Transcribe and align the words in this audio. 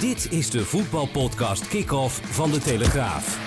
Dit 0.00 0.32
is 0.32 0.50
de 0.50 0.64
voetbalpodcast 0.64 1.68
Kick-Off 1.68 2.20
van 2.24 2.50
De 2.50 2.58
Telegraaf. 2.58 3.38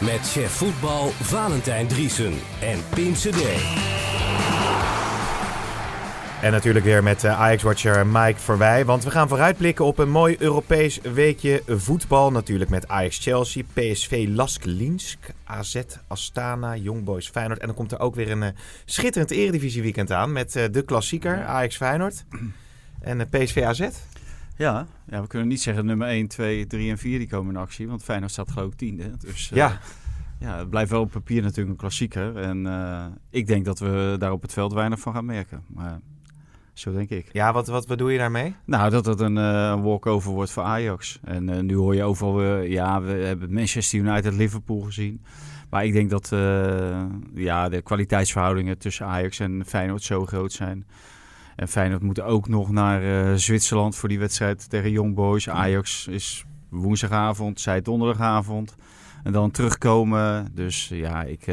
Met 0.00 0.30
chef 0.30 0.50
voetbal 0.50 1.08
Valentijn 1.08 1.86
Driesen 1.86 2.32
en 2.60 2.78
Pim 2.94 3.12
CD. 3.12 3.42
En 6.42 6.52
natuurlijk 6.52 6.84
weer 6.84 7.02
met 7.02 7.24
uh, 7.24 7.40
Ajax-watcher 7.40 8.06
Mike 8.06 8.40
Verwij. 8.40 8.84
Want 8.84 9.04
we 9.04 9.10
gaan 9.10 9.28
vooruitblikken 9.28 9.84
op 9.84 9.98
een 9.98 10.10
mooi 10.10 10.36
Europees 10.38 11.00
weekje 11.00 11.62
voetbal. 11.66 12.30
Natuurlijk 12.30 12.70
met 12.70 12.88
Ajax-Chelsea, 12.88 13.62
PSV 13.72 14.26
Lask 14.28 14.64
Linsk, 14.64 15.18
AZ 15.44 15.82
Astana, 16.06 16.76
Young 16.76 17.04
Boys 17.04 17.28
Feyenoord. 17.28 17.60
En 17.60 17.66
dan 17.66 17.76
komt 17.76 17.92
er 17.92 18.00
ook 18.00 18.14
weer 18.14 18.30
een 18.30 18.42
uh, 18.42 18.48
schitterend 18.84 19.30
eredivisie 19.30 19.82
weekend 19.82 20.12
aan 20.12 20.32
met 20.32 20.56
uh, 20.56 20.64
de 20.70 20.82
klassieker 20.82 21.44
Ajax-Feyenoord 21.44 22.24
en 23.00 23.28
PSV 23.28 23.62
AZ. 23.66 23.88
Ja, 24.58 24.86
ja, 25.06 25.20
we 25.20 25.26
kunnen 25.26 25.48
niet 25.48 25.60
zeggen 25.60 25.86
nummer 25.86 26.08
1, 26.08 26.28
2, 26.28 26.66
3 26.66 26.90
en 26.90 26.98
4 26.98 27.18
die 27.18 27.28
komen 27.28 27.54
in 27.54 27.60
actie. 27.60 27.88
Want 27.88 28.02
Feyenoord 28.02 28.32
staat 28.32 28.50
geloof 28.50 28.72
ik 28.72 28.78
tiende. 28.78 29.10
Dus 29.18 29.48
ja. 29.48 29.78
ja, 30.38 30.58
het 30.58 30.70
blijft 30.70 30.90
wel 30.90 31.00
op 31.00 31.10
papier 31.10 31.42
natuurlijk 31.42 31.70
een 31.70 31.76
klassieker. 31.76 32.36
En 32.36 32.66
ik 33.30 33.46
denk 33.46 33.64
dat 33.64 33.78
we 33.78 34.16
daar 34.18 34.32
op 34.32 34.42
het 34.42 34.52
veld 34.52 34.72
weinig 34.72 35.00
van 35.00 35.14
gaan 35.14 35.24
merken. 35.24 35.62
Maar 35.66 36.00
zo 36.72 36.92
denk 36.92 37.10
ik. 37.10 37.28
Ja, 37.32 37.52
wat, 37.52 37.66
wat 37.66 37.86
bedoel 37.86 38.08
je 38.08 38.18
daarmee? 38.18 38.54
Nou, 38.64 38.90
dat 38.90 39.06
het 39.06 39.20
een 39.20 39.36
uh, 39.36 39.82
walkover 39.82 40.32
wordt 40.32 40.50
voor 40.50 40.62
Ajax. 40.62 41.20
En 41.24 41.66
nu 41.66 41.76
hoor 41.76 41.94
je 41.94 42.02
overal, 42.02 42.60
ja, 42.60 43.02
we 43.02 43.12
hebben 43.12 43.52
Manchester 43.52 43.98
United, 43.98 44.32
Liverpool 44.32 44.80
gezien. 44.80 45.22
Maar 45.70 45.84
ik 45.84 45.92
denk 45.92 46.10
dat 46.10 46.28
ja, 47.34 47.68
de 47.68 47.82
kwaliteitsverhoudingen 47.82 48.78
tussen 48.78 49.06
Ajax 49.06 49.38
en 49.38 49.62
Feyenoord 49.66 50.02
zo 50.02 50.26
groot 50.26 50.52
zijn. 50.52 50.86
En 51.58 51.68
Feyenoord 51.68 52.02
moet 52.02 52.20
ook 52.20 52.48
nog 52.48 52.70
naar 52.70 53.38
Zwitserland 53.38 53.96
voor 53.96 54.08
die 54.08 54.18
wedstrijd 54.18 54.70
tegen 54.70 54.90
Young 54.90 55.14
Boys. 55.14 55.48
Ajax 55.48 56.06
is 56.06 56.44
woensdagavond, 56.68 57.60
zij 57.60 57.82
donderdagavond. 57.82 58.76
En 59.22 59.32
dan 59.32 59.50
terugkomen. 59.50 60.48
Dus 60.54 60.88
ja, 60.88 61.22
ik... 61.22 61.46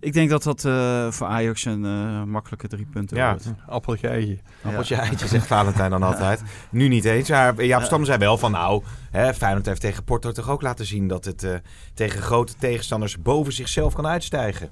Ik 0.00 0.12
denk 0.12 0.30
dat 0.30 0.42
dat 0.42 0.64
uh, 0.64 1.10
voor 1.10 1.26
Ajax 1.26 1.64
een 1.64 1.84
uh, 1.84 2.22
makkelijke 2.22 2.68
drie 2.68 2.86
punten 2.86 3.16
ja, 3.16 3.30
wordt. 3.30 3.52
appeltje 3.66 4.08
eitje. 4.08 4.38
Appeltje 4.62 4.94
eitje, 4.94 5.26
zegt 5.26 5.46
Valentijn 5.46 5.90
dan 5.90 6.02
altijd. 6.02 6.42
Nu 6.70 6.88
niet 6.88 7.04
eens. 7.04 7.28
Maar 7.28 7.64
Jaap 7.64 7.82
Stam 7.82 8.04
zei 8.04 8.18
wel 8.18 8.38
van 8.38 8.50
nou, 8.50 8.82
hè, 9.10 9.34
Feyenoord 9.34 9.66
heeft 9.66 9.80
tegen 9.80 10.04
Porto 10.04 10.32
toch 10.32 10.50
ook 10.50 10.62
laten 10.62 10.86
zien 10.86 11.08
dat 11.08 11.24
het 11.24 11.42
uh, 11.42 11.54
tegen 11.94 12.22
grote 12.22 12.54
tegenstanders 12.58 13.22
boven 13.22 13.52
zichzelf 13.52 13.94
kan 13.94 14.06
uitstijgen. 14.06 14.70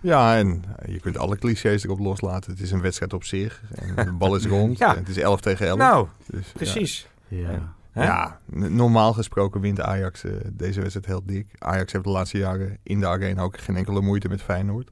Ja, 0.00 0.36
en 0.36 0.64
je 0.86 1.00
kunt 1.00 1.18
alle 1.18 1.36
clichés 1.38 1.84
erop 1.84 1.98
loslaten. 1.98 2.50
Het 2.50 2.60
is 2.60 2.70
een 2.70 2.80
wedstrijd 2.80 3.12
op 3.12 3.24
zich. 3.24 3.62
En 3.74 4.04
de 4.04 4.12
bal 4.12 4.36
is 4.36 4.46
rond. 4.56 4.78
ja. 4.78 4.94
Het 4.94 5.08
is 5.08 5.16
11 5.16 5.40
tegen 5.40 5.66
11. 5.66 5.78
Nou, 5.78 6.06
dus, 6.26 6.46
precies. 6.52 7.08
Ja. 7.28 7.50
ja. 7.50 7.74
Ja, 7.94 8.38
normaal 8.46 9.12
gesproken 9.12 9.60
wint 9.60 9.80
Ajax 9.80 10.24
uh, 10.24 10.32
deze 10.52 10.80
wedstrijd 10.80 11.06
heel 11.06 11.22
dik. 11.24 11.46
Ajax 11.58 11.92
heeft 11.92 12.04
de 12.04 12.10
laatste 12.10 12.38
jaren 12.38 12.78
in 12.82 13.00
de 13.00 13.06
arena 13.06 13.42
ook 13.42 13.58
geen 13.58 13.76
enkele 13.76 14.00
moeite 14.00 14.28
met 14.28 14.42
Feyenoord. 14.42 14.90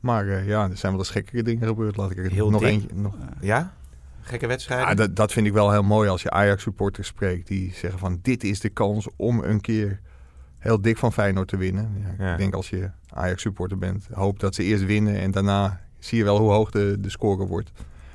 Maar 0.00 0.24
uh, 0.26 0.46
ja, 0.46 0.70
er 0.70 0.76
zijn 0.76 0.92
wel 0.92 1.00
eens 1.00 1.10
gekkere 1.10 1.42
dingen 1.42 1.66
gebeurd. 1.66 1.96
Laat 1.96 2.10
ik 2.10 2.18
er 2.18 2.30
heel 2.30 2.50
nog 2.50 2.60
dik. 2.60 2.70
eentje... 2.70 2.88
Nog... 2.94 3.14
Ja? 3.40 3.74
Gekke 4.20 4.46
wedstrijden? 4.46 4.88
Ja, 4.88 4.94
dat, 4.94 5.16
dat 5.16 5.32
vind 5.32 5.46
ik 5.46 5.52
wel 5.52 5.70
heel 5.70 5.82
mooi 5.82 6.08
als 6.08 6.22
je 6.22 6.30
Ajax-supporters 6.30 7.08
spreekt. 7.08 7.46
Die 7.46 7.72
zeggen 7.74 7.98
van 7.98 8.18
dit 8.22 8.44
is 8.44 8.60
de 8.60 8.68
kans 8.68 9.08
om 9.16 9.40
een 9.42 9.60
keer 9.60 10.00
heel 10.60 10.80
dik 10.80 10.96
van 10.98 11.12
Feyenoord 11.12 11.48
te 11.48 11.56
winnen. 11.56 12.04
Ja, 12.18 12.24
Ja. 12.24 12.32
Ik 12.32 12.38
denk 12.38 12.54
als 12.54 12.70
je 12.70 12.90
Ajax-supporter 13.14 13.78
bent, 13.78 14.08
hoop 14.12 14.40
dat 14.40 14.54
ze 14.54 14.62
eerst 14.62 14.84
winnen. 14.84 15.18
En 15.20 15.30
daarna 15.30 15.80
zie 15.98 16.18
je 16.18 16.24
wel 16.24 16.38
hoe 16.38 16.50
hoog 16.50 16.70
de, 16.70 16.96
de 17.00 17.10
score 17.10 17.46
wordt. 17.46 17.70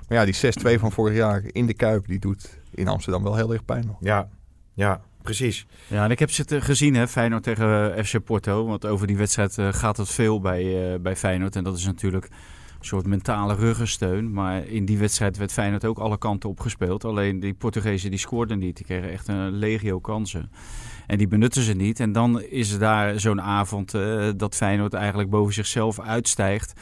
Maar 0.07 0.17
ja, 0.17 0.25
die 0.25 0.35
6-2 0.77 0.79
van 0.79 0.91
vorig 0.91 1.15
jaar 1.15 1.41
in 1.47 1.65
de 1.65 1.73
Kuip, 1.73 2.07
die 2.07 2.19
doet 2.19 2.59
in 2.71 2.87
Amsterdam 2.87 3.23
wel 3.23 3.35
heel 3.35 3.53
erg 3.53 3.65
pijn 3.65 3.85
nog. 3.85 3.97
Ja, 3.99 4.29
ja, 4.73 5.01
precies. 5.21 5.67
Ja, 5.87 6.03
en 6.03 6.11
ik 6.11 6.19
heb 6.19 6.31
ze 6.31 6.45
te- 6.45 6.61
gezien, 6.61 6.95
hè, 6.95 7.07
Feyenoord 7.07 7.43
tegen 7.43 7.95
eh, 7.95 8.03
FC 8.03 8.23
Porto. 8.23 8.65
Want 8.65 8.85
over 8.85 9.07
die 9.07 9.17
wedstrijd 9.17 9.57
eh, 9.57 9.73
gaat 9.73 9.97
het 9.97 10.09
veel 10.09 10.39
bij, 10.39 10.93
eh, 10.93 10.99
bij 10.99 11.15
Feyenoord. 11.15 11.55
En 11.55 11.63
dat 11.63 11.77
is 11.77 11.85
natuurlijk 11.85 12.25
een 12.79 12.85
soort 12.85 13.05
mentale 13.07 13.55
ruggensteun. 13.55 14.31
Maar 14.33 14.65
in 14.67 14.85
die 14.85 14.97
wedstrijd 14.97 15.37
werd 15.37 15.51
Feyenoord 15.51 15.85
ook 15.85 15.97
alle 15.97 16.17
kanten 16.17 16.49
opgespeeld. 16.49 17.05
Alleen 17.05 17.39
die 17.39 17.53
Portugezen 17.53 18.09
die 18.09 18.19
scoorden 18.19 18.59
niet. 18.59 18.75
Die 18.77 18.85
kregen 18.85 19.11
echt 19.11 19.27
een 19.27 19.49
legio 19.51 19.99
kansen. 19.99 20.51
En 21.07 21.17
die 21.17 21.27
benutten 21.27 21.61
ze 21.61 21.73
niet. 21.73 21.99
En 21.99 22.11
dan 22.11 22.41
is 22.41 22.71
er 22.71 22.79
daar 22.79 23.19
zo'n 23.19 23.41
avond 23.41 23.93
eh, 23.93 24.29
dat 24.37 24.55
Feyenoord 24.55 24.93
eigenlijk 24.93 25.29
boven 25.29 25.53
zichzelf 25.53 25.99
uitstijgt. 25.99 26.73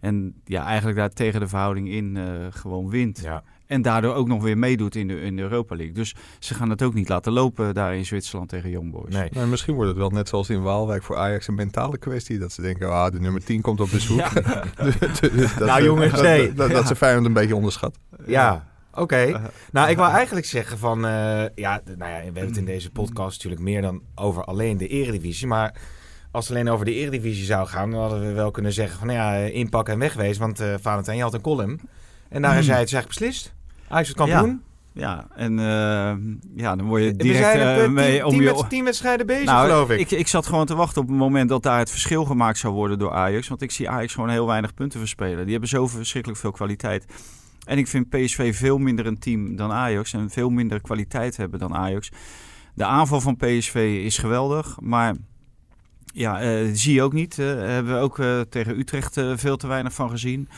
En 0.00 0.34
ja, 0.44 0.64
eigenlijk 0.64 0.96
daar 0.98 1.10
tegen 1.10 1.40
de 1.40 1.48
verhouding 1.48 1.88
in 1.88 2.16
eh, 2.16 2.24
gewoon 2.50 2.90
wint. 2.90 3.20
Ja. 3.22 3.42
En 3.66 3.82
daardoor 3.82 4.14
ook 4.14 4.28
nog 4.28 4.42
weer 4.42 4.58
meedoet 4.58 4.94
in 4.94 5.08
de, 5.08 5.20
in 5.20 5.36
de 5.36 5.42
Europa 5.42 5.76
League. 5.76 5.94
Dus 5.94 6.14
ze 6.38 6.54
gaan 6.54 6.70
het 6.70 6.82
ook 6.82 6.94
niet 6.94 7.08
laten 7.08 7.32
lopen 7.32 7.74
daar 7.74 7.96
in 7.96 8.06
Zwitserland 8.06 8.48
tegen 8.48 8.70
Young 8.70 8.90
Boys. 8.90 9.14
Nee. 9.14 9.28
Maar 9.34 9.48
misschien 9.48 9.74
wordt 9.74 9.88
het 9.88 9.98
wel 9.98 10.10
net 10.10 10.28
zoals 10.28 10.50
in 10.50 10.62
Waalwijk 10.62 11.02
voor 11.02 11.16
Ajax 11.16 11.48
een 11.48 11.54
mentale 11.54 11.98
kwestie. 11.98 12.38
Dat 12.38 12.52
ze 12.52 12.62
denken, 12.62 12.90
ah, 12.90 13.12
de 13.12 13.20
nummer 13.20 13.44
10 13.44 13.60
komt 13.60 13.80
op 13.80 13.90
bezoek. 13.90 14.18
Ja. 14.18 14.30
Dus 15.34 15.54
dat 15.56 15.68
Nou, 15.68 15.84
jongens, 15.84 16.12
dat, 16.12 16.22
nee. 16.22 16.52
dat, 16.52 16.70
dat 16.70 16.86
ze 16.86 16.96
Feyenoord 16.96 17.26
een 17.26 17.32
beetje 17.32 17.56
onderschat. 17.56 17.98
Ja, 18.26 18.71
oké. 18.92 19.50
Nou, 19.72 19.90
ik 19.90 19.96
wil 19.96 20.06
eigenlijk 20.06 20.46
zeggen 20.46 20.78
van... 20.78 21.04
eh, 21.06 21.44
ja, 21.54 21.80
nou 21.84 22.10
ja, 22.10 22.18
we 22.18 22.24
hebben 22.24 22.46
het 22.46 22.56
in 22.56 22.64
deze 22.64 22.90
podcast 22.90 23.36
natuurlijk 23.36 23.62
meer 23.62 23.82
dan 23.82 24.02
over 24.14 24.44
alleen 24.44 24.76
de 24.76 24.88
eredivisie. 24.88 25.46
Maar 25.46 25.74
als 26.30 26.48
het 26.48 26.56
alleen 26.56 26.70
over 26.70 26.84
de 26.84 26.94
eredivisie 26.94 27.44
zou 27.44 27.66
gaan... 27.66 27.90
dan 27.90 28.00
hadden 28.00 28.20
we 28.20 28.32
wel 28.32 28.50
kunnen 28.50 28.72
zeggen 28.72 28.98
van... 28.98 29.06
nou 29.06 29.18
ja, 29.18 29.44
eh, 29.44 29.54
inpakken 29.54 29.94
en 29.94 30.00
wegwezen. 30.00 30.42
Want 30.42 30.60
eh 30.60 30.74
Valentijn, 30.80 31.16
je 31.16 31.22
had 31.22 31.34
een 31.34 31.40
column. 31.40 31.80
En 32.28 32.42
daar 32.42 32.58
is 32.58 32.66
hij 32.66 32.80
het 32.80 32.92
eigenlijk 32.92 33.08
beslist. 33.08 33.54
Ajax 33.88 34.08
is 34.08 34.14
kampioen. 34.14 34.62
Ja, 34.94 35.26
en 35.34 35.58
eh, 35.58 36.14
ja, 36.62 36.76
dan 36.76 36.86
word 36.86 37.02
je 37.02 37.16
direct 37.16 37.44
eh, 37.44 37.84
eh, 37.84 37.90
mee 37.90 38.12
tien, 38.12 38.24
om 38.24 38.30
tien 38.30 38.42
je... 38.42 38.64
tien 38.68 38.84
wedstrijden 38.84 39.26
bezig, 39.26 39.44
Nou, 39.44 39.68
geloof 39.68 39.90
ik. 39.90 40.00
ik. 40.00 40.10
Ik 40.10 40.28
zat 40.28 40.46
gewoon 40.46 40.66
te 40.66 40.74
wachten 40.74 41.02
op 41.02 41.08
het 41.08 41.16
moment 41.16 41.48
dat 41.48 41.62
daar 41.62 41.78
het 41.78 41.90
verschil 41.90 42.24
gemaakt 42.24 42.58
zou 42.58 42.74
worden 42.74 42.98
door 42.98 43.12
Ajax. 43.12 43.48
Want 43.48 43.62
ik 43.62 43.70
zie 43.70 43.88
Ajax 43.88 44.14
gewoon 44.14 44.30
heel 44.30 44.46
weinig 44.46 44.74
punten 44.74 44.98
verspelen. 44.98 45.42
Die 45.42 45.50
hebben 45.50 45.68
zo 45.68 45.86
verschrikkelijk 45.86 46.40
veel 46.40 46.50
kwaliteit. 46.50 47.04
En 47.64 47.78
ik 47.78 47.86
vind 47.86 48.08
PSV 48.08 48.56
veel 48.56 48.78
minder 48.78 49.06
een 49.06 49.18
team 49.18 49.56
dan 49.56 49.72
Ajax. 49.72 50.12
En 50.12 50.30
veel 50.30 50.50
minder 50.50 50.80
kwaliteit 50.80 51.36
hebben 51.36 51.58
dan 51.58 51.74
Ajax. 51.74 52.10
De 52.74 52.84
aanval 52.84 53.20
van 53.20 53.36
PSV 53.36 54.00
is 54.04 54.18
geweldig. 54.18 54.80
Maar 54.80 55.14
ja, 56.12 56.40
eh, 56.40 56.68
zie 56.72 56.94
je 56.94 57.02
ook 57.02 57.12
niet. 57.12 57.38
Eh, 57.38 57.46
hebben 57.46 57.94
we 57.94 58.00
ook 58.00 58.18
eh, 58.18 58.40
tegen 58.40 58.78
Utrecht 58.78 59.20
veel 59.34 59.56
te 59.56 59.66
weinig 59.66 59.92
van 59.92 60.10
gezien. 60.10 60.48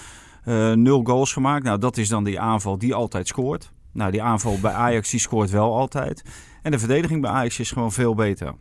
Nul 0.75 1.03
goals 1.05 1.33
gemaakt. 1.33 1.65
Nou, 1.65 1.79
dat 1.79 1.97
is 1.97 2.09
dan 2.09 2.25
die 2.25 2.41
aanval 2.41 2.79
die 2.79 2.95
altijd 2.95 3.29
scoort. 3.29 3.73
Nou, 3.93 4.11
die 4.11 4.23
aanval 4.23 4.59
bij 4.61 4.73
Ajax 4.73 5.11
die 5.11 5.21
scoort 5.21 5.51
wel 5.51 5.77
altijd. 5.77 6.23
En 6.63 6.71
de 6.71 6.79
verdediging 6.79 7.21
bij 7.21 7.31
Ajax 7.31 7.59
is 7.59 7.71
gewoon 7.71 7.93
veel 7.93 8.15
beter. 8.15 8.55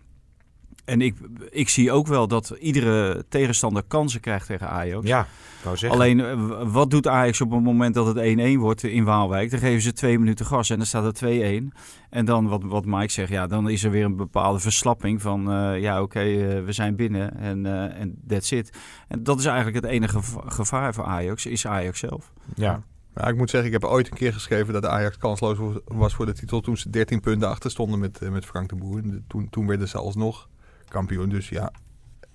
En 0.86 1.02
ik, 1.02 1.16
ik 1.50 1.70
zie 1.70 1.92
ook 1.92 2.08
wel 2.08 2.28
dat 2.28 2.50
iedere 2.60 3.26
tegenstander 3.30 3.84
kansen 3.88 4.20
krijgt 4.20 4.46
tegen 4.48 4.70
Ajax. 4.70 5.08
Ja, 5.08 5.22
ik 5.22 5.64
wou 5.64 5.78
zeggen. 5.78 6.00
Alleen, 6.00 6.20
eh, 6.20 6.72
wat 6.72 6.90
doet 6.90 7.08
Ajax 7.08 7.42
op 7.42 7.52
het 7.52 7.64
moment 7.64 7.94
dat 7.96 8.06
het 8.06 8.18
1-1 8.18 8.60
wordt 8.60 8.84
in 8.84 9.04
Waalwijk? 9.04 9.50
Dan 9.52 9.60
geven 9.60 9.82
ze 9.82 9.94
twee 9.94 10.20
minuten 10.20 10.46
gas 10.46 10.70
en 10.70 10.78
dan 10.78 10.86
staat 10.86 11.04
het 11.04 11.16
2-1. 11.16 11.74
En 12.10 12.26
dan, 12.26 12.48
wat, 12.48 12.62
wat 12.64 12.86
Mike 12.86 13.12
zegt, 13.12 13.30
ja, 13.30 13.48
dan 13.48 13.70
is 13.70 13.84
er 13.84 13.92
weer 13.92 14.06
een 14.06 14.16
bepaalde 14.16 14.60
verslapping 14.60 15.22
van... 15.22 15.52
eh, 15.52 15.82
ja, 15.82 16.02
oké, 16.02 16.20
eh, 16.20 16.64
we 16.66 16.72
zijn 16.72 16.96
binnen 16.96 17.38
en 17.38 17.66
en 17.96 18.16
that's 18.28 18.52
it. 18.52 18.78
En 19.08 19.24
dat 19.24 19.40
is 19.40 19.46
eigenlijk 19.46 19.76
het 19.76 19.86
enige 19.86 20.18
gev- 20.18 20.38
gevaar 20.46 20.94
voor 20.94 21.04
Ajax, 21.06 21.46
is 21.46 21.68
Ajax 21.68 22.00
zelf. 22.00 22.32
Ja, 22.56 22.84
Maar 23.14 23.30
ik 23.30 23.38
moet 23.38 23.50
zeggen, 23.50 23.72
ik 23.74 23.82
heb 23.82 23.90
ooit 23.92 24.12
een 24.12 24.18
keer 24.18 24.34
geschreven 24.34 24.74
dat 24.74 24.86
Ajax 24.86 25.18
kansloos 25.18 25.58
was 25.86 26.14
voor 26.14 26.26
de 26.26 26.34
titel 26.34 26.62
toen 26.62 26.78
ze 26.78 26.90
13 26.90 27.20
punten 27.20 27.50
achter 27.50 27.72
stonden 27.72 28.00
met, 28.00 28.20
met 28.32 28.46
Frank 28.46 28.70
de 28.70 28.76
Boer. 28.76 28.98
En 29.04 29.10
de- 29.10 29.22
Toen, 29.28 29.48
toen 29.50 29.68
werden 29.68 29.88
ze 29.88 29.98
alsnog 29.98 30.50
kampioen. 30.94 31.30
Dus 31.30 31.50
ja, 31.50 31.72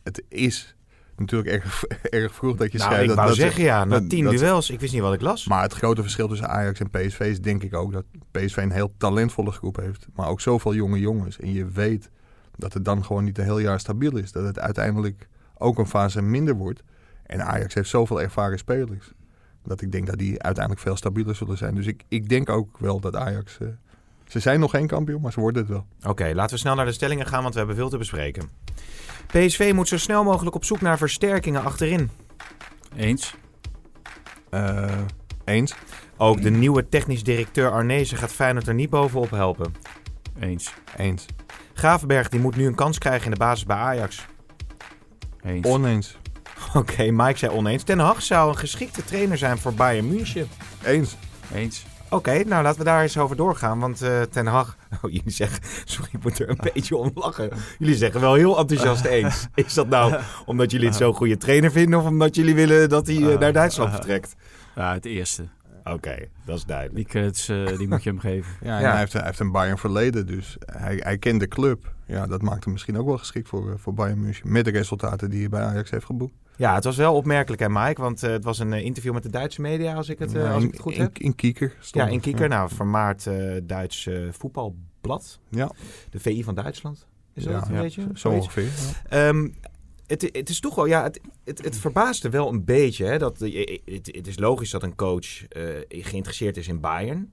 het 0.03 0.23
is 0.29 0.77
natuurlijk 1.17 1.51
erg, 1.51 1.85
erg 2.23 2.35
vroeg 2.35 2.57
dat 2.57 2.73
je 2.73 2.79
nou, 2.79 2.91
schrijft 2.91 3.11
ik 3.11 3.17
dat, 3.17 3.17
wou 3.17 3.29
dat 3.29 3.37
ze- 3.37 3.43
zeggen 3.43 3.63
ja, 3.65 3.85
na 3.85 3.99
dat- 4.01 4.09
tien 4.11 4.25
dat 4.25 4.33
duels. 4.39 4.71
Ik 4.71 4.81
wist 4.81 4.93
niet 4.93 5.03
wat 5.03 5.15
ik 5.15 5.21
las. 5.21 5.47
Maar 5.47 5.63
het 5.63 5.73
grote 5.73 6.03
verschil 6.03 6.29
tussen 6.29 6.49
Ajax 6.49 6.81
en 6.81 6.91
PSV 6.91 7.21
is 7.21 7.41
denk 7.41 7.63
ik 7.63 7.75
ook 7.75 7.93
dat 7.93 8.05
PSV 8.31 8.57
een 8.57 8.71
heel 8.73 8.93
talentvolle 8.97 9.51
groep 9.51 9.77
heeft. 9.77 10.07
Maar 10.15 10.29
ook 10.29 10.41
zoveel 10.41 10.75
jonge 10.75 10.99
jongens. 10.99 11.39
En 11.39 11.53
je 11.53 11.67
weet 11.69 12.11
dat 12.57 12.73
het 12.73 12.85
dan 12.85 13.05
gewoon 13.05 13.25
niet 13.25 13.39
een 13.39 13.45
heel 13.45 13.59
jaar 13.59 13.81
stabiel 13.81 14.17
is. 14.17 14.33
Dat 14.33 14.45
het 14.45 14.59
uiteindelijk 14.59 15.29
ook 15.55 15.79
een 15.79 15.87
fase 15.89 16.23
minder 16.23 16.55
wordt. 16.55 16.83
En 17.27 17.45
Ajax 17.45 17.75
heeft 17.75 17.89
zoveel 17.89 18.21
ervaren 18.23 18.59
spelers. 18.59 19.13
Dat 19.65 19.81
ik 19.81 19.93
denk 19.93 20.07
dat 20.07 20.19
die 20.19 20.43
uiteindelijk 20.43 20.85
veel 20.85 20.97
stabieler 20.97 21.35
zullen 21.35 21.57
zijn. 21.57 21.75
Dus 21.75 21.87
ik, 21.87 22.03
ik 22.09 22.29
denk 22.29 22.49
ook 22.49 22.79
wel 22.79 23.01
dat 23.01 23.17
Ajax... 23.17 23.59
eh, 23.59 23.69
ze 24.29 24.39
zijn 24.39 24.61
nog 24.61 24.71
geen 24.71 24.87
kampioen, 24.87 25.21
maar 25.21 25.33
ze 25.33 25.41
worden 25.41 25.63
het 25.63 25.71
wel. 25.71 25.87
Oké, 26.11 26.33
laten 26.35 26.55
we 26.55 26.61
snel 26.61 26.75
naar 26.75 26.87
de 26.87 26.93
stellingen 26.93 27.27
gaan, 27.27 27.43
want 27.43 27.53
we 27.53 27.59
hebben 27.59 27.77
veel 27.77 27.89
te 27.89 27.99
bespreken. 27.99 28.51
PSV 29.27 29.73
moet 29.75 29.89
zo 29.89 29.99
snel 29.99 30.25
mogelijk 30.25 30.57
op 30.57 30.65
zoek 30.65 30.81
naar 30.81 30.99
versterkingen 30.99 31.65
achterin. 31.65 32.11
Eens? 32.97 33.35
Eh, 34.51 34.99
eens? 35.45 35.75
Ook 36.17 36.43
de 36.43 36.51
nieuwe 36.51 36.89
technisch 36.89 37.23
directeur 37.23 37.71
Arnezen 37.71 38.19
gaat 38.19 38.33
Feyenoord 38.33 38.69
er 38.69 38.75
niet 38.75 38.91
bovenop 38.91 39.31
helpen. 39.31 39.75
Eens. 40.41 40.75
Eens. 40.97 41.27
Gravenberg 41.75 42.29
die 42.29 42.41
moet 42.41 42.57
nu 42.57 42.67
een 42.67 42.75
kans 42.75 42.99
krijgen 42.99 43.25
in 43.25 43.31
de 43.31 43.39
basis 43.39 43.67
bij 43.67 43.77
Ajax. 43.77 44.27
Eens. 45.43 45.67
Oneens. 45.67 46.17
Oké, 46.75 47.11
Mike 47.11 47.39
zei 47.39 47.53
oneens. 47.53 47.83
Ten 47.83 47.99
Hag 47.99 48.23
zou 48.23 48.49
een 48.49 48.57
geschikte 48.57 49.05
trainer 49.05 49.39
zijn 49.39 49.59
voor 49.59 49.75
Bayern 49.75 50.09
München. 50.09 50.49
Eens. 50.83 51.17
Eens. 51.55 51.85
Oké, 52.11 52.45
nou 52.45 52.63
laten 52.63 52.79
we 52.79 52.85
daar 52.85 53.03
eens 53.03 53.19
over 53.19 53.37
doorgaan. 53.37 53.79
Want 53.79 54.03
eh, 54.03 54.23
Ten 54.23 54.47
Hag... 54.47 54.77
Oh, 55.03 55.11
jullie 55.13 55.31
zeggen... 55.31 55.61
Sorry, 55.85 56.09
ik 56.13 56.23
moet 56.23 56.39
er 56.39 56.49
een 56.49 56.59
beetje 56.73 56.97
om 56.97 57.11
lachen. 57.15 57.51
Jullie 57.79 57.97
zeggen 57.97 58.21
wel 58.21 58.35
heel 58.35 58.59
enthousiast 58.59 59.05
eens. 59.17 59.47
Is 59.55 59.75
dat 59.75 59.89
nou 59.89 60.21
omdat 60.47 60.71
jullie 60.71 60.87
het 60.87 60.97
zo'n 60.97 61.15
goede 61.15 61.37
trainer 61.37 61.71
vinden... 61.71 61.99
of 61.99 62.07
omdat 62.07 62.35
jullie 62.35 62.55
willen 62.55 62.89
dat 62.89 63.07
hij 63.07 63.33
eh, 63.33 63.39
naar 63.39 63.53
Duitsland 63.53 63.91
vertrekt? 63.91 64.35
Ja, 64.75 64.93
het 64.93 65.05
eerste. 65.05 65.49
Oké, 65.85 66.17
dat 66.45 66.57
is 66.57 66.65
duidelijk. 66.65 66.97
Die 66.97 67.07
credits 67.07 67.49
eh, 67.49 67.79
die 67.79 67.89
moet 67.89 68.03
je 68.03 68.11
hem 68.11 68.19
geven. 68.21 68.53
Ja. 68.69 68.79
Hij, 68.79 68.99
heeft, 68.99 69.13
hij 69.13 69.23
heeft 69.25 69.41
een 69.41 69.53
Bayern 69.53 69.79
verleden, 69.79 70.27
dus 70.27 70.57
hij, 70.67 70.97
hij 71.03 71.19
kent 71.19 71.41
de 71.41 71.49
club. 71.49 71.93
Ja, 72.07 72.27
dat 72.27 72.43
maakt 72.43 72.65
hem 72.65 72.73
misschien 72.73 72.99
ook 72.99 73.07
wel 73.07 73.19
geschikt 73.19 73.49
voor, 73.49 73.79
voor 73.79 73.95
Bayern 73.95 74.21
München. 74.21 74.53
Met 74.53 74.65
de 74.65 74.71
resultaten 74.71 75.31
die 75.31 75.41
hij 75.41 75.49
bij 75.49 75.63
Ajax 75.63 75.91
heeft 75.91 76.05
geboekt. 76.05 76.35
Ja, 76.59 76.75
het 76.75 76.85
was 76.85 76.97
wel 76.97 77.15
opmerkelijk, 77.15 77.61
hè 77.63 77.69
Mike? 77.69 78.01
Want 78.01 78.23
eh, 78.23 78.31
het 78.31 78.45
was 78.45 78.59
een 78.59 78.73
eh, 78.73 78.85
interview 78.85 79.13
met 79.13 79.23
de 79.23 79.31
Duitse 79.31 79.61
media, 79.61 79.95
als 79.95 80.09
ik 80.09 80.19
het, 80.19 80.33
Ja, 80.33 80.53
als 80.53 80.65
ik 80.65 80.71
het 80.71 80.81
goed 80.81 80.93
in, 80.93 81.01
heb. 81.01 81.19
in 81.19 81.35
Kieker. 81.35 81.77
stond 81.81 82.05
Ja, 82.05 82.11
in 82.11 82.21
Kieker. 82.21 82.49
Nou, 82.49 82.71
vermaard 82.75 83.27
eh, 83.27 83.57
Duits 83.63 84.09
voetbalblad. 84.31 85.41
Ja, 85.49 85.71
De 86.11 86.21
VI 86.21 86.45
van 86.45 86.55
Duitsland. 86.55 87.07
Is 87.35 87.45
dat 87.45 87.53
ja, 87.53 87.69
een 87.69 87.75
ja, 87.75 87.81
beetje? 87.81 88.07
zo 88.15 88.31
ongeveer. 88.31 88.65
ja. 88.65 89.29
Ehm, 89.29 89.49
het, 90.07 90.23
het 90.33 90.49
is 90.49 90.61
toch 90.61 90.75
wel, 90.75 90.87
ja, 90.87 91.03
het, 91.03 91.21
het, 91.45 91.65
het 91.65 91.77
verbaasde 91.77 92.31
wel 92.31 92.49
een 92.49 92.65
beetje. 92.65 93.05
Hè, 93.05 93.19
dat, 93.19 93.39
het, 93.39 94.09
het 94.17 94.27
is 94.27 94.39
logisch 94.39 94.71
dat 94.71 94.83
een 94.83 94.95
coach 94.95 95.27
geïnteresseerd 95.89 96.57
is 96.57 96.69
in 96.69 96.81
Bayern. 96.81 97.33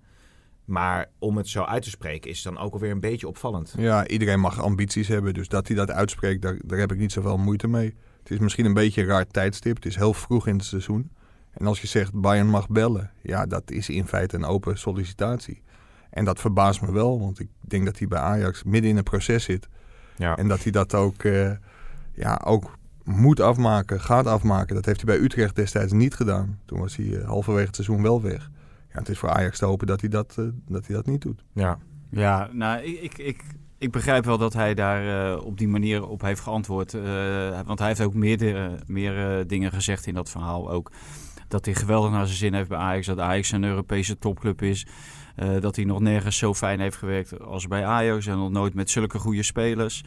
Maar 0.65 1.09
om 1.19 1.37
het 1.37 1.47
zo 1.47 1.63
uit 1.63 1.83
te 1.83 1.89
spreken 1.89 2.29
is 2.29 2.41
dan 2.41 2.57
ook 2.57 2.73
alweer 2.73 2.91
een 2.91 2.99
beetje 2.99 3.27
opvallend. 3.27 3.73
Ja, 3.77 4.07
iedereen 4.07 4.39
mag 4.39 4.61
ambities 4.61 5.07
hebben. 5.07 5.33
Dus 5.33 5.47
dat 5.47 5.67
hij 5.67 5.75
dat 5.75 5.91
uitspreekt, 5.91 6.41
daar, 6.41 6.59
daar 6.65 6.79
heb 6.79 6.91
ik 6.91 6.97
niet 6.97 7.11
zoveel 7.11 7.37
moeite 7.37 7.67
mee. 7.67 7.95
Het 8.25 8.33
is 8.33 8.39
misschien 8.39 8.65
een 8.65 8.73
beetje 8.73 9.01
een 9.01 9.07
raar 9.07 9.27
tijdstip. 9.27 9.75
Het 9.75 9.85
is 9.85 9.95
heel 9.95 10.13
vroeg 10.13 10.47
in 10.47 10.55
het 10.55 10.65
seizoen. 10.65 11.11
En 11.51 11.65
als 11.67 11.81
je 11.81 11.87
zegt 11.87 12.13
Bayern 12.13 12.47
mag 12.47 12.69
bellen, 12.69 13.11
ja, 13.21 13.45
dat 13.45 13.71
is 13.71 13.89
in 13.89 14.07
feite 14.07 14.35
een 14.35 14.45
open 14.45 14.77
sollicitatie. 14.77 15.61
En 16.09 16.25
dat 16.25 16.39
verbaast 16.39 16.81
me 16.81 16.91
wel, 16.91 17.19
want 17.19 17.39
ik 17.39 17.47
denk 17.59 17.85
dat 17.85 17.97
hij 17.99 18.07
bij 18.07 18.19
Ajax 18.19 18.63
midden 18.63 18.89
in 18.89 18.95
het 18.95 19.05
proces 19.05 19.43
zit. 19.43 19.67
Ja. 20.15 20.37
En 20.37 20.47
dat 20.47 20.63
hij 20.63 20.71
dat 20.71 20.93
ook, 20.93 21.23
eh, 21.23 21.51
ja, 22.13 22.41
ook 22.45 22.77
moet 23.03 23.39
afmaken, 23.39 24.01
gaat 24.01 24.25
afmaken. 24.25 24.75
Dat 24.75 24.85
heeft 24.85 25.01
hij 25.01 25.15
bij 25.15 25.25
Utrecht 25.25 25.55
destijds 25.55 25.93
niet 25.93 26.15
gedaan. 26.15 26.59
Toen 26.65 26.79
was 26.79 26.95
hij 26.95 27.17
eh, 27.19 27.27
halverwege 27.27 27.65
het 27.65 27.75
seizoen 27.75 28.01
wel 28.01 28.21
weg. 28.21 28.51
Ja, 28.93 28.99
het 28.99 29.09
is 29.09 29.17
voor 29.19 29.29
Ajax 29.29 29.57
te 29.57 29.65
hopen 29.65 29.87
dat 29.87 30.01
hij 30.01 30.09
dat, 30.09 30.35
eh, 30.37 30.45
dat, 30.67 30.87
hij 30.87 30.95
dat 30.95 31.05
niet 31.05 31.21
doet. 31.21 31.43
ja. 31.53 31.77
Ja, 32.09 32.49
nou, 32.51 32.83
ik, 32.83 33.01
ik, 33.01 33.17
ik, 33.17 33.43
ik 33.77 33.91
begrijp 33.91 34.25
wel 34.25 34.37
dat 34.37 34.53
hij 34.53 34.73
daar 34.73 35.33
eh, 35.33 35.45
op 35.45 35.57
die 35.57 35.67
manier 35.67 36.07
op 36.07 36.21
heeft 36.21 36.39
geantwoord. 36.41 36.93
eh, 36.93 37.59
want 37.65 37.79
hij 37.79 37.87
heeft 37.87 38.01
ook 38.01 38.13
meerdere, 38.13 38.79
meer 38.87 39.39
eh, 39.39 39.45
dingen 39.47 39.71
gezegd 39.71 40.07
in 40.07 40.13
dat 40.13 40.29
verhaal. 40.29 40.71
Ook 40.71 40.91
dat 41.47 41.65
hij 41.65 41.73
geweldig 41.73 42.11
naar 42.11 42.25
zijn 42.25 42.37
zin 42.37 42.53
heeft 42.53 42.69
bij 42.69 42.77
Ajax. 42.77 43.05
Dat 43.05 43.19
Ajax 43.19 43.51
een 43.51 43.63
Europese 43.63 44.17
topclub 44.17 44.61
is. 44.61 44.85
dat 45.59 45.75
hij 45.75 45.85
nog 45.85 45.99
nergens 45.99 46.37
zo 46.37 46.53
fijn 46.53 46.79
heeft 46.79 46.97
gewerkt 46.97 47.39
als 47.39 47.67
bij 47.67 47.85
Ajax. 47.85 48.25
En 48.25 48.37
nog 48.37 48.51
nooit 48.51 48.73
met 48.73 48.89
zulke 48.89 49.19
goede 49.19 49.43
spelers. 49.43 50.03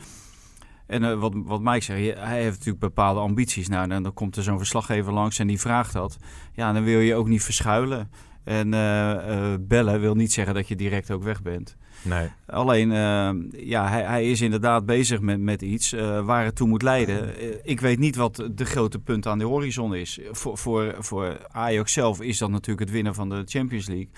En 0.86 1.18
wat, 1.18 1.32
wat 1.34 1.60
Mike 1.60 1.80
zegt, 1.80 2.18
hij 2.18 2.42
heeft 2.42 2.56
natuurlijk 2.56 2.78
bepaalde 2.78 3.20
ambities. 3.20 3.68
Nou, 3.68 3.90
en 3.90 4.02
dan 4.02 4.14
komt 4.14 4.36
er 4.36 4.42
zo'n 4.42 4.58
verslaggever 4.58 5.12
langs 5.12 5.38
en 5.38 5.46
die 5.46 5.60
vraagt 5.60 5.92
dat. 5.92 6.18
Ja, 6.52 6.72
dan 6.72 6.84
wil 6.84 7.00
je 7.00 7.14
ook 7.14 7.28
niet 7.28 7.42
verschuilen. 7.42 8.10
En 8.44 8.70
bellen 9.68 10.00
wil 10.00 10.14
niet 10.14 10.32
zeggen 10.32 10.54
dat 10.54 10.68
je 10.68 10.76
direct 10.76 11.10
ook 11.10 11.22
weg 11.22 11.42
bent. 11.42 11.76
Alleen, 12.46 12.92
eh, 12.92 13.30
ja, 13.66 13.88
hij, 13.88 14.02
hij 14.02 14.30
is 14.30 14.40
inderdaad 14.40 14.86
bezig 14.86 15.20
met, 15.20 15.40
met 15.40 15.62
iets 15.62 15.92
eh, 15.92 16.24
waar 16.24 16.44
het 16.44 16.56
toe 16.56 16.68
moet 16.68 16.82
leiden. 16.82 17.38
Eh, 17.38 17.46
ik 17.62 17.80
weet 17.80 17.98
niet 17.98 18.16
wat 18.16 18.48
de 18.52 18.64
grote 18.64 18.98
punt 18.98 19.26
aan 19.26 19.38
de 19.38 19.44
horizon 19.44 19.94
is. 19.94 20.18
Voor, 20.30 20.58
voor, 20.58 20.94
voor 20.98 21.46
Ajax 21.50 21.92
zelf 21.92 22.20
is 22.20 22.38
dat 22.38 22.50
natuurlijk 22.50 22.80
het 22.80 22.90
winnen 22.90 23.14
van 23.14 23.28
de 23.28 23.42
Champions 23.44 23.86
League. 23.86 24.08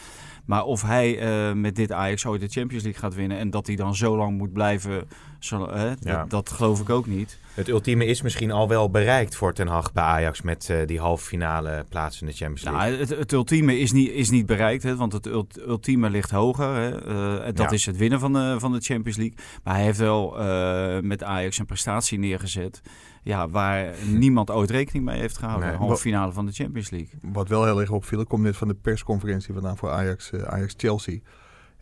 Maar 0.50 0.64
of 0.64 0.82
hij 0.82 1.18
eh, 1.18 1.52
met 1.52 1.76
dit 1.76 1.92
Ajax 1.92 2.26
ooit 2.26 2.40
de 2.40 2.48
Champions 2.48 2.82
League 2.84 3.00
gaat 3.00 3.14
winnen... 3.14 3.38
en 3.38 3.50
dat 3.50 3.66
hij 3.66 3.76
dan 3.76 3.94
zo 3.94 4.16
lang 4.16 4.38
moet 4.38 4.52
blijven, 4.52 5.08
zo, 5.38 5.70
hè, 5.70 5.86
Ja. 5.88 5.94
dat, 6.00 6.30
dat 6.30 6.50
geloof 6.50 6.80
ik 6.80 6.90
ook 6.90 7.06
niet. 7.06 7.38
Het 7.54 7.68
ultieme 7.68 8.04
is 8.06 8.22
misschien 8.22 8.50
al 8.50 8.68
wel 8.68 8.90
bereikt 8.90 9.36
voor 9.36 9.52
Ten 9.54 9.66
Hag 9.66 9.92
bij 9.92 10.02
Ajax 10.04 10.42
met 10.42 10.70
eh, 10.70 10.76
die 10.86 10.98
halve 11.00 11.24
finale 11.26 11.84
plaats 11.88 12.20
in 12.20 12.26
de 12.26 12.32
Champions 12.32 12.62
League. 12.62 12.80
Nou, 12.88 13.00
het, 13.00 13.08
het 13.08 13.32
ultieme 13.32 13.78
is 13.78 13.92
niet, 13.92 14.10
is 14.10 14.30
niet 14.30 14.46
bereikt, 14.46 14.82
hè, 14.82 14.96
want 14.96 15.12
het 15.12 15.26
ult- 15.26 15.58
ultieme 15.66 16.10
ligt 16.10 16.30
hoger. 16.30 16.74
Hè. 16.74 17.04
Eh, 17.38 17.44
dat 17.54 17.58
Ja. 17.58 17.70
is 17.70 17.86
het 17.86 17.96
winnen 17.96 18.20
van 18.20 18.32
de, 18.32 18.56
van 18.58 18.72
de 18.72 18.80
Champions 18.80 19.18
League. 19.18 19.36
Maar 19.64 19.74
hij 19.74 19.84
heeft 19.84 19.98
wel 19.98 20.38
eh, 20.40 21.00
met 21.00 21.22
Ajax 21.22 21.58
een 21.58 21.66
prestatie 21.66 22.18
neergezet... 22.18 22.80
Ja, 23.22 23.48
waar 23.48 23.94
niemand 24.06 24.50
ooit 24.50 24.70
rekening 24.70 25.04
mee 25.04 25.20
heeft 25.20 25.38
gehouden. 25.38 25.68
Nee. 25.68 25.76
Halve 25.76 25.96
finale 25.96 26.32
van 26.32 26.46
de 26.46 26.52
Champions 26.52 26.90
League. 26.90 27.18
Wat 27.22 27.48
wel 27.48 27.64
heel 27.64 27.80
erg 27.80 27.90
opviel, 27.90 28.20
ik 28.20 28.28
kom 28.28 28.42
net 28.42 28.56
van 28.56 28.68
de 28.68 28.74
persconferentie 28.74 29.54
vandaan 29.54 29.76
voor 29.76 29.90
Ajax, 29.90 30.30
eh, 30.30 30.42
Ajax-Chelsea. 30.42 31.18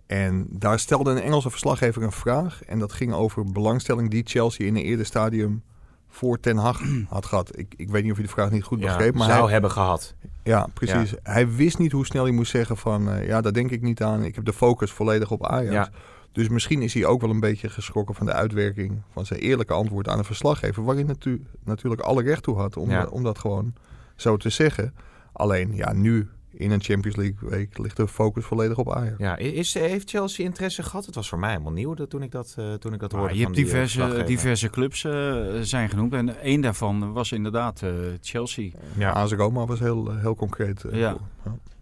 En 0.06 0.46
daar 0.50 0.78
stelde 0.78 1.10
een 1.10 1.20
Engelse 1.22 1.50
verslaggever 1.50 2.02
een 2.02 2.12
vraag. 2.12 2.62
En 2.64 2.78
dat 2.78 2.92
ging 2.92 3.12
over 3.12 3.44
belangstelling 3.52 4.10
die 4.10 4.22
Chelsea 4.26 4.66
in 4.66 4.76
een 4.76 4.82
eerder 4.82 5.06
stadium 5.06 5.62
voor 6.08 6.40
Ten 6.40 6.56
Hag 6.56 6.80
had 7.08 7.26
gehad. 7.26 7.58
Ik, 7.58 7.74
ik 7.76 7.90
weet 7.90 8.02
niet 8.02 8.10
of 8.12 8.16
je 8.18 8.22
de 8.24 8.28
vraag 8.28 8.50
niet 8.50 8.64
goed 8.64 8.80
Ja, 8.80 8.86
begreep. 8.96 9.14
Maar 9.14 9.28
zou 9.28 9.42
hij, 9.42 9.52
hebben 9.52 9.70
gehad. 9.70 10.14
ja, 10.42 10.66
precies. 10.74 11.14
Hij 11.22 11.52
wist 11.52 11.78
niet 11.78 11.92
hoe 11.92 12.06
snel 12.06 12.24
hij 12.24 12.32
moest 12.32 12.50
zeggen 12.50 12.76
van... 12.76 13.10
eh, 13.10 13.26
ja, 13.26 13.40
daar 13.40 13.52
denk 13.52 13.70
ik 13.70 13.82
niet 13.82 14.02
aan. 14.02 14.24
Ik 14.24 14.34
heb 14.34 14.44
de 14.44 14.52
focus 14.52 14.90
volledig 14.90 15.30
op 15.30 15.46
Ajax. 15.46 15.72
Ja. 15.72 15.90
Dus 16.32 16.48
misschien 16.48 16.82
is 16.82 16.94
hij 16.94 17.04
ook 17.04 17.20
wel 17.20 17.30
een 17.30 17.40
beetje 17.40 17.68
geschrokken 17.68 18.14
van 18.14 18.26
de 18.26 18.32
uitwerking... 18.32 19.02
van 19.12 19.26
zijn 19.26 19.40
eerlijke 19.40 19.72
antwoord 19.72 20.08
aan 20.08 20.18
een 20.18 20.24
verslaggever... 20.24 20.84
waarin 20.84 21.06
natu 21.06 21.44
natuurlijk 21.64 22.00
alle 22.02 22.22
recht 22.22 22.42
toe 22.42 22.56
had 22.56 22.76
om, 22.76 22.90
Ja. 22.90 23.06
om 23.06 23.22
dat 23.22 23.38
gewoon 23.38 23.74
zo 24.16 24.36
te 24.36 24.48
zeggen. 24.50 24.94
Alleen, 25.32 25.74
ja, 25.74 25.92
nu 25.92 26.28
in 26.50 26.70
een 26.70 26.82
Champions 26.82 27.16
League 27.16 27.48
week 27.48 27.78
ligt 27.78 27.96
de 27.96 28.08
focus 28.08 28.44
volledig 28.44 28.78
op 28.78 28.92
Ajax. 28.92 29.14
Ja, 29.18 29.36
is, 29.36 29.74
heeft 29.74 30.10
Chelsea 30.10 30.44
interesse 30.44 30.82
gehad? 30.82 31.06
Het 31.06 31.14
was 31.14 31.28
voor 31.28 31.38
mij 31.38 31.50
helemaal 31.50 31.72
nieuw 31.72 31.94
dat, 31.94 32.10
toen 32.10 32.22
ik 32.22 32.30
dat, 32.30 32.54
eh, 32.58 32.72
toen 32.74 32.92
ik 32.92 33.00
dat 33.00 33.12
hoorde. 33.12 33.34
Je 33.36 33.42
van 33.42 33.52
hebt 33.52 33.54
die, 33.54 33.64
eh, 33.64 33.70
diverse, 33.86 34.24
diverse 34.26 34.70
clubs 34.70 35.04
eh, 35.04 35.44
zijn 35.60 35.88
genoemd. 35.88 36.12
En 36.12 36.40
één 36.40 36.60
daarvan 36.60 37.12
was 37.12 37.32
inderdaad 37.32 37.82
eh, 37.82 37.90
Chelsea. 38.20 38.70
Ja. 38.96 39.26
Roma 39.26 39.66
was 39.66 39.78
heel, 39.78 40.10
eh, 40.10 40.20
heel 40.20 40.34
concreet. 40.34 40.84
eh, 40.84 40.98
Ja. 40.98 41.16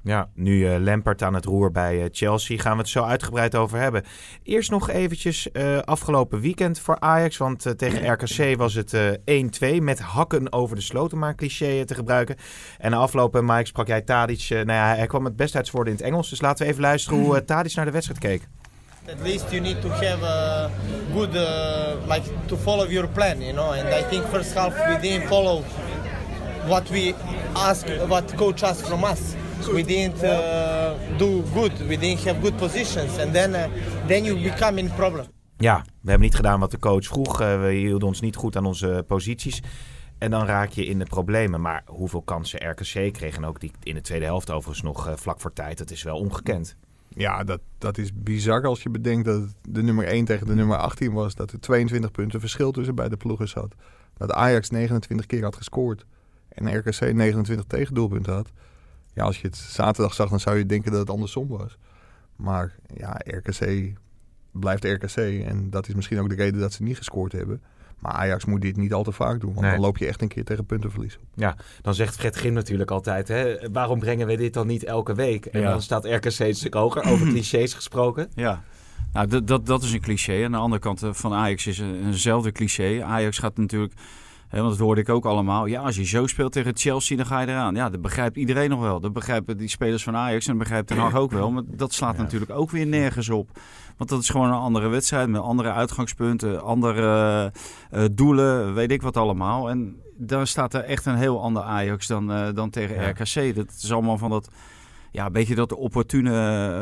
Ja, 0.06 0.28
nu 0.34 0.68
eh 0.68 0.80
Lampard 0.80 1.22
aan 1.22 1.34
het 1.34 1.44
roer 1.44 1.70
bij 1.70 2.02
eh, 2.02 2.08
Chelsea. 2.12 2.58
Gaan 2.58 2.72
we 2.72 2.78
het 2.78 2.88
zo 2.88 3.02
uitgebreid 3.02 3.54
over 3.54 3.78
hebben. 3.78 4.02
Eerst 4.42 4.70
nog 4.70 4.90
eventjes 4.90 5.50
eh, 5.52 5.78
afgelopen 5.78 6.40
weekend 6.40 6.78
voor 6.78 7.00
Ajax. 7.00 7.36
Want 7.36 7.78
tegen 7.78 8.12
RKC 8.12 8.56
was 8.56 8.74
het 8.74 8.94
eh 9.24 9.78
1-2 9.78 9.82
met 9.82 9.98
hakken 9.98 10.52
over 10.52 10.76
de 10.76 10.82
sloot, 10.82 11.12
om 11.12 11.18
maar 11.18 11.28
een 11.28 11.36
cliché 11.36 11.84
te 11.84 11.94
gebruiken. 11.94 12.36
En 12.78 12.90
na 12.90 12.96
aflopen, 12.96 13.44
Mike, 13.44 13.66
sprak 13.66 13.86
jij 13.86 14.00
Tadic. 14.00 14.48
nou 14.48 14.72
ja, 14.72 14.94
hij 14.94 15.06
kwam 15.06 15.24
het 15.24 15.36
best 15.36 15.56
uit 15.56 15.74
in 15.74 15.92
het 15.92 16.00
Engels. 16.00 16.30
Dus 16.30 16.40
laten 16.40 16.64
we 16.64 16.70
even 16.70 16.82
luisteren 16.84 17.18
hoe 17.18 17.44
Tadic 17.44 17.74
naar 17.74 17.84
de 17.84 17.90
wedstrijd 17.90 18.20
keek. 18.20 18.48
At 19.08 19.20
least 19.22 19.50
you 19.50 19.60
need 19.60 19.80
to 19.80 19.88
have 19.88 20.24
a 20.24 20.70
good, 21.12 21.34
uh, 21.34 22.14
like, 22.14 22.30
to 22.46 22.56
follow 22.56 22.90
your 22.90 23.08
plan, 23.08 23.40
you 23.40 23.52
know. 23.52 23.70
And 23.70 23.88
I 23.88 24.08
think 24.08 24.24
first 24.24 24.54
half 24.54 24.74
we 24.74 24.98
didn't 25.00 25.26
follow 25.26 25.62
what 26.66 26.88
we 26.88 27.14
ask, 27.52 27.86
what 28.08 28.34
coach 28.34 28.62
asked 28.62 28.86
from 28.86 29.04
us. 29.04 29.45
We 29.72 29.84
didn't 29.84 30.22
uh, 30.22 30.90
do 31.18 31.42
good. 31.54 31.86
We 31.86 31.96
didn't 31.96 32.24
have 32.24 32.40
good 32.40 32.56
positions, 32.56 33.18
and 33.18 33.32
then, 33.32 33.50
uh, 33.50 33.64
then 34.06 34.24
you 34.24 34.42
become 34.42 34.78
in 34.78 34.90
problem. 34.94 35.26
Ja, 35.56 35.84
we 35.84 36.10
hebben 36.10 36.26
niet 36.26 36.36
gedaan 36.36 36.60
wat 36.60 36.70
de 36.70 36.78
coach 36.78 37.04
vroeg. 37.04 37.40
Eh, 37.40 37.60
we 37.60 37.72
hielden 37.72 38.08
ons 38.08 38.20
niet 38.20 38.36
goed 38.36 38.56
aan 38.56 38.66
onze 38.66 39.04
posities. 39.06 39.62
En 40.18 40.30
dan 40.30 40.46
raak 40.46 40.70
je 40.70 40.86
in 40.86 40.98
de 40.98 41.04
problemen. 41.04 41.60
Maar 41.60 41.82
hoeveel 41.86 42.22
kansen 42.22 42.70
RKC 42.70 43.12
kreeg 43.12 43.36
en 43.36 43.44
ook 43.44 43.60
die 43.60 43.70
in 43.82 43.94
de 43.94 44.00
tweede 44.00 44.24
helft 44.24 44.50
overigens 44.50 44.82
nog 44.82 45.06
eh, 45.08 45.14
vlak 45.16 45.40
voor 45.40 45.52
tijd. 45.52 45.78
Dat 45.78 45.90
is 45.90 46.02
wel 46.02 46.18
ongekend. 46.18 46.76
Ja, 47.08 47.44
dat, 47.44 47.60
dat 47.78 47.98
is 47.98 48.10
bizar 48.14 48.66
als 48.66 48.82
je 48.82 48.90
bedenkt 48.90 49.24
dat 49.24 49.40
het 49.40 49.54
de 49.68 49.82
nummer 49.82 50.06
1 50.06 50.24
tegen 50.24 50.46
de 50.46 50.54
nummer 50.54 50.76
18 50.76 51.12
was. 51.12 51.34
Dat 51.34 51.52
er 51.52 51.60
22 51.60 52.10
punten 52.10 52.40
verschil 52.40 52.72
tussen 52.72 52.94
beide 52.94 53.16
ploegen 53.16 53.48
zat. 53.48 53.74
Dat 54.16 54.32
Ajax 54.32 54.70
29 54.70 55.26
keer 55.26 55.42
had 55.42 55.56
gescoord 55.56 56.04
en 56.48 56.78
RKC 56.78 57.12
29 57.12 57.66
tegendoelpunten 57.66 58.32
had. 58.32 58.50
Ja, 59.16 59.22
als 59.24 59.40
je 59.40 59.46
het 59.46 59.56
zaterdag 59.56 60.14
zag, 60.14 60.28
dan 60.28 60.40
zou 60.40 60.58
je 60.58 60.66
denken 60.66 60.90
dat 60.90 61.00
het 61.00 61.10
andersom 61.10 61.48
was. 61.48 61.78
Maar 62.36 62.74
ja, 62.94 63.20
RKC 63.24 63.92
blijft 64.52 64.84
RKC. 64.84 65.16
En 65.46 65.70
dat 65.70 65.88
is 65.88 65.94
misschien 65.94 66.18
ook 66.20 66.28
de 66.28 66.34
reden 66.34 66.60
dat 66.60 66.72
ze 66.72 66.82
niet 66.82 66.96
gescoord 66.96 67.32
hebben. 67.32 67.62
Maar 67.98 68.12
Ajax 68.12 68.44
moet 68.44 68.60
dit 68.60 68.76
niet 68.76 68.92
al 68.92 69.02
te 69.02 69.12
vaak 69.12 69.40
doen. 69.40 69.48
Want 69.50 69.60
Nee. 69.60 69.70
dan 69.70 69.80
loop 69.80 69.98
je 69.98 70.06
echt 70.06 70.22
een 70.22 70.28
keer 70.28 70.44
tegen 70.44 70.66
puntenverlies 70.66 71.16
op. 71.16 71.22
Ja, 71.34 71.56
dan 71.82 71.94
zegt 71.94 72.14
Fred 72.16 72.36
Grim 72.36 72.52
natuurlijk 72.52 72.90
altijd... 72.90 73.28
Hè, 73.28 73.70
waarom 73.72 73.98
brengen 73.98 74.26
we 74.26 74.36
dit 74.36 74.52
dan 74.54 74.66
niet 74.66 74.84
elke 74.84 75.14
week? 75.14 75.46
En 75.46 75.60
Ja. 75.60 75.70
dan 75.70 75.82
staat 75.82 76.04
RKC 76.04 76.38
een 76.38 76.54
stuk 76.54 76.74
hoger, 76.74 77.04
over 77.04 77.26
clichés 77.32 77.74
gesproken. 77.74 78.30
Ja, 78.34 78.62
nou, 79.12 79.26
dat, 79.26 79.46
dat, 79.46 79.66
dat 79.66 79.82
is 79.82 79.92
een 79.92 80.00
cliché. 80.00 80.44
Aan 80.44 80.50
de 80.52 80.56
andere 80.58 80.80
kant 80.82 81.02
eh, 81.02 81.12
van 81.12 81.32
Ajax 81.32 81.66
is 81.66 81.78
een, 81.78 82.04
eenzelfde 82.06 82.52
cliché. 82.52 83.02
Ajax 83.04 83.38
gaat 83.38 83.56
natuurlijk, 83.56 83.92
want 84.50 84.68
dat 84.68 84.78
hoorde 84.78 85.00
ik 85.00 85.08
ook 85.08 85.24
allemaal. 85.24 85.66
Ja, 85.66 85.80
als 85.82 85.96
je 85.96 86.04
zo 86.04 86.26
speelt 86.26 86.52
tegen 86.52 86.76
Chelsea, 86.76 87.16
dan 87.16 87.26
ga 87.26 87.40
je 87.40 87.46
eraan. 87.46 87.74
Ja, 87.74 87.90
dat 87.90 88.02
begrijpt 88.02 88.36
iedereen 88.36 88.70
nog 88.70 88.80
wel. 88.80 89.00
Dat 89.00 89.12
begrijpen 89.12 89.56
die 89.56 89.68
spelers 89.68 90.02
van 90.02 90.16
Ajax 90.16 90.44
en 90.46 90.50
dat 90.52 90.60
begrijpt 90.62 90.88
Ten 90.88 90.96
Hag 90.98 91.14
ook 91.14 91.32
wel. 91.32 91.50
Maar 91.50 91.62
dat 91.66 91.92
slaat 91.92 92.16
Ja. 92.16 92.22
natuurlijk 92.22 92.50
ook 92.50 92.70
weer 92.70 92.86
nergens 92.86 93.28
op. 93.28 93.48
Want 93.96 94.10
dat 94.10 94.20
is 94.22 94.28
gewoon 94.28 94.46
een 94.46 94.52
andere 94.52 94.88
wedstrijd 94.88 95.28
met 95.28 95.40
andere 95.40 95.72
uitgangspunten, 95.72 96.62
andere 96.62 97.52
eh, 97.90 98.04
doelen, 98.12 98.74
weet 98.74 98.90
ik 98.90 99.02
wat 99.02 99.16
allemaal. 99.16 99.70
En 99.70 99.96
daar 100.18 100.46
staat 100.46 100.74
er 100.74 100.80
echt 100.84 101.06
een 101.06 101.16
heel 101.16 101.42
ander 101.42 101.62
Ajax 101.62 102.06
dan, 102.06 102.32
eh, 102.32 102.46
dan 102.54 102.70
tegen 102.70 102.94
Ja. 102.94 103.08
RKC. 103.08 103.54
Dat 103.54 103.72
is 103.82 103.92
allemaal 103.92 104.18
van 104.18 104.30
dat 104.30 104.50
ja, 105.16 105.26
een 105.26 105.32
beetje 105.32 105.54
dat 105.54 105.72
opportune 105.72 106.30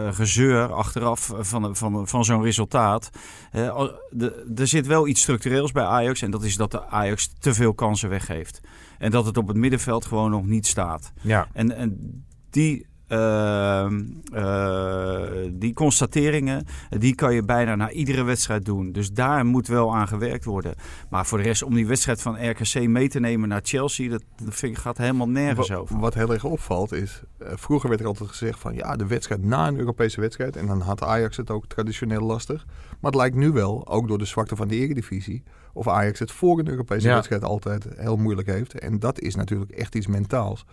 eh, 0.08 0.14
gezeur 0.14 0.72
achteraf 0.72 1.32
van, 1.38 1.76
van, 1.76 2.08
van 2.08 2.24
zo'n 2.24 2.42
resultaat. 2.42 3.10
Eh, 3.52 3.88
de- 4.10 4.52
er 4.56 4.66
zit 4.66 4.86
wel 4.86 5.06
iets 5.06 5.20
structureels 5.20 5.72
bij 5.72 5.84
Ajax. 5.84 6.22
En 6.22 6.30
dat 6.30 6.42
is 6.44 6.56
dat 6.56 6.70
de 6.70 6.86
Ajax 6.86 7.32
te 7.38 7.54
veel 7.54 7.74
kansen 7.74 8.08
weggeeft. 8.08 8.60
En 8.98 9.10
dat 9.10 9.26
het 9.26 9.36
op 9.36 9.48
het 9.48 9.56
middenveld 9.56 10.04
gewoon 10.04 10.30
nog 10.30 10.46
niet 10.46 10.66
staat. 10.66 11.12
Ja, 11.20 11.48
En, 11.52 11.76
en 11.76 12.24
die, 12.50 12.86
ehm, 13.14 14.02
eh, 14.32 15.50
die 15.52 15.72
constateringen, 15.74 16.64
die 16.98 17.14
kan 17.14 17.34
je 17.34 17.42
bijna 17.44 17.74
na 17.74 17.90
iedere 17.90 18.22
wedstrijd 18.22 18.64
doen. 18.64 18.92
Dus 18.92 19.12
daar 19.12 19.46
moet 19.46 19.66
wel 19.66 19.94
aan 19.94 20.08
gewerkt 20.08 20.44
worden. 20.44 20.74
Maar 21.10 21.26
voor 21.26 21.38
de 21.38 21.44
rest, 21.44 21.62
om 21.62 21.74
die 21.74 21.86
wedstrijd 21.86 22.22
van 22.22 22.48
RKC 22.50 22.88
mee 22.88 23.08
te 23.08 23.20
nemen 23.20 23.48
naar 23.48 23.60
Chelsea, 23.62 24.10
dat, 24.10 24.22
dat 24.44 24.54
vind 24.54 24.76
ik, 24.76 24.82
gaat 24.82 24.98
helemaal 24.98 25.28
nergens 25.28 25.68
Wa- 25.68 25.76
over. 25.76 25.98
Wat 25.98 26.14
heel 26.14 26.32
erg 26.32 26.44
opvalt 26.44 26.92
is, 26.92 27.22
eh, 27.38 27.48
vroeger 27.54 27.88
werd 27.88 28.00
er 28.00 28.06
altijd 28.06 28.28
gezegd 28.28 28.58
van 28.58 28.74
ja, 28.74 28.96
de 28.96 29.06
wedstrijd 29.06 29.42
na 29.44 29.68
een 29.68 29.78
Europese 29.78 30.20
wedstrijd. 30.20 30.56
En 30.56 30.66
dan 30.66 30.80
had 30.80 31.02
Ajax 31.02 31.36
het 31.36 31.50
ook 31.50 31.66
traditioneel 31.66 32.20
lastig. 32.22 32.66
Maar 33.00 33.10
het 33.10 33.20
lijkt 33.20 33.36
nu 33.36 33.50
wel, 33.52 33.88
ook 33.88 34.08
door 34.08 34.18
de 34.18 34.24
zwakte 34.24 34.56
van 34.56 34.68
de 34.68 34.76
Eredivisie, 34.76 35.42
of 35.72 35.88
Ajax 35.88 36.18
het 36.18 36.32
voor 36.32 36.58
een 36.58 36.68
Europese 36.68 37.08
Ja. 37.08 37.14
wedstrijd 37.14 37.44
altijd 37.44 37.86
heel 37.96 38.16
moeilijk 38.16 38.48
heeft. 38.48 38.78
En 38.78 38.98
dat 38.98 39.20
is 39.20 39.34
natuurlijk 39.34 39.70
echt 39.70 39.94
iets 39.94 40.06
mentaals. 40.06 40.64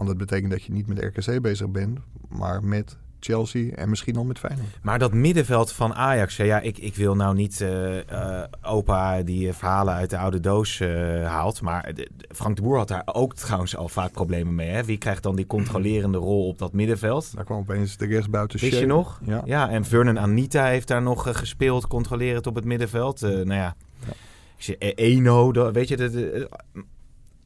Want 0.00 0.12
dat 0.12 0.20
betekent 0.28 0.50
dat 0.50 0.62
je 0.62 0.72
niet 0.72 0.86
met 0.86 0.98
RKC 0.98 1.42
bezig 1.42 1.68
bent, 1.68 1.98
maar 2.28 2.64
met 2.64 2.96
Chelsea 3.20 3.74
en 3.74 3.88
misschien 3.88 4.16
al 4.16 4.24
met 4.24 4.38
Feyenoord. 4.38 4.68
maar 4.82 4.98
dat 4.98 5.12
middenveld 5.12 5.72
van 5.72 5.94
Ajax, 5.94 6.36
hè, 6.36 6.44
ja, 6.44 6.60
ik, 6.60 6.78
ik 6.78 6.94
wil 6.94 7.16
nou 7.16 7.34
niet 7.34 7.60
eh, 7.60 7.98
eh, 7.98 8.44
opa 8.62 9.22
die 9.22 9.48
eh, 9.48 9.54
verhalen 9.54 9.94
uit 9.94 10.10
de 10.10 10.18
oude 10.18 10.40
doos 10.40 10.78
haalt. 11.24 11.60
Maar 11.60 11.92
Frank 12.34 12.56
de 12.56 12.62
Boer 12.62 12.76
had 12.76 12.88
daar 12.88 13.02
ook 13.12 13.34
trouwens 13.34 13.76
al 13.76 13.88
vaak 13.88 14.12
problemen 14.12 14.54
mee. 14.54 14.68
Hè? 14.68 14.84
Wie 14.84 14.98
krijgt 14.98 15.22
dan 15.22 15.36
die 15.36 15.46
controlerende 15.46 16.18
rol 16.28 16.48
op 16.48 16.58
dat 16.58 16.72
middenveld? 16.72 17.34
Daar 17.34 17.44
kwam 17.44 17.58
opeens 17.58 17.96
de 17.96 18.06
rechtsbuiten 18.06 18.60
Wist 18.60 18.78
je 18.78 18.86
nog? 18.86 19.20
Ja. 19.24 19.42
Ja, 19.44 19.70
en 19.70 19.84
Vernon 19.84 20.18
Anita 20.18 20.64
heeft 20.64 20.88
daar 20.88 21.02
nog 21.02 21.38
gespeeld, 21.38 21.86
controlerend 21.86 22.46
op 22.46 22.54
het 22.54 22.64
middenveld. 22.64 23.20
Nou 23.20 23.52
ja, 23.52 23.76
Ja. 24.06 24.12
ik 24.56 24.62
zeg, 24.62 24.76
Eno, 24.78 25.72
weet 25.72 25.88
je, 25.88 25.96
dat, 25.96 26.12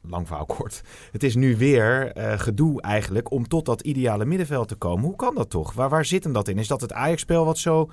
lang 0.09 0.27
verhaal 0.27 0.45
kort. 0.45 0.81
Het 1.11 1.23
is 1.23 1.35
nu 1.35 1.57
weer 1.57 2.11
eh, 2.11 2.39
gedoe 2.39 2.81
eigenlijk 2.81 3.31
om 3.31 3.47
tot 3.47 3.65
dat 3.65 3.81
ideale 3.81 4.25
middenveld 4.25 4.67
te 4.67 4.75
komen. 4.75 5.03
Hoe 5.05 5.15
kan 5.15 5.35
dat 5.35 5.49
toch? 5.49 5.73
Waar, 5.73 5.89
waar 5.89 6.05
zit 6.05 6.23
hem 6.23 6.33
dat 6.33 6.47
in? 6.47 6.57
Is 6.57 6.67
dat 6.67 6.81
het 6.81 6.93
Ajax-spel 6.93 7.45
wat 7.45 7.57
zo 7.57 7.89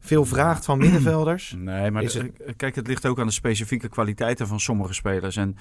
veel 0.00 0.24
vraagt 0.24 0.64
van 0.64 0.78
middenvelders? 0.84 1.54
Nee, 1.58 1.90
maar 1.90 2.02
het- 2.02 2.30
kijk, 2.56 2.74
het 2.74 2.86
ligt 2.86 3.06
ook 3.06 3.20
aan 3.20 3.26
de 3.26 3.32
specifieke 3.32 3.88
kwaliteiten 3.88 4.46
van 4.46 4.60
sommige 4.60 4.92
spelers. 4.94 5.36
En 5.36 5.56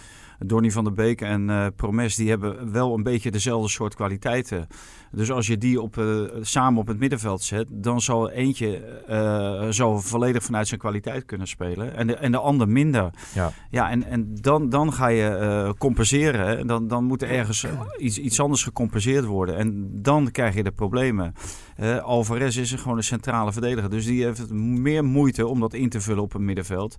Donny 0.45 0.71
van 0.71 0.83
der 0.83 0.93
Beek 0.93 1.21
en 1.21 1.49
eh 1.49 1.65
Promes, 1.75 2.15
die 2.15 2.29
hebben 2.29 2.71
wel 2.71 2.93
een 2.93 3.03
beetje 3.03 3.31
dezelfde 3.31 3.69
soort 3.69 3.95
kwaliteiten. 3.95 4.67
Dus 5.11 5.31
als 5.31 5.47
je 5.47 5.57
die 5.57 5.81
op, 5.81 5.97
eh, 5.97 6.05
samen 6.41 6.79
op 6.79 6.87
het 6.87 6.99
middenveld 6.99 7.41
zet, 7.41 7.67
dan 7.69 8.01
zal 8.01 8.29
eentje 8.29 8.77
eh, 9.07 9.67
zal 9.69 9.99
volledig 9.99 10.43
vanuit 10.43 10.67
zijn 10.67 10.79
kwaliteit 10.79 11.25
kunnen 11.25 11.47
spelen. 11.47 11.95
En 11.95 12.07
de, 12.07 12.15
en 12.15 12.31
de 12.31 12.37
ander 12.37 12.69
minder. 12.69 13.09
Ja. 13.33 13.51
Ja, 13.69 13.89
en, 13.89 14.03
en 14.03 14.35
dan, 14.41 14.69
dan 14.69 14.93
ga 14.93 15.07
je 15.07 15.73
compenseren. 15.77 16.47
hè. 16.47 16.65
Dan, 16.65 16.87
dan 16.87 17.03
moet 17.03 17.21
er 17.21 17.29
ergens 17.29 17.65
iets, 17.97 18.17
iets 18.17 18.39
anders 18.39 18.63
gecompenseerd 18.63 19.25
worden. 19.25 19.57
En 19.57 19.89
dan 20.01 20.31
krijg 20.31 20.55
je 20.55 20.63
de 20.63 20.71
problemen. 20.71 21.33
Alvarez 22.03 22.57
is 22.57 22.71
gewoon 22.73 22.97
een 22.97 23.03
centrale 23.03 23.51
verdediger. 23.51 23.89
Dus 23.89 24.05
die 24.05 24.23
heeft 24.23 24.51
meer 24.53 25.03
moeite 25.03 25.47
om 25.47 25.59
dat 25.59 25.73
in 25.73 25.89
te 25.89 26.01
vullen 26.01 26.23
op 26.23 26.33
een 26.33 26.45
middenveld. 26.45 26.97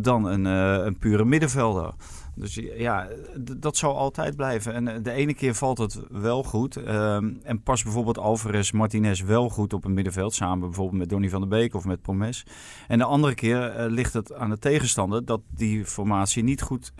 dan 0.00 0.24
een, 0.24 0.44
een 0.44 0.98
pure 0.98 1.24
middenvelder. 1.24 1.94
Dus 2.34 2.54
ja, 2.76 3.08
dat 3.56 3.76
zal 3.76 3.96
altijd 3.96 4.36
blijven. 4.36 4.74
En 4.74 4.88
eh, 4.88 5.02
de 5.02 5.10
ene 5.10 5.34
keer 5.34 5.54
valt 5.54 5.78
het 5.78 6.00
wel 6.10 6.42
goed. 6.42 6.76
ehm, 6.76 7.32
en 7.42 7.62
past 7.62 7.84
bijvoorbeeld 7.84 8.18
Alvarez, 8.18 8.70
Martinez 8.70 9.20
wel 9.20 9.48
goed 9.48 9.72
op 9.72 9.84
een 9.84 9.94
middenveld. 9.94 10.34
Samen 10.34 10.60
bijvoorbeeld 10.60 10.98
met 10.98 11.08
Donny 11.08 11.28
van 11.28 11.40
der 11.40 11.48
Beek 11.48 11.74
of 11.74 11.84
met 11.84 12.02
Promes. 12.02 12.46
En 12.88 12.98
de 12.98 13.04
andere 13.04 13.34
keer 13.34 13.70
eh, 13.70 13.90
ligt 13.90 14.12
het 14.12 14.32
aan 14.32 14.50
de 14.50 14.58
tegenstander 14.58 15.24
dat 15.24 15.40
die 15.50 15.84
formatie 15.84 16.42
niet 16.42 16.62
goed 16.62 16.92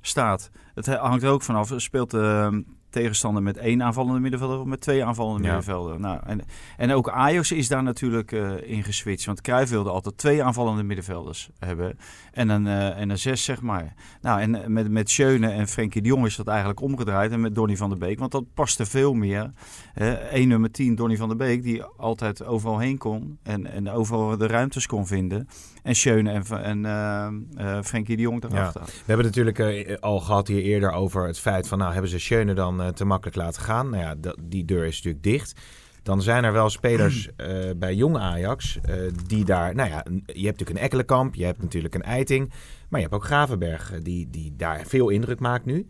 staat. 0.00 0.50
Het 0.74 0.86
hangt 0.86 1.22
er 1.22 1.30
ook 1.30 1.42
vanaf. 1.42 1.72
Speelt 1.76 2.10
de 2.10 2.64
tegenstander 2.92 3.42
met 3.42 3.56
één 3.56 3.82
aanvallende 3.82 4.20
middenvelder 4.20 4.58
of 4.58 4.66
met 4.66 4.80
twee 4.80 5.04
aanvallende 5.04 5.42
Ja. 5.42 5.54
middenvelden? 5.54 6.00
Nou, 6.00 6.20
en, 6.26 6.40
en 6.76 6.92
ook 6.92 7.08
Ajax 7.10 7.52
is 7.52 7.68
daar 7.68 7.82
natuurlijk 7.82 8.32
eh 8.32 8.50
in 8.62 8.84
geswitcht. 8.84 9.26
Want 9.26 9.40
Cruijff 9.40 9.70
wilde 9.70 9.90
altijd 9.90 10.18
twee 10.18 10.42
aanvallende 10.42 10.82
middenvelders 10.82 11.50
hebben. 11.58 11.98
En 12.32 12.48
een, 12.48 12.66
eh, 12.66 13.00
en 13.00 13.10
een 13.10 13.18
zes, 13.18 13.44
zeg 13.44 13.60
maar. 13.62 13.94
Nou, 14.20 14.40
en 14.40 14.54
eh, 14.62 14.66
met, 14.66 14.90
met 14.90 15.10
Schöne 15.10 15.48
en 15.48 15.68
Frenkie 15.68 16.02
de 16.02 16.08
Jong 16.08 16.26
is 16.26 16.36
dat 16.36 16.46
eigenlijk 16.46 16.80
omgedraaid. 16.80 17.32
En 17.32 17.40
met 17.40 17.54
Donny 17.54 17.76
van 17.76 17.88
der 17.88 17.98
Beek. 17.98 18.18
Want 18.18 18.32
dat 18.32 18.44
paste 18.54 18.86
veel 18.86 19.14
meer. 19.14 19.50
Eén 20.30 20.48
nummer 20.48 20.70
10, 20.70 20.94
Donny 20.94 21.16
van 21.16 21.28
der 21.28 21.36
Beek, 21.36 21.62
die 21.62 21.82
altijd 21.82 22.44
overal 22.44 22.78
heen 22.78 22.98
kon. 22.98 23.38
En, 23.42 23.66
en 23.66 23.90
overal 23.90 24.36
de 24.36 24.46
ruimtes 24.46 24.86
kon 24.86 25.06
vinden. 25.06 25.48
En 25.82 25.94
Schöne 25.94 26.30
en, 26.30 26.44
en 26.62 26.84
eh, 27.56 27.78
Frenkie 27.82 28.16
de 28.16 28.22
Jong 28.22 28.40
daarachter. 28.40 28.82
We 28.84 28.90
hebben 29.06 29.26
natuurlijk 29.26 29.98
al 30.00 30.20
gehad 30.20 30.48
hier 30.48 30.62
eerder 30.62 30.92
over 30.92 31.26
het 31.26 31.38
feit 31.38 31.68
van... 31.68 31.78
nou, 31.78 31.92
hebben 31.92 32.10
ze 32.10 32.18
Schöne 32.18 32.54
dan 32.54 32.81
eh, 32.82 32.88
te 32.88 33.04
makkelijk 33.04 33.36
laten 33.36 33.62
gaan? 33.62 33.90
Nou 33.90 34.02
ja, 34.02 34.32
die 34.40 34.64
deur 34.64 34.84
is 34.84 34.96
natuurlijk 34.96 35.24
dicht. 35.24 35.60
Dan 36.02 36.22
zijn 36.22 36.44
er 36.44 36.52
wel 36.52 36.70
spelers 36.70 37.28
eh, 37.36 37.70
bij 37.76 37.94
jong 37.94 38.16
Ajax 38.16 38.78
eh, 38.82 38.96
die 39.26 39.44
daar... 39.44 39.74
Nou 39.74 39.88
ja, 39.88 40.04
je 40.04 40.46
hebt 40.46 40.58
natuurlijk 40.58 40.70
een 40.70 40.84
Ekkelenkamp, 40.84 41.34
je 41.34 41.44
hebt 41.44 41.62
natuurlijk 41.62 41.94
een 41.94 42.02
Eiting... 42.02 42.52
maar 42.88 43.00
je 43.00 43.06
hebt 43.06 43.14
ook 43.14 43.24
Gravenberg, 43.24 43.92
die, 44.02 44.30
die 44.30 44.54
daar 44.56 44.84
veel 44.86 45.08
indruk 45.08 45.40
maakt 45.40 45.64
nu. 45.64 45.88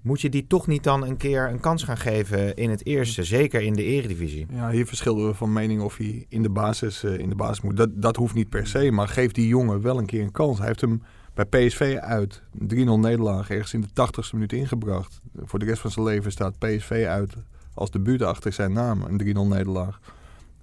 Moet 0.00 0.20
je 0.20 0.28
die 0.28 0.46
toch 0.46 0.66
niet 0.66 0.84
dan 0.84 1.06
een 1.06 1.16
keer 1.16 1.48
een 1.48 1.60
kans 1.60 1.82
gaan 1.82 1.96
geven 1.96 2.54
in 2.54 2.70
het 2.70 2.86
eerste? 2.86 3.24
Zeker 3.24 3.60
in 3.60 3.74
de 3.74 3.84
eredivisie. 3.84 4.46
Ja, 4.50 4.70
hier 4.70 4.86
verschilden 4.86 5.26
we 5.26 5.34
van 5.34 5.52
mening 5.52 5.82
of 5.82 5.96
hij 5.96 6.26
in 6.28 6.42
de 6.42 6.50
basis, 6.50 7.04
in 7.04 7.28
de 7.28 7.34
basis 7.34 7.60
moet. 7.60 7.76
Dat, 7.76 8.02
dat 8.02 8.16
hoeft 8.16 8.34
niet 8.34 8.48
per 8.48 8.66
se, 8.66 8.90
maar 8.90 9.08
geef 9.08 9.32
die 9.32 9.48
jongen 9.48 9.82
wel 9.82 9.98
een 9.98 10.06
keer 10.06 10.22
een 10.22 10.32
kans. 10.32 10.58
Hij 10.58 10.66
heeft 10.66 10.80
hem 10.80 11.02
bij 11.34 11.44
PSV 11.44 11.98
uit 12.00 12.42
3-0 12.58 12.66
nederlaag 12.76 13.50
ergens 13.50 13.74
in 13.74 13.80
de 13.80 13.88
80ste 13.88 14.30
minuut 14.32 14.52
ingebracht. 14.52 15.20
Voor 15.36 15.58
de 15.58 15.64
rest 15.64 15.80
van 15.80 15.90
zijn 15.90 16.06
leven 16.06 16.32
staat 16.32 16.58
PSV 16.58 17.04
uit 17.08 17.34
als 17.74 17.90
debuut 17.90 18.22
achter 18.22 18.52
zijn 18.52 18.72
naam, 18.72 19.02
een 19.02 19.36
3-0 19.36 19.48
nederlaag. 19.48 20.00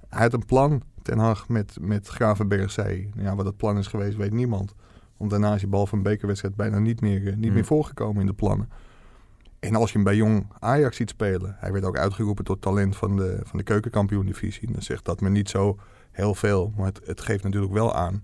Hij 0.10 0.22
had 0.22 0.34
een 0.34 0.46
plan, 0.46 0.82
Ten 1.02 1.18
Hag, 1.18 1.48
met, 1.50 1.78
met 1.82 2.08
Gravenberg 2.08 2.72
zei. 2.72 3.10
Ja, 3.16 3.36
wat 3.36 3.46
dat 3.46 3.58
plan 3.58 3.78
is 3.78 3.88
geweest, 3.88 4.18
weet 4.18 4.34
niemand. 4.34 4.74
Want 5.18 5.32
daarna 5.32 5.54
is 5.54 5.60
die 5.60 5.70
bal 5.70 5.88
van 5.88 6.02
bekerwedstrijd 6.04 6.56
bijna 6.56 6.80
niet 6.80 7.02
meer, 7.02 7.28
eh, 7.28 7.36
niet 7.36 7.46
Hmm. 7.46 7.54
meer 7.54 7.66
voorgekomen 7.66 8.22
in 8.22 8.28
de 8.28 8.34
plannen. 8.34 8.70
En 9.60 9.76
als 9.76 9.88
je 9.90 9.96
hem 9.96 10.04
bij 10.04 10.16
jong 10.16 10.46
Ajax 10.60 10.96
ziet 10.96 11.10
spelen, 11.10 11.56
hij 11.60 11.72
werd 11.72 11.86
ook 11.86 11.98
uitgeroepen 11.98 12.44
tot 12.44 12.62
talent 12.62 12.96
van 12.96 13.16
de, 13.16 13.40
van 13.44 13.58
de 13.58 13.64
keukenkampioen-divisie. 13.64 14.72
Dan 14.72 14.82
zegt 14.82 15.06
dat 15.06 15.22
me 15.22 15.30
niet 15.30 15.50
zo 15.50 15.78
heel 16.12 16.36
veel, 16.36 16.74
maar 16.78 16.86
het, 16.86 17.02
het 17.06 17.22
geeft 17.22 17.44
natuurlijk 17.44 17.74
wel 17.74 17.96
aan 17.96 18.22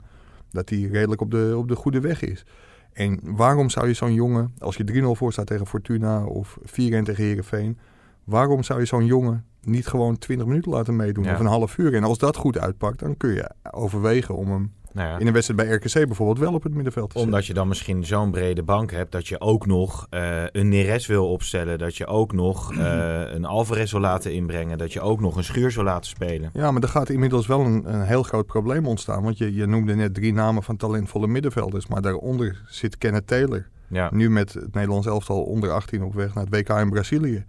dat 0.51 0.69
hij 0.69 0.79
redelijk 0.79 1.21
op 1.21 1.31
de, 1.31 1.53
op 1.57 1.67
de 1.67 1.75
goede 1.75 1.99
weg 1.99 2.21
is. 2.21 2.45
En 2.93 3.19
waarom 3.23 3.69
zou 3.69 3.87
je 3.87 3.93
zo'n 3.93 4.13
jongen, 4.13 4.53
als 4.59 4.75
je 4.77 5.01
3-0 5.03 5.17
voor 5.17 5.31
staat 5.31 5.47
tegen 5.47 5.67
Fortuna 5.67 6.23
of 6.25 6.57
4-1 6.61 6.65
tegen 6.69 7.15
Herenveen, 7.15 7.77
waarom 8.23 8.63
zou 8.63 8.79
je 8.79 8.85
zo'n 8.85 9.05
jongen 9.05 9.45
niet 9.61 9.87
gewoon 9.87 10.17
20 10.17 10.47
minuten 10.47 10.71
laten 10.71 10.95
meedoen 10.95 11.23
Ja. 11.23 11.33
of 11.33 11.39
een 11.39 11.45
half 11.45 11.77
uur? 11.77 11.93
En 11.93 12.03
als 12.03 12.17
dat 12.17 12.35
goed 12.35 12.57
uitpakt, 12.57 12.99
dan 12.99 13.17
kun 13.17 13.33
je 13.33 13.51
overwegen 13.71 14.35
om 14.35 14.51
hem 14.51 14.71
Nou 14.97 15.09
ja. 15.09 15.17
in 15.17 15.27
een 15.27 15.33
wedstrijd 15.33 15.67
bij 15.67 15.75
RKC 15.75 16.07
bijvoorbeeld 16.07 16.39
wel 16.39 16.53
op 16.53 16.63
het 16.63 16.73
middenveld 16.73 17.11
zetten. 17.11 17.31
Omdat 17.31 17.45
je 17.45 17.53
dan 17.53 17.67
misschien 17.67 18.05
zo'n 18.05 18.31
brede 18.31 18.63
bank 18.63 18.91
hebt 18.91 19.11
dat 19.11 19.27
je 19.27 19.39
ook 19.39 19.65
nog 19.65 20.07
eh, 20.09 20.43
een 20.51 20.69
Neres 20.69 21.07
wil 21.07 21.31
opstellen. 21.31 21.77
Dat 21.77 21.95
je 21.95 22.07
ook 22.07 22.33
nog 22.33 22.73
eh, 22.73 23.33
een 23.33 23.45
Alvarez 23.45 23.91
wil 23.91 24.01
laten 24.01 24.33
inbrengen. 24.33 24.77
Dat 24.77 24.93
je 24.93 25.01
ook 25.01 25.19
nog 25.19 25.35
een 25.35 25.43
Schuurs 25.43 25.75
wil 25.75 25.83
laten 25.83 26.09
spelen. 26.09 26.49
Ja, 26.53 26.71
maar 26.71 26.81
er 26.81 26.89
gaat 26.89 27.09
inmiddels 27.09 27.47
wel 27.47 27.59
een, 27.59 27.93
een 27.93 28.01
heel 28.01 28.23
groot 28.23 28.45
probleem 28.45 28.87
ontstaan. 28.87 29.23
Want 29.23 29.37
je, 29.37 29.53
je 29.53 29.65
noemde 29.65 29.95
net 29.95 30.13
drie 30.13 30.33
namen 30.33 30.63
van 30.63 30.77
talentvolle 30.77 31.27
middenvelders. 31.27 31.87
Maar 31.87 32.01
daaronder 32.01 32.61
zit 32.67 32.97
Kenneth 32.97 33.27
Taylor. 33.27 33.67
Ja, 33.87 34.09
Nu 34.13 34.29
met 34.29 34.53
het 34.53 34.73
Nederlands 34.73 35.07
elftal 35.07 35.43
onder 35.43 35.71
18 35.71 36.03
op 36.03 36.13
weg 36.13 36.33
naar 36.33 36.43
het 36.43 36.55
WK 36.55 36.69
in 36.69 36.89
Brazilië. 36.89 37.45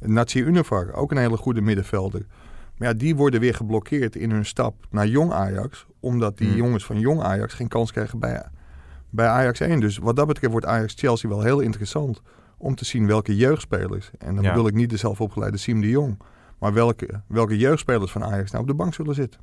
Natsi 0.00 0.40
Univar, 0.40 0.92
ook 0.92 1.10
een 1.10 1.16
hele 1.16 1.36
goede 1.36 1.60
middenvelder. 1.60 2.26
Maar 2.78 2.88
ja, 2.88 2.94
die 2.94 3.16
worden 3.16 3.40
weer 3.40 3.54
geblokkeerd 3.54 4.16
in 4.16 4.30
hun 4.30 4.44
stap 4.46 4.74
naar 4.90 5.06
jong 5.06 5.32
Ajax. 5.32 5.86
Omdat 6.00 6.38
die 6.38 6.48
Hmm. 6.48 6.56
jongens 6.56 6.84
van 6.84 6.98
jong 6.98 7.22
Ajax 7.22 7.54
geen 7.54 7.68
kans 7.68 7.92
krijgen 7.92 8.18
bij, 8.18 8.42
bij 9.10 9.26
Ajax 9.26 9.60
1. 9.60 9.80
Dus 9.80 9.98
wat 9.98 10.16
dat 10.16 10.26
betreft 10.26 10.52
wordt 10.52 10.66
Ajax-Chelsea 10.66 11.28
wel 11.28 11.42
heel 11.42 11.60
interessant. 11.60 12.22
Om 12.58 12.74
te 12.74 12.84
zien 12.84 13.06
welke 13.06 13.36
jeugdspelers. 13.36 14.10
En 14.18 14.34
dan 14.34 14.44
Ja. 14.44 14.50
bedoel 14.50 14.66
ik 14.68 14.74
niet 14.74 14.90
de 14.90 14.96
zelfopgeleide 14.96 15.56
Siem 15.56 15.80
de 15.80 15.88
Jong. 15.88 16.18
Maar 16.58 16.72
welke, 16.72 17.20
welke 17.26 17.56
jeugdspelers 17.58 18.10
van 18.12 18.24
Ajax 18.24 18.50
nou 18.50 18.62
op 18.62 18.68
de 18.68 18.74
bank 18.76 18.94
zullen 18.94 19.14
zitten. 19.14 19.40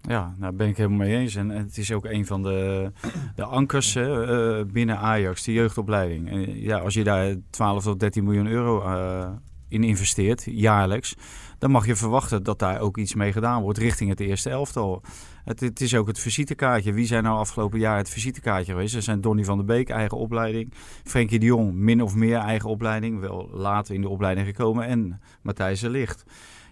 Ja, 0.00 0.34
daar 0.38 0.54
ben 0.54 0.68
ik 0.68 0.76
helemaal 0.76 0.98
mee 0.98 1.16
eens. 1.16 1.34
En 1.34 1.48
het 1.48 1.78
is 1.78 1.92
ook 1.92 2.04
een 2.04 2.26
van 2.26 2.42
de, 2.42 2.90
de 3.34 3.44
ankers 3.44 3.94
hè, 3.94 4.24
eh, 4.58 4.64
binnen 4.66 4.98
Ajax, 4.98 5.44
de 5.44 5.52
jeugdopleiding. 5.52 6.30
En 6.30 6.60
ja, 6.60 6.78
als 6.78 6.94
je 6.94 7.04
daar 7.04 7.34
12 7.50 7.82
tot 7.84 8.00
13 8.00 8.24
miljoen 8.24 8.46
euro 8.46 8.80
eh, 8.82 9.28
in 9.68 9.84
investeert, 9.84 10.44
jaarlijks, 10.50 11.16
dan 11.64 11.72
mag 11.72 11.86
je 11.86 11.96
verwachten 11.96 12.42
dat 12.42 12.58
daar 12.58 12.80
ook 12.80 12.96
iets 12.96 13.14
mee 13.14 13.32
gedaan 13.32 13.62
wordt 13.62 13.78
richting 13.78 14.10
het 14.10 14.20
eerste 14.20 14.50
elftal. 14.50 15.02
Het, 15.44 15.60
het 15.60 15.80
is 15.80 15.94
ook 15.94 16.06
het 16.06 16.18
visitekaartje. 16.18 16.92
Wie 16.92 17.06
zijn 17.06 17.22
nou 17.22 17.38
afgelopen 17.38 17.78
jaar 17.78 17.96
het 17.96 18.08
visitekaartje 18.08 18.72
geweest? 18.72 18.94
Er 18.94 19.02
zijn 19.02 19.20
Donny 19.20 19.44
van 19.44 19.56
der 19.56 19.66
Beek, 19.66 19.88
eigen 19.88 20.18
opleiding. 20.18 20.72
Frenkie 21.04 21.38
de 21.38 21.46
Jong, 21.46 21.74
min 21.74 22.02
of 22.02 22.14
meer 22.14 22.38
eigen 22.38 22.68
opleiding. 22.68 23.20
Wel 23.20 23.48
later 23.52 23.94
in 23.94 24.00
de 24.00 24.08
opleiding 24.08 24.46
gekomen. 24.46 24.86
En 24.86 25.20
Matthijs 25.42 25.80
de 25.80 25.90
Ligt. 25.90 26.24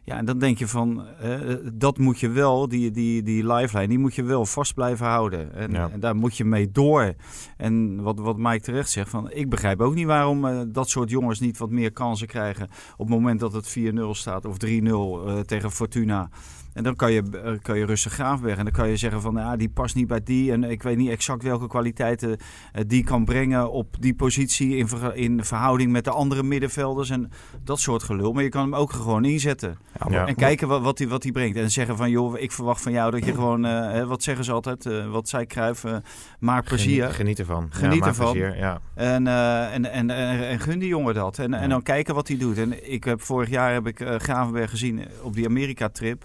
Ja, 0.05 0.17
en 0.17 0.25
dan 0.25 0.39
denk 0.39 0.59
je 0.59 0.69
van, 0.69 1.07
eh, 1.21 1.39
dat 1.73 1.99
moet 1.99 2.21
je 2.21 2.29
wel, 2.29 2.69
die, 2.69 2.91
die, 2.91 3.23
die 3.23 3.47
lifeline, 3.53 3.89
die 3.89 3.99
moet 3.99 4.15
je 4.15 4.23
wel 4.23 4.47
vast 4.47 4.75
blijven 4.75 5.07
houden. 5.07 5.55
En, 5.55 5.71
Ja. 5.73 5.91
en 5.91 6.01
daar 6.01 6.17
moet 6.17 6.37
je 6.37 6.45
mee 6.45 6.71
door. 6.71 7.15
En 7.57 8.03
wat, 8.03 8.19
wat 8.19 8.37
Mike 8.39 8.61
terecht 8.61 8.91
zegt, 8.91 9.11
van, 9.11 9.31
ik 9.31 9.49
begrijp 9.51 9.81
ook 9.81 9.95
niet 9.95 10.07
waarom 10.07 10.45
eh, 10.47 10.61
dat 10.69 10.89
soort 10.89 11.11
jongens 11.11 11.41
niet 11.41 11.59
wat 11.59 11.71
meer 11.71 11.93
kansen 11.93 12.27
krijgen 12.27 12.69
op 12.93 12.99
het 13.07 13.09
moment 13.09 13.41
dat 13.41 13.53
het 13.53 13.69
4-0 13.79 14.11
staat 14.11 14.45
of 14.45 14.57
3-0 14.57 14.69
eh, 15.27 15.39
tegen 15.41 15.71
Fortuna. 15.71 16.31
En 16.73 16.83
dan 16.83 16.97
kan 16.97 17.13
je, 17.13 17.23
eh, 17.45 17.53
kan 17.63 17.79
je 17.79 17.85
rustig 17.85 18.13
Graafberg. 18.13 18.57
En 18.59 18.65
dan 18.65 18.73
kan 18.73 18.89
je 18.89 18.97
zeggen 18.97 19.21
van 19.21 19.35
ja, 19.35 19.57
die 19.57 19.69
past 19.69 19.95
niet 19.95 20.07
bij 20.07 20.23
die. 20.23 20.53
En 20.53 20.65
ik 20.65 20.83
weet 20.83 20.97
niet 20.97 21.11
exact 21.11 21.43
welke 21.43 21.67
kwaliteiten 21.69 22.37
eh, 22.73 22.85
die 22.87 23.05
kan 23.05 23.25
brengen 23.25 23.71
op 23.71 23.97
die 24.01 24.15
positie 24.15 24.77
in, 24.77 24.89
verga- 24.89 25.13
in 25.13 25.45
verhouding 25.45 25.93
met 25.93 26.05
de 26.05 26.11
andere 26.11 26.43
middenvelders. 26.43 27.11
En 27.11 27.31
dat 27.65 27.81
soort 27.81 28.03
gelul. 28.03 28.33
Maar 28.33 28.43
je 28.43 28.49
kan 28.49 28.63
hem 28.63 28.75
ook 28.75 28.93
gewoon 28.93 29.25
inzetten. 29.25 29.79
Ja, 30.01 30.09
maar-. 30.09 30.27
En 30.27 30.35
kijken 30.35 30.69
wat, 30.69 30.83
wat, 30.83 30.99
hij, 30.99 31.09
wat 31.09 31.23
hij 31.23 31.33
brengt. 31.33 31.57
En 31.57 31.71
zeggen 31.71 31.97
van 31.97 32.11
joh, 32.11 32.39
ik 32.39 32.53
verwacht 32.53 32.83
van 32.83 32.93
jou 32.93 33.11
dat 33.11 33.25
je 33.25 33.33
gewoon, 33.33 33.65
eh, 33.65 34.05
wat 34.05 34.23
zeggen 34.23 34.45
ze 34.45 34.53
altijd, 34.53 34.89
wat 35.11 35.35
Cruijff, 35.47 35.85
eh, 35.85 35.97
maak 36.39 36.65
plezier. 36.65 37.03
Geniet, 37.03 37.17
geniet 37.17 37.39
ervan. 37.39 37.67
Geniet 37.71 37.99
ja, 37.99 38.07
ervan. 38.07 38.33
plezier, 38.33 38.57
ja. 38.57 38.81
En, 38.95 39.27
en, 39.27 39.93
en, 39.93 40.11
en, 40.11 40.49
en 40.49 40.61
gun 40.61 40.79
die 40.79 40.89
jongen 40.89 41.15
dat. 41.15 41.39
En, 41.39 41.55
en 41.55 41.69
dan 41.69 41.83
kijken 41.83 42.15
wat 42.15 42.29
hij 42.29 42.37
doet. 42.37 42.59
En 42.59 42.93
ik 42.93 43.05
heb 43.05 43.21
vorig 43.23 43.49
jaar 43.49 43.73
heb 43.73 43.87
ik 43.87 44.05
Gravenberg 44.19 44.71
gezien 44.71 45.05
op 45.23 45.35
die 45.35 45.47
Amerika-trip. 45.47 46.25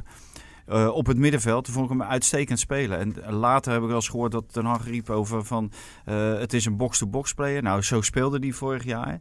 Eh, 0.68 0.88
op 0.88 1.06
het 1.06 1.18
middenveld. 1.18 1.70
Vond 1.70 1.92
ik 1.92 1.98
hem 1.98 2.04
uitstekend 2.04 2.60
spelen. 2.60 3.00
En 3.24 3.34
later 3.34 3.72
heb 3.72 3.82
ik 3.82 3.88
wel 3.88 3.96
eens 3.96 4.10
gehoord 4.10 4.32
dat 4.32 4.54
Ten 4.54 4.66
Hag 4.66 4.86
riep 4.86 5.10
over 5.10 5.46
van... 5.46 5.72
eh, 6.06 6.34
het 6.38 6.54
is 6.54 6.66
een 6.66 6.78
box-to-box 6.78 7.34
player. 7.34 7.64
Nou, 7.64 7.82
zo 7.82 8.02
speelde 8.02 8.40
hij 8.40 8.52
vorig 8.52 8.84
jaar. 8.84 9.20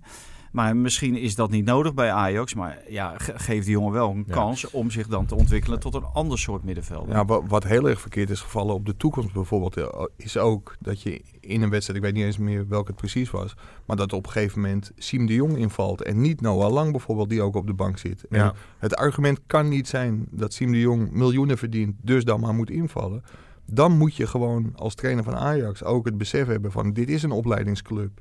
Maar 0.56 0.76
misschien 0.76 1.16
is 1.16 1.34
dat 1.34 1.50
niet 1.50 1.64
nodig 1.64 1.94
bij 1.94 2.10
Ajax. 2.12 2.54
Maar 2.54 2.78
ja, 2.88 3.14
ge- 3.18 3.32
geef 3.38 3.62
die 3.64 3.72
jongen 3.72 3.92
wel 3.92 4.10
een 4.10 4.24
Ja. 4.26 4.34
kans 4.34 4.70
om 4.70 4.90
zich 4.90 5.06
dan 5.06 5.26
te 5.26 5.34
ontwikkelen 5.34 5.78
tot 5.80 5.94
een 5.94 6.04
ander 6.12 6.38
soort 6.38 6.64
middenvelder. 6.64 7.14
Ja, 7.14 7.24
wa- 7.24 7.46
wat 7.46 7.64
heel 7.64 7.88
erg 7.88 8.00
verkeerd 8.00 8.30
is 8.30 8.40
gevallen 8.40 8.74
op 8.74 8.86
de 8.86 8.96
toekomst 8.96 9.32
bijvoorbeeld, 9.32 9.76
eh, 9.76 10.04
is 10.16 10.36
ook 10.38 10.76
dat 10.80 11.02
je 11.02 11.22
in 11.40 11.62
een 11.62 11.70
wedstrijd, 11.70 11.98
ik 11.98 12.04
weet 12.04 12.14
niet 12.14 12.24
eens 12.24 12.38
meer 12.38 12.68
welke 12.68 12.86
het 12.90 12.96
precies 12.96 13.30
was, 13.30 13.54
maar 13.86 13.96
dat 13.96 14.12
op 14.12 14.26
een 14.26 14.32
gegeven 14.32 14.60
moment 14.60 14.92
Siem 14.96 15.26
de 15.26 15.34
Jong 15.34 15.56
invalt 15.56 16.02
en 16.02 16.20
niet 16.20 16.40
Noah 16.40 16.72
Lang 16.72 16.90
bijvoorbeeld, 16.90 17.28
die 17.28 17.42
ook 17.42 17.56
op 17.56 17.66
de 17.66 17.74
bank 17.74 17.98
zit. 17.98 18.24
En 18.30 18.38
Ja. 18.38 18.54
het 18.78 18.94
argument 18.96 19.40
kan 19.46 19.68
niet 19.68 19.88
zijn 19.88 20.26
dat 20.30 20.52
Siem 20.52 20.72
de 20.72 20.80
Jong 20.80 21.10
miljoenen 21.12 21.58
verdient, 21.58 21.94
dus 22.02 22.24
dan 22.24 22.40
maar 22.40 22.54
moet 22.54 22.70
invallen. 22.70 23.22
Dan 23.70 23.96
moet 23.98 24.14
je 24.16 24.26
gewoon 24.26 24.72
als 24.76 24.94
trainer 24.94 25.24
van 25.24 25.34
Ajax 25.36 25.84
ook 25.84 26.04
het 26.04 26.18
besef 26.18 26.46
hebben 26.46 26.72
van 26.72 26.92
dit 26.92 27.08
is 27.08 27.22
een 27.22 27.30
opleidingsclub. 27.30 28.20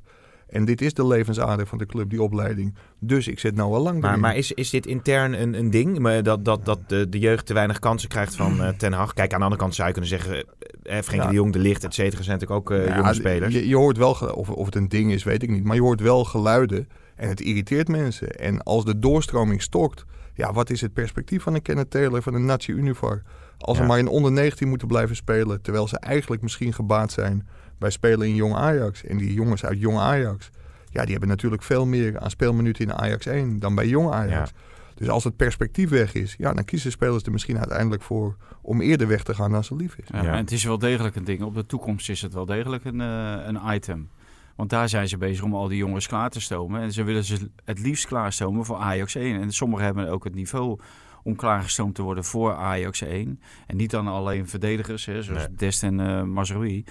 En 0.50 0.66
dit 0.66 0.82
is 0.82 0.94
de 0.94 1.08
levensader 1.08 1.68
van 1.68 1.78
de 1.78 1.86
club, 1.86 2.10
die 2.10 2.22
opleiding. 2.22 2.76
Dus 3.00 3.28
ik 3.28 3.40
zet 3.40 3.56
Noah 3.56 3.82
Lang 3.84 4.02
Maar, 4.02 4.20
maar 4.20 4.36
is, 4.36 4.52
is 4.52 4.70
dit 4.70 4.86
intern 4.86 5.42
een, 5.42 5.54
een 5.54 5.70
ding? 5.70 6.22
Dat, 6.22 6.46
dat, 6.46 6.66
dat 6.66 6.80
de, 6.90 7.10
de 7.10 7.20
jeugd 7.20 7.46
te 7.46 7.54
weinig 7.54 7.80
kansen 7.80 8.10
krijgt 8.10 8.36
van 8.36 8.64
eh, 8.64 8.70
Ten 8.70 8.94
Hag? 8.94 9.14
Kijk, 9.14 9.32
aan 9.34 9.38
de 9.38 9.44
andere 9.44 9.62
kant 9.62 9.76
zou 9.76 9.88
je 9.88 9.94
kunnen 9.94 10.12
zeggen... 10.12 10.36
eh, 10.36 11.02
Frenkie 11.02 11.16
Ja. 11.22 11.28
de 11.28 11.34
Jong, 11.34 11.54
De 11.54 11.60
Licht, 11.60 11.84
et 11.84 11.94
cetera... 11.94 12.24
zijn 12.24 12.40
natuurlijk 12.40 12.72
ook 12.72 12.78
eh, 12.78 12.88
Ja, 12.88 12.96
jonge 12.96 13.14
spelers. 13.14 13.54
Je, 13.54 13.68
je 13.68 13.76
hoort 13.76 13.98
wel, 13.98 14.12
of, 14.12 14.50
of 14.50 14.66
het 14.66 14.76
een 14.76 14.90
ding 14.90 15.12
is, 15.12 15.24
weet 15.24 15.44
ik 15.44 15.50
niet. 15.50 15.64
Maar 15.64 15.76
je 15.76 15.82
hoort 15.82 16.02
wel 16.02 16.24
geluiden 16.24 16.88
en 17.16 17.30
het 17.30 17.42
irriteert 17.42 17.88
mensen. 17.88 18.30
En 18.30 18.64
als 18.64 18.86
de 18.86 19.00
doorstroming 19.00 19.62
stokt, 19.62 20.06
ja, 20.34 20.54
wat 20.54 20.70
is 20.70 20.82
het 20.82 20.94
perspectief 20.94 21.44
van 21.44 21.54
een 21.54 21.62
Kenneth 21.62 21.90
Taylor, 21.90 22.22
van 22.22 22.34
een 22.34 22.46
Nazi 22.46 22.72
Univar? 22.72 23.22
Als 23.58 23.78
Ja. 23.78 23.84
ze 23.84 23.90
maar 23.90 24.00
in 24.00 24.08
onder 24.08 24.32
19 24.32 24.68
moeten 24.68 24.88
blijven 24.88 25.16
spelen, 25.16 25.62
terwijl 25.62 25.88
ze 25.88 26.00
eigenlijk 26.00 26.42
misschien 26.42 26.74
gebaat 26.74 27.12
zijn 27.12 27.48
bij 27.78 27.90
spelen 27.90 28.28
in 28.28 28.36
Jong 28.36 28.56
Ajax. 28.56 29.04
En 29.04 29.18
die 29.18 29.34
jongens 29.34 29.66
uit 29.66 29.80
Jong 29.80 29.98
Ajax, 29.98 30.50
ja, 30.90 31.02
die 31.02 31.12
hebben 31.12 31.30
natuurlijk 31.30 31.64
veel 31.64 31.86
meer 31.86 32.20
aan 32.20 32.30
speelminuten 32.30 32.86
in 32.86 32.94
Ajax 32.94 33.26
1 33.26 33.60
dan 33.60 33.76
bij 33.76 33.88
Jong 33.88 34.12
Ajax. 34.12 34.52
Dus 34.96 35.10
als 35.10 35.24
het 35.24 35.36
perspectief 35.36 35.90
weg 35.90 36.14
is, 36.14 36.36
ja, 36.38 36.54
dan 36.54 36.66
kiezen 36.66 36.92
spelers 36.92 37.24
er 37.24 37.32
misschien 37.32 37.58
uiteindelijk 37.58 38.02
voor 38.02 38.36
om 38.62 38.82
eerder 38.82 39.08
weg 39.08 39.24
te 39.24 39.34
gaan 39.34 39.52
dan 39.52 39.64
ze 39.64 39.76
lief 39.76 39.96
is. 39.96 40.08
Ja, 40.08 40.24
Ja. 40.24 40.32
En 40.32 40.38
het 40.38 40.52
is 40.52 40.64
wel 40.64 40.78
degelijk 40.78 41.16
een 41.16 41.24
ding. 41.24 41.42
Op 41.42 41.56
de 41.56 41.66
toekomst 41.66 42.10
is 42.10 42.22
het 42.22 42.34
wel 42.34 42.46
degelijk 42.46 42.86
een, 42.86 43.02
eh, 43.02 43.38
een 43.46 43.60
item. 43.76 44.10
Want 44.56 44.70
daar 44.70 44.90
zijn 44.90 45.08
ze 45.08 45.18
bezig 45.18 45.44
om 45.44 45.56
al 45.56 45.68
die 45.68 45.78
jongens 45.78 46.08
klaar 46.08 46.30
te 46.30 46.42
stomen. 46.42 46.82
En 46.82 46.94
ze 46.94 47.04
willen 47.04 47.24
ze 47.24 47.50
het 47.66 47.80
liefst 47.80 48.06
klaarstomen 48.06 48.66
voor 48.66 48.78
Ajax 48.78 49.16
1. 49.16 49.42
En 49.42 49.52
sommigen 49.52 49.86
hebben 49.86 50.10
ook 50.10 50.24
het 50.24 50.36
niveau 50.36 50.80
om 51.26 51.36
klaargestoomd 51.36 51.96
te 51.96 52.02
worden 52.02 52.24
voor 52.24 52.54
Ajax 52.54 53.02
1. 53.02 53.40
En 53.68 53.78
niet 53.78 53.92
dan 53.92 54.08
alleen 54.08 54.48
verdedigers, 54.48 55.06
hè, 55.06 55.22
zoals 55.24 55.48
Nee. 55.48 55.56
Dest 55.56 55.84
en 55.84 56.30
Mazraoui. 56.32 56.84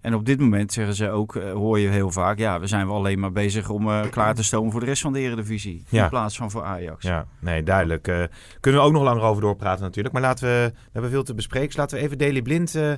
En 0.00 0.14
op 0.14 0.26
dit 0.26 0.40
moment 0.40 0.72
zeggen 0.72 0.94
ze 0.94 1.10
ook, 1.10 1.36
eh, 1.36 1.52
hoor 1.52 1.78
je 1.78 1.88
heel 1.88 2.10
vaak... 2.10 2.38
ja, 2.38 2.60
we 2.60 2.66
zijn 2.66 2.86
wel 2.86 2.96
alleen 2.96 3.18
maar 3.20 3.32
bezig 3.32 3.68
om 3.70 3.88
eh, 3.88 4.00
klaar 4.10 4.34
te 4.34 4.42
stomen 4.42 4.70
voor 4.70 4.80
de 4.80 4.86
rest 4.86 5.02
van 5.02 5.12
de 5.12 5.18
Eredivisie. 5.20 5.84
Ja. 5.88 6.02
In 6.04 6.10
plaats 6.10 6.36
van 6.36 6.50
voor 6.50 6.62
Ajax. 6.62 7.04
Ja, 7.04 7.26
nee, 7.38 7.62
duidelijk. 7.62 8.08
Eh, 8.08 8.22
kunnen 8.60 8.80
we 8.80 8.86
ook 8.86 8.92
nog 8.92 9.02
langer 9.02 9.22
over 9.22 9.42
doorpraten 9.42 9.82
natuurlijk. 9.84 10.14
Maar 10.14 10.22
laten 10.22 10.44
we, 10.48 10.70
we 10.74 10.88
hebben 10.92 11.10
veel 11.10 11.22
te 11.22 11.34
bespreken. 11.34 11.68
Dus 11.68 11.76
laten 11.76 11.98
we 11.98 12.04
even 12.04 12.18
Daily 12.18 12.42
Blind 12.42 12.74
eh, 12.74 12.92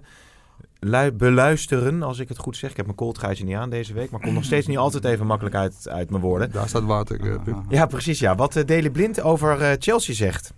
lui- 0.79 1.13
beluisteren, 1.13 2.03
als 2.03 2.19
ik 2.19 2.29
het 2.29 2.39
goed 2.39 2.57
zeg. 2.57 2.71
Ik 2.71 2.77
heb 2.77 2.85
mijn 2.87 2.99
kooltruitje 2.99 3.45
niet 3.45 3.57
aan 3.57 3.71
deze 3.71 3.93
week, 3.93 4.11
maar 4.11 4.21
komt 4.21 4.35
nog 4.35 4.45
steeds 4.45 4.67
niet 4.67 4.79
altijd 4.79 5.05
even 5.05 5.27
makkelijk 5.27 5.55
uit, 5.57 5.89
uit 5.89 6.11
mijn 6.11 6.23
woorden. 6.23 6.51
Daar 6.53 6.69
staat 6.69 6.85
water. 6.85 7.41
Ja, 7.69 7.87
precies 7.87 8.19
ja. 8.19 8.35
Wat 8.35 8.63
Daily 8.67 8.91
Blind 8.91 9.21
over 9.23 9.61
eh, 9.61 9.71
Chelsea 9.79 10.15
zegt. 10.15 10.53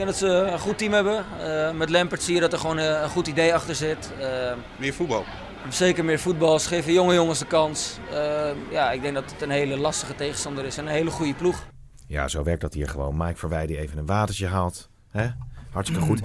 Ik 0.00 0.06
denk 0.06 0.18
dat 0.18 0.30
ze 0.30 0.36
een 0.52 0.58
goed 0.58 0.78
team 0.78 0.92
hebben. 0.92 1.24
Eh, 1.40 1.72
met 1.72 1.90
Lampert 1.90 2.22
zie 2.22 2.34
je 2.34 2.40
dat 2.40 2.52
er 2.52 2.58
gewoon 2.58 2.76
een 2.78 3.08
goed 3.08 3.26
idee 3.26 3.54
achter 3.54 3.74
zit. 3.74 4.12
Eh, 4.20 4.52
Meer 4.76 4.94
voetbal. 4.94 5.24
zeker 5.68 6.04
meer 6.04 6.18
voetbal. 6.18 6.58
Ze 6.58 6.68
geven 6.68 6.92
jonge 6.92 7.14
jongens 7.14 7.38
de 7.38 7.46
kans. 7.46 7.98
Eh, 8.12 8.50
ja, 8.70 8.90
ik 8.90 9.02
denk 9.02 9.14
dat 9.14 9.30
het 9.30 9.42
een 9.42 9.50
hele 9.50 9.76
lastige 9.76 10.14
tegenstander 10.14 10.64
is 10.64 10.78
en 10.78 10.86
een 10.86 10.92
hele 10.92 11.10
goede 11.10 11.34
ploeg. 11.34 11.66
Ja, 12.06 12.28
zo 12.28 12.42
werkt 12.42 12.60
dat 12.60 12.74
hier 12.74 12.88
gewoon. 12.88 13.16
Mike 13.16 13.36
Verwij 13.36 13.66
die 13.66 13.78
even 13.78 13.98
een 13.98 14.06
watertje 14.06 14.46
haalt. 14.46 14.88
Hè? 15.10 15.26
Hartstikke 15.72 16.04
goed. 16.04 16.20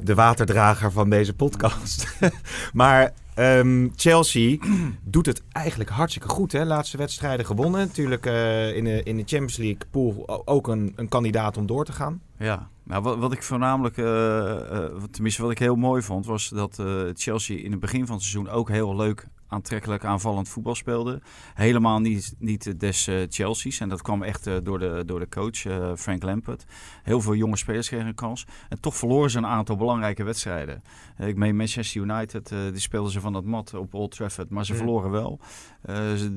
De 0.00 0.14
waterdrager 0.14 0.92
van 0.92 1.10
deze 1.10 1.34
podcast. 1.34 2.06
maar 2.72 3.10
ehm, 3.34 3.88
Chelsea 3.96 4.58
doet 5.04 5.26
het 5.26 5.42
eigenlijk 5.52 5.90
hartstikke 5.90 6.28
goed. 6.28 6.52
Hè? 6.52 6.64
Laatste 6.64 6.96
wedstrijden 6.96 7.46
gewonnen. 7.46 7.80
Natuurlijk 7.80 8.26
eh, 8.26 8.76
in, 8.76 8.84
de, 8.84 9.02
in 9.02 9.16
de 9.16 9.22
Champions 9.26 9.56
League 9.56 9.82
pool 9.90 10.42
ook 10.44 10.68
een, 10.68 10.92
een 10.96 11.08
kandidaat 11.08 11.56
om 11.56 11.66
door 11.66 11.84
te 11.84 11.92
gaan. 11.92 12.22
Ja, 12.38 12.68
nou, 12.82 13.02
wat, 13.02 13.18
wat 13.18 13.32
ik 13.32 13.42
voornamelijk, 13.42 13.96
eh, 13.96 14.84
eh, 14.84 14.90
tenminste 15.10 15.42
wat 15.42 15.50
ik 15.50 15.58
heel 15.58 15.76
mooi 15.76 16.02
vond, 16.02 16.26
was 16.26 16.48
dat 16.48 16.82
Chelsea 17.14 17.58
in 17.58 17.70
het 17.70 17.80
begin 17.80 18.06
van 18.06 18.14
het 18.14 18.24
seizoen 18.24 18.52
ook 18.52 18.68
heel 18.68 18.96
leuk, 18.96 19.26
aantrekkelijk 19.52 20.04
aanvallend 20.04 20.48
voetbal 20.48 20.74
speelde. 20.74 21.20
Helemaal 21.54 21.98
niet, 21.98 22.34
niet 22.38 22.80
des 22.80 23.06
eh, 23.06 23.16
Chelsea's. 23.28 23.80
En 23.80 23.88
dat 23.88 24.02
kwam 24.02 24.22
echt 24.22 24.46
eh, 24.46 24.56
door, 24.62 24.78
de, 24.78 25.02
door 25.06 25.18
de 25.18 25.28
coach 25.28 25.64
eh, 25.64 25.92
Frank 25.96 26.22
Lampard. 26.22 26.64
Heel 27.02 27.20
veel 27.20 27.34
jonge 27.34 27.56
spelers 27.56 27.88
kregen 27.88 28.06
een 28.06 28.14
kans. 28.14 28.46
En 28.68 28.80
toch 28.80 28.96
verloren 28.96 29.30
ze 29.30 29.38
een 29.38 29.46
aantal 29.46 29.76
belangrijke 29.76 30.22
wedstrijden. 30.22 30.82
Ik 31.18 31.36
meen 31.36 31.56
Manchester 31.56 32.02
United, 32.02 32.48
die 32.48 32.80
speelden 32.80 33.12
ze 33.12 33.20
van 33.20 33.32
dat 33.32 33.44
mat 33.44 33.74
op 33.74 33.94
Old 33.94 34.10
Trafford, 34.10 34.50
maar 34.50 34.64
ze 34.64 34.74
verloren 34.74 35.10
wel. 35.10 35.40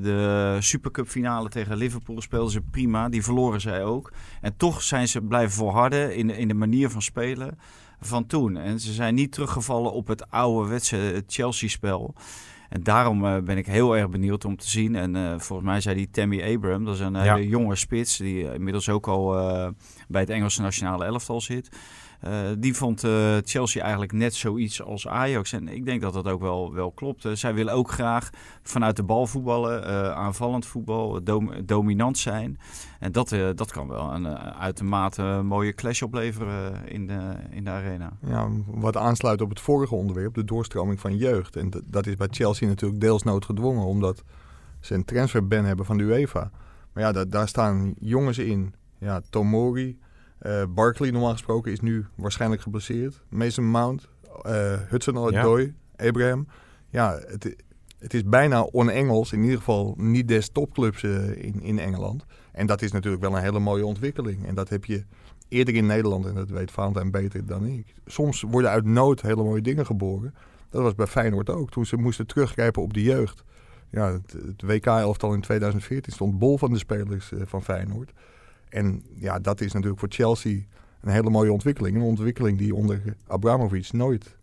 De 0.02 0.56
Supercup 0.60 1.08
finale 1.08 1.48
tegen 1.48 1.76
Liverpool 1.76 2.20
speelden 2.20 2.50
ze 2.50 2.60
prima, 2.60 3.08
die 3.08 3.24
verloren 3.24 3.60
zij 3.60 3.84
ook. 3.84 4.12
En 4.40 4.56
toch 4.56 4.82
zijn 4.82 5.08
ze 5.08 5.20
blijven 5.20 5.56
volharden 5.56 6.16
in, 6.16 6.30
in 6.30 6.48
de 6.48 6.54
manier 6.54 6.90
van 6.90 7.02
spelen 7.02 7.58
van 8.00 8.26
toen. 8.26 8.56
En 8.56 8.80
ze 8.80 8.92
zijn 8.92 9.14
niet 9.14 9.32
teruggevallen 9.32 9.92
op 9.92 10.06
het 10.06 10.30
ouderwetse 10.30 11.24
Chelsea-spel. 11.26 12.14
En 12.68 12.82
daarom 12.82 13.24
eh, 13.24 13.38
ben 13.38 13.56
ik 13.56 13.66
heel 13.66 13.96
erg 13.96 14.08
benieuwd 14.08 14.44
om 14.44 14.56
te 14.56 14.68
zien. 14.68 14.94
En 14.96 15.16
eh, 15.16 15.34
volgens 15.38 15.68
mij 15.68 15.80
zei 15.80 15.94
die 15.96 16.10
Tammy 16.10 16.54
Abraham, 16.54 16.84
dat 16.84 16.94
is 16.94 17.00
een 17.00 17.12
Ja. 17.14 17.34
hele 17.34 17.48
jonge 17.48 17.76
spits... 17.76 18.16
die 18.16 18.52
inmiddels 18.54 18.88
ook 18.88 19.06
al 19.08 19.38
eh, 19.38 19.68
bij 20.08 20.20
het 20.20 20.30
Engelse 20.30 20.62
nationale 20.62 21.04
elftal 21.04 21.40
zit... 21.40 21.68
Eh, 22.20 22.32
die 22.58 22.74
vond 22.74 23.04
eh, 23.04 23.36
Chelsea 23.44 23.82
eigenlijk 23.82 24.12
net 24.12 24.34
zoiets 24.34 24.82
als 24.82 25.08
Ajax. 25.08 25.52
En 25.52 25.68
ik 25.68 25.84
denk 25.84 26.00
dat 26.00 26.12
dat 26.12 26.26
ook 26.28 26.40
wel, 26.40 26.74
wel 26.74 26.90
klopt. 26.92 27.26
Zij 27.32 27.54
willen 27.54 27.72
ook 27.72 27.90
graag 27.90 28.30
vanuit 28.62 28.96
de 28.96 29.02
bal 29.02 29.26
voetballen, 29.26 29.84
eh, 29.86 30.10
aanvallend 30.12 30.66
voetbal, 30.66 31.24
dom- 31.24 31.66
dominant 31.66 32.18
zijn. 32.18 32.58
En 33.00 33.12
dat, 33.12 33.28
dat 33.54 33.72
kan 33.72 33.88
wel 33.88 34.12
een 34.14 34.26
uitermate 34.38 35.40
mooie 35.44 35.74
clash 35.74 36.02
opleveren 36.02 36.88
in 36.88 37.06
de, 37.06 37.20
in 37.50 37.64
de 37.64 37.70
arena. 37.70 38.12
Ja, 38.26 38.48
wat 38.66 38.96
aansluit 38.96 39.40
op 39.40 39.48
het 39.48 39.60
vorige 39.60 39.94
onderwerp, 39.94 40.34
de 40.34 40.44
doorstroming 40.44 41.00
van 41.00 41.16
jeugd. 41.16 41.56
En 41.56 41.70
dat 41.84 42.06
is 42.06 42.16
bij 42.16 42.28
Chelsea 42.30 42.68
natuurlijk 42.68 43.00
deels 43.00 43.22
noodgedwongen, 43.22 43.84
omdat 43.84 44.22
ze 44.80 44.94
een 44.94 45.04
transferban 45.04 45.64
hebben 45.64 45.86
van 45.86 45.96
de 45.98 46.04
UEFA. 46.04 46.50
Maar 46.92 47.02
ja, 47.02 47.12
da- 47.12 47.24
daar 47.24 47.48
staan 47.48 47.94
jongens 48.00 48.38
in. 48.38 48.74
Ja, 48.98 49.20
Tomori, 49.30 49.98
eh 50.38 50.62
Barkley 50.68 51.10
normaal 51.10 51.32
gesproken 51.32 51.72
is 51.72 51.80
nu 51.80 52.06
waarschijnlijk 52.14 52.62
geblesseerd. 52.62 53.22
Mason 53.28 53.70
Mount, 53.70 54.08
eh 54.42 54.80
Hudson 54.88 55.16
Odoi, 55.18 55.74
Abraham. 55.96 56.46
Ja, 56.88 57.20
het, 57.26 57.56
het 57.98 58.14
is 58.14 58.24
bijna 58.24 58.62
on-Engels, 58.62 59.32
in 59.32 59.42
ieder 59.42 59.58
geval 59.58 59.94
niet 59.96 60.28
des 60.28 60.48
topclubs 60.48 61.02
eh, 61.02 61.44
in, 61.44 61.60
in 61.62 61.78
Engeland. 61.78 62.24
En 62.52 62.66
dat 62.66 62.82
is 62.82 62.92
natuurlijk 62.92 63.22
wel 63.22 63.36
een 63.36 63.42
hele 63.42 63.58
mooie 63.58 63.86
ontwikkeling. 63.86 64.46
En 64.46 64.54
dat 64.54 64.68
heb 64.68 64.84
je 64.84 65.04
eerder 65.48 65.74
in 65.74 65.86
Nederland, 65.86 66.26
en 66.26 66.34
dat 66.34 66.48
weet 66.48 66.70
Valentijn 66.70 67.10
beter 67.10 67.46
dan 67.46 67.66
ik. 67.66 67.94
Soms 68.06 68.42
worden 68.42 68.70
uit 68.70 68.84
nood 68.84 69.20
hele 69.20 69.42
mooie 69.42 69.62
dingen 69.62 69.86
geboren. 69.86 70.34
Dat 70.70 70.82
was 70.82 70.94
bij 70.94 71.06
Feyenoord 71.06 71.50
ook, 71.50 71.70
toen 71.70 71.86
ze 71.86 71.96
moesten 71.96 72.26
teruggrijpen 72.26 72.82
op 72.82 72.92
de 72.92 73.02
jeugd. 73.02 73.44
Ja, 73.90 74.12
het, 74.12 74.32
het 74.32 74.62
WK-elftal 74.62 75.34
in 75.34 75.40
2014 75.40 76.12
stond 76.12 76.38
bol 76.38 76.58
van 76.58 76.72
de 76.72 76.78
spelers 76.78 77.32
van 77.44 77.62
Feyenoord. 77.62 78.12
En 78.76 79.02
ja, 79.14 79.38
dat 79.38 79.60
is 79.60 79.72
natuurlijk 79.72 80.00
voor 80.00 80.08
Chelsea 80.12 80.58
een 81.00 81.12
hele 81.12 81.30
mooie 81.30 81.52
ontwikkeling. 81.52 81.96
Een 81.96 82.02
ontwikkeling 82.02 82.58
die 82.58 82.74
onder 82.74 83.02
Abramovic 83.26 83.92
nooit 83.92 84.36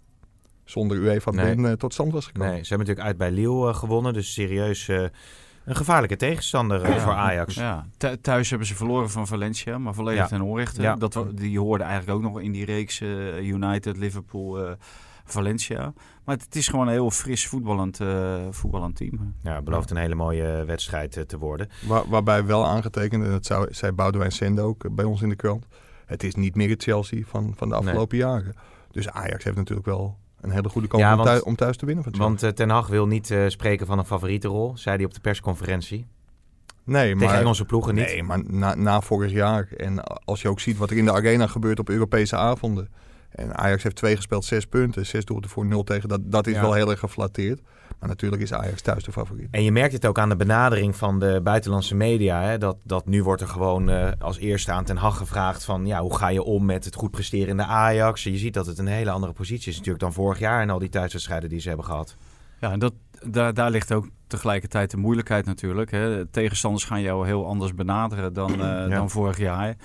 zonder 0.64 0.98
UEFA 0.98 1.32
Nee. 1.32 1.56
eh, 1.68 1.72
tot 1.72 1.94
stand 1.94 2.12
was 2.12 2.26
gekomen. 2.26 2.48
Nee, 2.52 2.64
ze 2.64 2.68
hebben 2.74 2.88
natuurlijk 2.88 3.08
uit 3.08 3.18
bij 3.18 3.32
Lille 3.32 3.70
eh, 3.70 3.76
gewonnen. 3.76 4.14
Dus 4.14 4.34
serieus 4.34 4.88
eh, 4.90 5.02
een 5.66 5.76
gevaarlijke 5.76 6.16
tegenstander 6.16 6.82
eh, 6.82 7.04
voor 7.04 7.14
Ajax. 7.14 7.56
Ja, 7.56 7.88
Thu- 7.98 8.18
thuis 8.22 8.50
hebben 8.50 8.68
ze 8.68 8.76
verloren 8.76 9.10
van 9.10 9.28
Valencia, 9.28 9.78
maar 9.78 9.94
volledig 9.94 10.22
Ja. 10.22 10.28
ten 10.28 10.42
onrechte. 10.42 10.82
Ja. 10.82 10.96
Dat, 10.96 11.26
die 11.34 11.60
hoorden 11.60 11.88
eigenlijk 11.88 12.18
ook 12.18 12.24
nog 12.32 12.42
in 12.42 12.52
die 12.52 12.66
reeks 12.66 13.02
eh, 13.02 13.38
United, 13.48 13.98
Liverpool, 13.98 14.66
eh, 14.66 14.72
Valencia. 15.24 15.94
Maar 16.24 16.36
het, 16.36 16.56
is 16.56 16.68
gewoon 16.68 16.88
een 16.88 16.94
heel 16.94 17.12
fris 17.12 17.48
voetballend, 17.48 18.00
eh, 18.00 18.42
voetballend 18.50 18.96
team. 18.96 19.34
Ja, 19.44 19.56
het 19.56 19.64
belooft 19.64 19.92
een 19.92 19.98
hele 19.98 20.16
mooie 20.16 20.64
wedstrijd 20.66 21.18
eh, 21.18 21.24
te 21.24 21.38
worden. 21.38 21.70
Waar, 21.88 22.04
waarbij 22.08 22.46
wel 22.46 22.66
aangetekend, 22.66 23.24
en 23.24 23.32
dat 23.32 23.46
zou, 23.46 23.74
zei 23.74 23.92
Boudewijn 23.92 24.32
Sende 24.32 24.62
ook 24.62 24.84
eh, 24.84 24.92
bij 24.92 25.06
ons 25.06 25.22
in 25.22 25.30
de 25.30 25.36
krant. 25.36 25.66
Het 26.06 26.24
is 26.24 26.36
niet 26.36 26.56
meer 26.56 26.70
het 26.70 26.84
Chelsea 26.84 27.24
van, 27.26 27.54
van 27.56 27.70
de 27.70 27.76
afgelopen 27.76 28.18
jaren. 28.18 28.56
Dus 28.92 29.10
Ajax 29.10 29.44
heeft 29.44 29.58
natuurlijk 29.58 29.88
wel 29.88 30.18
een 30.42 30.52
hele 30.52 30.70
goede 30.70 30.88
kans 30.88 31.04
Ja, 31.04 31.18
om, 31.18 31.24
thuis, 31.24 31.44
om 31.44 31.56
thuis 31.56 31.78
te 31.78 31.86
winnen 31.86 32.04
van. 32.04 32.14
Want 32.18 32.44
eh, 32.44 32.50
Ten 32.50 32.70
Hag 32.70 32.88
wil 32.88 33.08
niet 33.08 33.32
eh, 33.32 33.48
spreken 33.48 33.86
van 33.86 33.98
een 33.98 34.06
favoriete 34.06 34.48
rol, 34.48 34.78
zei 34.78 34.96
hij 34.96 35.06
op 35.06 35.14
de 35.14 35.20
persconferentie. 35.20 36.08
nee, 36.84 37.14
Tegen 37.14 37.28
maar, 37.28 37.40
Engelse 37.40 37.66
ploegen 37.66 37.96
niet. 37.96 38.06
nee, 38.06 38.24
maar 38.24 38.44
na, 38.48 38.76
na 38.76 39.02
vorig 39.02 39.32
jaar. 39.32 39.68
En 39.78 40.04
als 40.04 40.42
je 40.42 40.48
ook 40.48 40.60
ziet 40.60 40.78
wat 40.78 40.90
er 40.90 40.98
in 40.98 41.06
de 41.06 41.14
arena 41.14 41.48
gebeurt 41.48 41.80
op 41.80 41.90
Europese 41.90 42.36
avonden. 42.36 42.90
En 43.36 43.58
Ajax 43.58 43.84
heeft 43.84 43.96
twee 43.96 44.16
gespeeld, 44.16 44.46
zes 44.46 44.66
punten. 44.66 45.06
Zes 45.06 45.26
doelpunten 45.26 45.52
voor 45.52 45.66
nul 45.66 45.84
tegen. 45.84 46.10
Dat, 46.10 46.20
dat 46.24 46.48
is 46.48 46.54
Ja. 46.54 46.62
wel 46.62 46.74
heel 46.74 46.90
erg 46.90 47.00
geflatteerd. 47.00 47.62
Maar 48.00 48.10
natuurlijk 48.10 48.42
is 48.42 48.54
Ajax 48.54 48.82
thuis 48.82 49.04
de 49.04 49.12
favoriet. 49.12 49.48
En 49.52 49.64
je 49.64 49.72
merkt 49.72 49.94
het 49.94 50.06
ook 50.06 50.20
aan 50.20 50.30
de 50.30 50.36
benadering 50.36 50.96
van 50.96 51.20
de 51.20 51.40
buitenlandse 51.44 51.96
media. 51.96 52.42
Hè? 52.42 52.58
Dat, 52.58 52.78
dat 52.84 53.06
nu 53.06 53.24
wordt 53.24 53.42
er 53.42 53.48
gewoon 53.48 53.90
eh, 53.90 54.12
als 54.20 54.38
eerste 54.38 54.72
aan 54.72 54.84
Ten 54.84 54.98
Hag 54.98 55.18
gevraagd 55.18 55.64
van... 55.66 55.86
Ja, 55.86 56.02
hoe 56.02 56.16
ga 56.18 56.28
je 56.28 56.44
om 56.44 56.66
met 56.66 56.86
het 56.86 56.96
goed 56.96 57.12
presteren 57.12 57.48
in 57.48 57.58
de 57.58 57.66
Ajax? 57.66 58.24
Je 58.24 58.38
ziet 58.38 58.54
dat 58.54 58.66
het 58.66 58.78
een 58.78 58.88
hele 58.88 59.10
andere 59.12 59.34
positie 59.34 59.70
is 59.72 59.76
natuurlijk 59.78 60.04
dan 60.04 60.14
vorig 60.14 60.40
jaar... 60.40 60.62
en 60.62 60.70
al 60.70 60.80
die 60.80 60.90
thuiswedstrijden 60.90 61.50
die 61.50 61.60
ze 61.60 61.68
hebben 61.68 61.86
gehad. 61.86 62.16
Ja, 62.60 62.72
en 62.72 62.80
dat, 62.80 62.94
daar, 63.26 63.54
daar 63.54 63.70
ligt 63.72 63.94
ook 63.94 64.08
tegelijkertijd 64.28 64.92
de 64.92 64.98
moeilijkheid 64.98 65.46
natuurlijk. 65.46 65.92
Hè. 65.92 66.26
Tegenstanders 66.26 66.84
gaan 66.86 67.02
jou 67.02 67.26
heel 67.26 67.46
anders 67.48 67.74
benaderen 67.76 68.34
dan, 68.34 68.62
eh, 68.62 68.90
dan 68.90 69.10
vorig 69.10 69.38
jaar. 69.38 69.76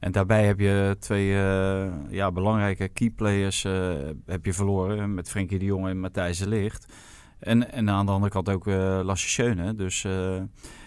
En 0.00 0.12
daarbij 0.12 0.46
heb 0.46 0.60
je 0.60 0.96
twee 0.98 1.34
eh, 1.34 1.86
ja, 2.10 2.32
belangrijke 2.32 2.88
keyplayers 2.88 3.64
eh 3.64 3.92
heb 4.26 4.44
je 4.44 4.52
verloren. 4.52 5.14
Met 5.14 5.30
Frenkie 5.30 5.58
de 5.58 5.64
Jong 5.64 5.88
en 5.88 6.00
Matthijs 6.00 6.38
de 6.38 6.48
Ligt. 6.48 6.92
En, 7.38 7.72
en 7.72 7.90
aan 7.90 8.06
de 8.06 8.12
andere 8.12 8.32
kant 8.32 8.48
ook 8.48 8.64
Schöne. 9.16 9.74
Dus 9.74 10.06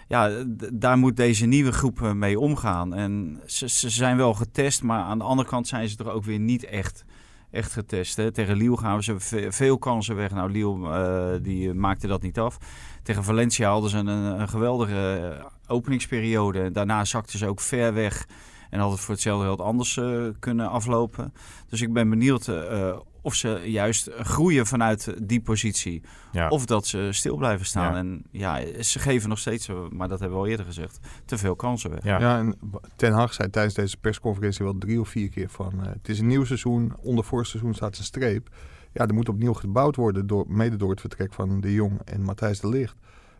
ja, 0.08 0.44
daar 0.72 0.98
moet 0.98 1.16
deze 1.16 1.46
nieuwe 1.46 1.72
groep 1.72 2.00
mee 2.14 2.38
omgaan. 2.38 2.94
En 2.94 3.40
ze, 3.46 3.68
ze 3.68 3.90
zijn 3.90 4.16
wel 4.16 4.34
getest, 4.34 4.82
maar 4.82 5.02
aan 5.02 5.18
de 5.18 5.24
andere 5.24 5.48
kant 5.48 5.68
zijn 5.68 5.88
ze 5.88 5.96
er 5.98 6.10
ook 6.10 6.24
weer 6.24 6.38
niet 6.38 6.64
echt, 6.64 7.04
echt 7.50 7.72
getest. 7.72 8.16
Hè. 8.16 8.30
Tegen 8.32 8.56
Lille 8.56 8.76
gaan 8.76 9.02
ze 9.02 9.20
ve- 9.20 9.52
veel 9.52 9.78
kansen 9.78 10.16
weg. 10.16 10.30
Nou, 10.30 10.84
eh, 10.92 11.42
die 11.42 11.74
maakte 11.74 12.06
dat 12.06 12.22
niet 12.22 12.38
af. 12.38 12.58
Tegen 13.02 13.24
Valencia 13.24 13.70
hadden 13.70 13.90
ze 13.90 13.98
een, 13.98 14.06
een 14.06 14.48
geweldige 14.48 15.36
openingsperiode. 15.66 16.70
Daarna 16.70 17.04
zakten 17.04 17.38
ze 17.38 17.46
ook 17.46 17.60
ver 17.60 17.94
weg. 17.94 18.26
En 18.72 18.80
had 18.80 18.90
het 18.90 19.00
voor 19.00 19.14
hetzelfde 19.14 19.44
geld 19.46 19.60
anders 19.60 19.96
eh, 19.96 20.26
kunnen 20.38 20.68
aflopen. 20.70 21.32
Dus 21.68 21.80
ik 21.80 21.92
ben 21.92 22.10
benieuwd 22.10 22.48
eh, 22.48 22.96
of 23.22 23.34
ze 23.34 23.60
juist 23.64 24.10
groeien 24.20 24.66
vanuit 24.66 25.14
die 25.22 25.40
positie. 25.40 26.02
Ja. 26.32 26.48
Of 26.48 26.66
dat 26.66 26.86
ze 26.86 27.08
stil 27.10 27.36
blijven 27.36 27.66
staan. 27.66 27.92
Ja. 27.92 27.98
En 27.98 28.22
ja, 28.30 28.82
ze 28.82 28.98
geven 28.98 29.28
nog 29.28 29.38
steeds, 29.38 29.68
eh, 29.68 29.76
maar 29.90 30.08
dat 30.08 30.20
hebben 30.20 30.38
we 30.38 30.44
al 30.44 30.50
eerder 30.50 30.66
gezegd, 30.66 30.98
te 31.24 31.38
veel 31.38 31.56
kansen 31.56 31.90
weg. 31.90 32.04
Ja. 32.04 32.20
Ja, 32.20 32.38
en 32.38 32.58
Ten 32.96 33.12
Hag 33.12 33.34
zei 33.34 33.50
tijdens 33.50 33.74
deze 33.74 33.96
persconferentie 33.96 34.64
wel 34.64 34.78
drie 34.78 35.00
of 35.00 35.08
vier 35.08 35.28
keer 35.28 35.48
van... 35.48 35.72
eh, 35.80 35.92
het 35.92 36.08
is 36.08 36.18
een 36.18 36.26
nieuw 36.26 36.44
seizoen, 36.44 36.92
onder 37.00 37.24
vorig 37.24 37.46
seizoen 37.46 37.74
staat 37.74 37.98
een 37.98 38.04
streep. 38.04 38.48
Ja, 38.92 39.06
er 39.06 39.14
moet 39.14 39.28
opnieuw 39.28 39.52
gebouwd 39.52 39.96
worden, 39.96 40.26
door, 40.26 40.44
mede 40.48 40.76
door 40.76 40.90
het 40.90 41.00
vertrek 41.00 41.32
van 41.32 41.60
De 41.60 41.72
Jong 41.72 42.00
en 42.04 42.22
Matthijs 42.22 42.60
de 42.60 42.68
Ligt. 42.68 42.96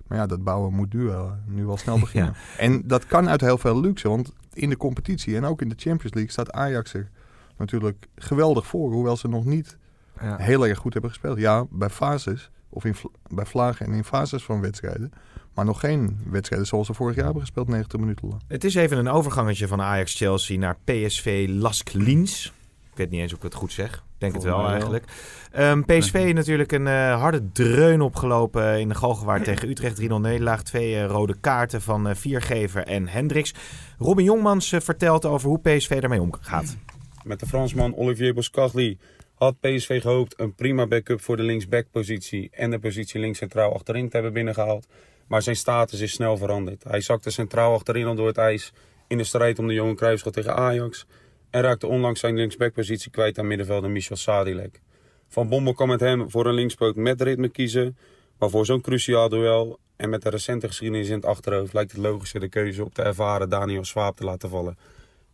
Maar 0.06 0.18
ja, 0.18 0.26
dat 0.26 0.44
bouwen 0.44 0.74
moet 0.74 0.92
nu 0.92 1.02
wel, 1.04 1.32
nu 1.46 1.64
wel 1.66 1.76
snel 1.76 1.98
beginnen. 2.06 2.34
En 2.58 2.82
dat 2.86 3.06
kan 3.06 3.28
uit 3.28 3.40
heel 3.40 3.58
veel 3.58 3.80
luxe, 3.80 4.08
want 4.08 4.32
in 4.52 4.68
de 4.68 4.76
competitie 4.76 5.36
en 5.36 5.44
ook 5.44 5.62
in 5.62 5.68
de 5.68 5.74
Champions 5.78 6.14
League 6.14 6.32
staat 6.32 6.52
Ajax 6.52 6.94
er 6.94 7.10
natuurlijk 7.56 8.06
geweldig 8.16 8.66
voor. 8.66 8.92
Hoewel 8.92 9.16
ze 9.16 9.28
nog 9.28 9.44
niet 9.44 9.76
Ja. 10.20 10.36
heel 10.36 10.66
erg 10.66 10.78
goed 10.78 10.92
hebben 10.92 11.10
gespeeld. 11.10 11.38
Ja, 11.38 11.64
bij 11.70 11.90
fases, 11.90 12.50
of 12.68 12.84
in, 12.84 12.94
bij 13.28 13.46
vlagen 13.46 13.86
en 13.86 13.92
in 13.92 14.04
fases 14.04 14.44
van 14.44 14.60
wedstrijden. 14.60 15.12
Maar 15.54 15.64
nog 15.64 15.80
geen 15.80 16.18
wedstrijden 16.30 16.66
zoals 16.68 16.86
ze 16.86 16.94
vorig 16.94 17.14
jaar 17.14 17.24
hebben 17.24 17.42
gespeeld, 17.42 17.68
90 17.68 18.00
minuten 18.00 18.28
lang. 18.28 18.42
Het 18.48 18.64
is 18.64 18.74
even 18.74 18.98
een 18.98 19.08
overgangetje 19.08 19.68
van 19.68 19.80
Ajax-Chelsea 19.80 20.58
naar 20.58 20.76
PSV 20.84 21.46
Lask 21.50 21.92
Liens. 21.92 22.52
Ik 22.90 22.96
weet 22.98 23.10
niet 23.10 23.20
eens 23.20 23.32
of 23.32 23.38
ik 23.38 23.44
het 23.44 23.54
goed 23.54 23.72
zeg. 23.72 24.04
Ik 24.22 24.32
denk 24.32 24.44
het 24.44 24.52
wel 24.52 24.68
eigenlijk. 24.68 25.04
Ehm, 25.52 25.82
PSV 25.82 26.32
natuurlijk 26.34 26.72
een 26.72 26.86
eh, 26.86 27.20
harde 27.20 27.52
dreun 27.52 28.00
opgelopen 28.00 28.80
in 28.80 28.88
de 28.88 28.94
Galgenwaard 28.94 29.44
tegen 29.50 29.68
Utrecht. 29.68 30.00
3-0 30.00 30.04
nederlaag. 30.04 30.62
Twee 30.62 30.96
eh, 30.96 31.06
rode 31.06 31.34
kaarten 31.40 31.82
van 31.82 32.08
eh, 32.08 32.14
Viergever 32.14 32.86
en 32.86 33.08
Hendricks. 33.08 33.54
Robin 33.98 34.24
Jongmans 34.24 34.74
vertelt 34.78 35.24
over 35.24 35.48
hoe 35.48 35.60
PSV 35.60 36.00
daarmee 36.00 36.20
omgaat. 36.20 36.76
Met 37.24 37.40
de 37.40 37.46
Fransman 37.46 37.96
Olivier 37.96 38.34
Boscagli 38.34 38.98
had 39.34 39.60
PSV 39.60 40.00
gehoopt 40.00 40.40
een 40.40 40.54
prima 40.54 40.86
backup 40.86 41.20
voor 41.20 41.36
de 41.36 41.42
linksback-positie 41.42 42.48
en 42.52 42.70
de 42.70 42.78
positie 42.78 43.20
links 43.20 43.38
centraal 43.38 43.74
achterin 43.74 44.08
te 44.08 44.14
hebben 44.14 44.32
binnengehaald. 44.32 44.86
Maar 45.26 45.42
zijn 45.42 45.56
status 45.56 46.00
is 46.00 46.12
snel 46.12 46.36
veranderd. 46.36 46.84
Hij 46.84 47.00
zakte 47.00 47.30
centraal 47.30 47.74
achterin 47.74 48.06
al 48.06 48.14
door 48.14 48.26
het 48.26 48.38
ijs 48.38 48.72
in 49.06 49.18
de 49.18 49.24
strijd 49.24 49.58
om 49.58 49.66
de 49.66 49.74
Johan 49.74 49.94
Cruijffschap 49.94 50.32
tegen 50.32 50.56
Ajax. 50.56 51.06
En 51.52 51.62
raakte 51.62 51.86
onlangs 51.86 52.20
zijn 52.20 52.36
linksback-positie 52.36 53.10
kwijt 53.10 53.38
aan 53.38 53.46
middenvelder 53.46 53.90
Michel 53.90 54.16
Sadilek. 54.16 54.80
Van 55.28 55.48
Bommel 55.48 55.74
kan 55.74 55.88
met 55.88 56.00
hem 56.00 56.30
voor 56.30 56.46
een 56.46 56.54
linkspoot 56.54 56.96
met 56.96 57.20
ritme 57.20 57.48
kiezen. 57.48 57.96
Maar 58.38 58.50
voor 58.50 58.66
zo'n 58.66 58.80
cruciaal 58.80 59.28
duel 59.28 59.78
en 59.96 60.10
met 60.10 60.22
de 60.22 60.28
recente 60.28 60.66
geschiedenis 60.66 61.08
in 61.08 61.14
het 61.14 61.24
achterhoofd 61.24 61.72
lijkt 61.72 61.92
het 61.92 62.00
logischer 62.00 62.40
de 62.40 62.48
keuze 62.48 62.84
op 62.84 62.94
de 62.94 63.02
ervaren 63.02 63.48
Daniel 63.48 63.84
Swaap 63.84 64.16
te 64.16 64.24
laten 64.24 64.48
vallen. 64.48 64.78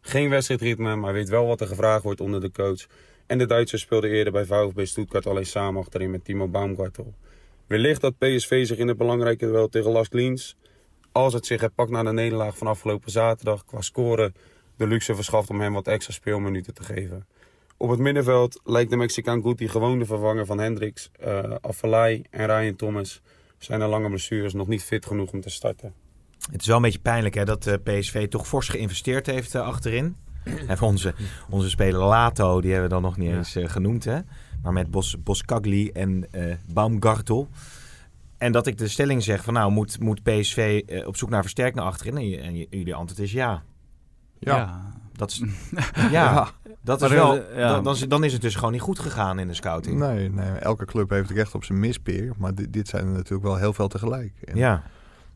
Geen 0.00 0.30
wedstrijdritme, 0.30 0.96
maar 0.96 1.12
weet 1.12 1.28
wel 1.28 1.46
wat 1.46 1.60
er 1.60 1.66
gevraagd 1.66 2.02
wordt 2.02 2.20
onder 2.20 2.40
de 2.40 2.50
coach. 2.50 2.86
En 3.26 3.38
de 3.38 3.46
Duitsers 3.46 3.82
speelden 3.82 4.10
eerder 4.10 4.32
bij 4.32 4.44
VfB 4.44 4.86
Stuttgart 4.86 5.26
alleen 5.26 5.46
samen 5.46 5.80
achterin 5.80 6.10
met 6.10 6.24
Timo 6.24 6.48
Baumgartel. 6.48 7.14
Wellicht 7.66 8.00
dat 8.00 8.18
PSV 8.18 8.66
zich 8.66 8.78
in 8.78 8.88
het 8.88 8.96
belangrijke 8.96 9.46
duel 9.46 9.68
tegen 9.68 9.90
Las 9.90 10.10
Liens, 10.10 10.56
als 11.12 11.32
het 11.32 11.46
zich 11.46 11.60
herpakt 11.60 11.90
na 11.90 12.02
de 12.02 12.12
nederlaag 12.12 12.58
van 12.58 12.66
afgelopen 12.66 13.10
zaterdag 13.10 13.64
qua 13.64 13.80
scoren, 13.80 14.34
de 14.78 14.86
luxe 14.86 15.14
verschaft 15.14 15.50
om 15.50 15.60
hem 15.60 15.72
wat 15.72 15.86
extra 15.86 16.12
speelminuten 16.12 16.74
te 16.74 16.82
geven. 16.84 17.26
Op 17.76 17.88
het 17.90 17.98
middenveld 17.98 18.60
lijkt 18.64 18.90
de 18.90 18.96
Mexicaan 18.96 19.42
Guti 19.42 19.68
gewoon 19.68 19.98
de 19.98 20.04
vervanger 20.04 20.46
van 20.46 20.58
Hendricks, 20.58 21.10
uh, 21.26 21.42
Affelay 21.60 22.24
en 22.30 22.46
Ryan 22.46 22.76
Thomas. 22.76 23.20
Zijn 23.58 23.80
er 23.80 23.88
lange 23.88 24.08
blessures 24.08 24.52
nog 24.52 24.68
niet 24.68 24.82
fit 24.82 25.06
genoeg 25.06 25.32
om 25.32 25.40
te 25.40 25.50
starten. 25.50 25.92
Het 26.50 26.60
is 26.60 26.66
wel 26.66 26.76
een 26.76 26.82
beetje 26.82 26.98
pijnlijk 26.98 27.34
hè, 27.34 27.44
dat 27.44 27.66
eh, 27.66 27.74
PSV 27.82 28.28
toch 28.28 28.46
fors 28.48 28.68
geïnvesteerd 28.68 29.26
heeft 29.26 29.54
eh, 29.54 29.60
achterin. 29.62 30.16
En 30.68 30.80
onze, 30.80 31.14
onze 31.50 31.68
speler 31.70 32.00
Lato, 32.00 32.60
die 32.60 32.70
hebben 32.72 32.88
we 32.88 32.94
dan 32.94 33.04
nog 33.04 33.16
niet 33.16 33.30
Ja. 33.30 33.36
eens 33.36 33.54
eh, 33.56 33.68
genoemd. 33.68 34.04
Hè? 34.04 34.18
Maar 34.62 34.72
met 34.72 34.90
Bos, 34.90 35.16
Boskagli 35.22 35.90
en 35.90 36.26
eh 36.30 36.54
Baumgartel. 36.72 37.48
En 38.38 38.52
dat 38.52 38.66
ik 38.66 38.78
de 38.78 38.88
stelling 38.88 39.22
zeg 39.22 39.44
van 39.44 39.54
nou 39.54 39.70
moet, 39.72 40.00
moet 40.00 40.22
PSV 40.22 40.82
eh, 40.86 41.06
op 41.06 41.16
zoek 41.16 41.30
naar 41.30 41.42
versterking 41.42 41.84
achterin. 41.84 42.16
En, 42.16 42.28
je- 42.28 42.38
en 42.40 42.56
je- 42.56 42.66
jullie 42.70 42.94
antwoord 42.94 43.20
is 43.22 43.32
ja. 43.32 43.62
Ja. 44.40 44.86
Dat 45.12 45.30
is, 45.30 45.42
ja, 46.10 46.48
dat 46.80 47.02
is 47.02 47.08
wel, 47.10 47.34
ja. 47.34 47.80
dan, 47.80 47.96
dan, 48.08 48.24
is, 48.24 48.32
het 48.32 48.42
dus 48.42 48.54
gewoon 48.54 48.72
niet 48.72 48.80
goed 48.80 48.98
gegaan 48.98 49.38
in 49.38 49.46
de 49.48 49.54
scouting. 49.54 49.98
Nee, 49.98 50.30
nee, 50.30 50.50
elke 50.50 50.84
club 50.84 51.10
heeft 51.10 51.30
recht 51.30 51.54
op 51.54 51.64
zijn 51.64 51.80
mispeer. 51.80 52.32
Maar 52.36 52.54
dit, 52.54 52.72
dit 52.72 52.88
zijn 52.88 53.06
er 53.06 53.12
natuurlijk 53.12 53.42
wel 53.42 53.56
heel 53.56 53.72
veel 53.72 53.88
tegelijk. 53.88 54.32
En 54.44 54.56
Ja, 54.56 54.82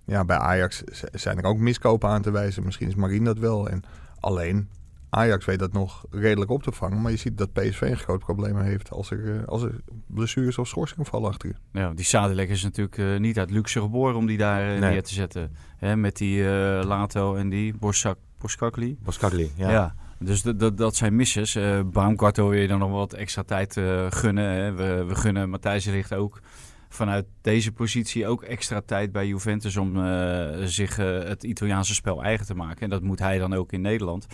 ja, 0.05 0.25
bij 0.25 0.38
Ajax 0.38 0.83
zijn 1.12 1.38
er 1.38 1.45
ook 1.45 1.59
miskopen 1.59 2.09
aan 2.09 2.23
te 2.23 2.31
wijzen. 2.31 2.65
Misschien 2.65 2.88
is 2.88 2.95
Marien 2.95 3.25
dat 3.25 3.38
wel. 3.38 3.69
En 3.69 3.83
alleen 4.21 4.69
Ajax 5.11 5.45
weet 5.45 5.59
dat 5.59 5.73
nog 5.73 6.05
redelijk 6.11 6.51
op 6.51 6.62
te 6.62 6.73
vangen. 6.73 7.01
Maar 7.01 7.11
je 7.11 7.17
ziet 7.17 7.38
dat 7.38 7.53
PSV 7.53 7.81
een 7.81 7.97
groot 7.97 8.19
probleem 8.21 8.59
heeft 8.61 8.91
als 8.91 9.11
er, 9.11 9.37
eh, 9.41 9.47
als 9.47 9.62
er 9.62 9.75
blessures 10.07 10.59
of 10.59 10.69
schorsingen 10.69 11.07
vallen 11.07 11.29
achterin. 11.31 11.57
Ja, 11.73 11.93
die 11.93 12.05
Sadilek 12.05 12.49
is 12.49 12.62
natuurlijk 12.62 12.99
eh, 12.99 13.17
niet 13.19 13.38
uit 13.38 13.51
luxe 13.51 13.81
geboren 13.81 14.17
om 14.17 14.27
die 14.27 14.38
daar 14.38 14.61
eh, 14.75 14.81
Nee. 14.81 14.91
neer 14.91 15.03
te 15.03 15.15
zetten. 15.15 15.53
Hè, 15.77 15.97
met 15.97 16.17
die 16.17 16.45
eh, 16.45 16.85
Lato 16.85 17.35
en 17.35 17.49
die 17.49 17.75
Borsak, 17.77 18.19
Boskakli. 18.43 18.97
Boskagli. 19.03 19.51
Ja. 19.57 19.71
Ja. 19.71 19.95
Dus 20.19 20.43
dat- 20.75 20.97
zijn 20.97 21.17
misses. 21.17 21.55
Eh 21.55 21.81
Baumgartel 21.85 22.49
wil 22.49 22.61
je 22.61 22.69
dan 22.69 22.79
nog 22.79 22.91
wat 22.91 23.13
extra 23.13 23.43
tijd 23.43 23.77
eh, 23.77 24.07
gunnen. 24.11 24.45
Hè. 24.51 24.73
We, 24.73 25.05
we 25.05 25.15
gunnen 25.15 25.51
Matthijs 25.51 25.85
Ligt 25.85 26.15
ook 26.15 26.41
vanuit 26.89 27.27
deze 27.41 27.73
positie 27.73 28.27
ook 28.27 28.43
extra 28.43 28.81
tijd 28.87 29.13
bij 29.13 29.27
Juventus 29.27 29.77
om 29.77 30.05
eh, 30.05 30.49
zich 30.65 30.97
het 30.97 31.43
Italiaanse 31.43 31.95
spel 31.95 32.23
eigen 32.23 32.47
te 32.47 32.55
maken. 32.55 32.81
En 32.83 32.91
dat 32.91 33.03
moet 33.03 33.19
hij 33.19 33.39
dan 33.39 33.55
ook 33.55 33.73
in 33.73 33.81
Nederland. 33.81 34.27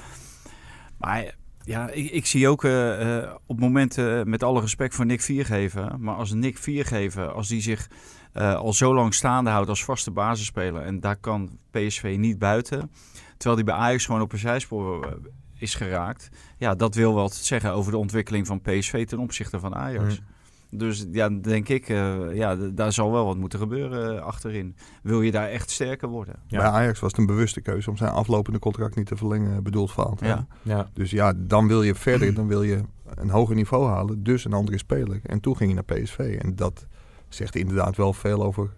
Maar 0.99 1.35
ja, 1.65 1.91
ik, 1.91 2.11
ik 2.11 2.27
zie 2.27 2.49
ook 2.49 2.67
op 3.47 3.61
momenten, 3.61 4.29
met 4.31 4.43
alle 4.43 4.61
respect 4.61 4.95
voor 4.95 5.07
Nick 5.07 5.21
Viergever, 5.21 6.01
maar 6.01 6.15
als 6.15 6.33
Nick 6.33 6.59
Viergever, 6.59 7.33
als 7.33 7.49
die 7.49 7.61
zich 7.61 7.89
al 8.33 8.73
zo 8.73 8.95
lang 8.95 9.15
staande 9.15 9.51
houdt 9.51 9.69
als 9.69 9.85
vaste 9.85 10.11
basisspeler 10.11 10.83
en 10.83 11.01
daar 11.01 11.17
kan 11.17 11.59
PSV 11.71 12.17
niet 12.19 12.39
buiten, 12.39 12.91
terwijl 13.39 13.57
die 13.57 13.65
bij 13.65 13.75
Ajax 13.75 14.07
gewoon 14.07 14.21
op 14.21 14.33
een 14.33 14.39
zijspoor 14.39 15.19
is 15.55 15.75
geraakt. 15.75 16.29
Ja, 16.57 16.75
dat 16.75 16.95
wil 16.95 17.15
wel 17.15 17.29
zeggen 17.29 17.73
over 17.73 17.93
de 17.93 17.99
ontwikkeling 17.99 18.47
van 18.47 18.61
PSV 18.61 19.07
ten 19.07 19.19
opzichte 19.19 19.61
van 19.61 19.75
Ajax. 19.75 20.21
Dus 20.71 21.07
ja, 21.13 21.29
denk 21.29 21.69
ik, 21.69 21.89
eh, 21.89 22.35
ja, 22.37 22.57
d- 22.57 22.77
daar 22.77 22.93
zal 22.93 23.13
wel 23.13 23.25
wat 23.25 23.37
moeten 23.37 23.59
gebeuren 23.59 24.17
eh, 24.17 24.23
achterin. 24.23 24.77
Wil 25.03 25.23
je 25.23 25.31
daar 25.31 25.49
echt 25.49 25.71
sterker 25.71 26.09
worden? 26.09 26.35
Ja. 26.47 26.59
Bij 26.59 26.69
Ajax 26.69 27.01
was 27.01 27.11
het 27.11 27.21
een 27.21 27.27
bewuste 27.27 27.61
keuze 27.61 27.91
om 27.91 27.97
zijn 27.97 28.11
aflopende 28.11 28.59
contract 28.59 28.97
niet 28.97 29.07
te 29.07 29.17
verlengen, 29.17 29.63
bedoeld 29.63 29.91
fout. 29.91 30.21
Ja. 30.21 30.47
Ja. 30.63 30.91
Dus 30.93 31.11
ja, 31.11 31.33
dan 31.37 31.69
wil 31.69 31.83
je 31.83 31.95
verder, 31.95 32.35
dan 32.41 32.47
wil 32.47 32.63
je 32.63 32.81
een 33.15 33.31
hoger 33.31 33.55
niveau 33.55 33.89
halen, 33.89 34.23
dus 34.23 34.45
een 34.45 34.53
andere 34.53 34.79
speler. 34.79 35.21
En 35.23 35.41
toen 35.41 35.57
ging 35.57 35.71
je 35.71 35.75
naar 35.85 35.99
PSV. 36.01 36.19
En 36.43 36.57
dat 36.57 36.87
zegt 37.29 37.57
inderdaad 37.57 37.97
wel 37.97 38.13
veel 38.13 38.43
over 38.45 38.71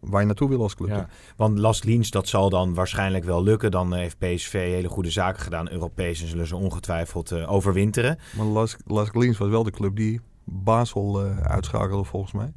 waar 0.00 0.20
je 0.20 0.26
naartoe 0.26 0.48
wil 0.48 0.62
als 0.62 0.74
club. 0.74 0.88
Ja, 0.88 1.08
want 1.36 1.58
Las 1.58 1.82
Liens, 1.82 2.10
dat 2.10 2.28
zal 2.28 2.50
dan 2.50 2.74
waarschijnlijk 2.74 3.24
wel 3.24 3.42
lukken. 3.42 3.70
Dan 3.70 3.94
eh, 3.94 4.00
heeft 4.00 4.18
PSV 4.18 4.52
hele 4.52 4.88
goede 4.88 5.10
zaken 5.10 5.42
gedaan. 5.42 5.70
Europees 5.70 6.22
en 6.22 6.28
zullen 6.28 6.46
ze 6.46 6.56
ongetwijfeld 6.56 7.30
eh, 7.30 7.52
overwinteren. 7.52 8.18
Maar 8.36 8.46
Las, 8.46 8.76
Las 8.84 9.12
Liens 9.12 9.38
was 9.38 9.48
wel 9.48 9.62
de 9.62 9.70
club 9.70 9.96
die 9.96 10.20
Basel 10.44 11.24
eh, 11.24 11.38
uitschakelde 11.38 12.04
volgens 12.04 12.32
mij. 12.32 12.52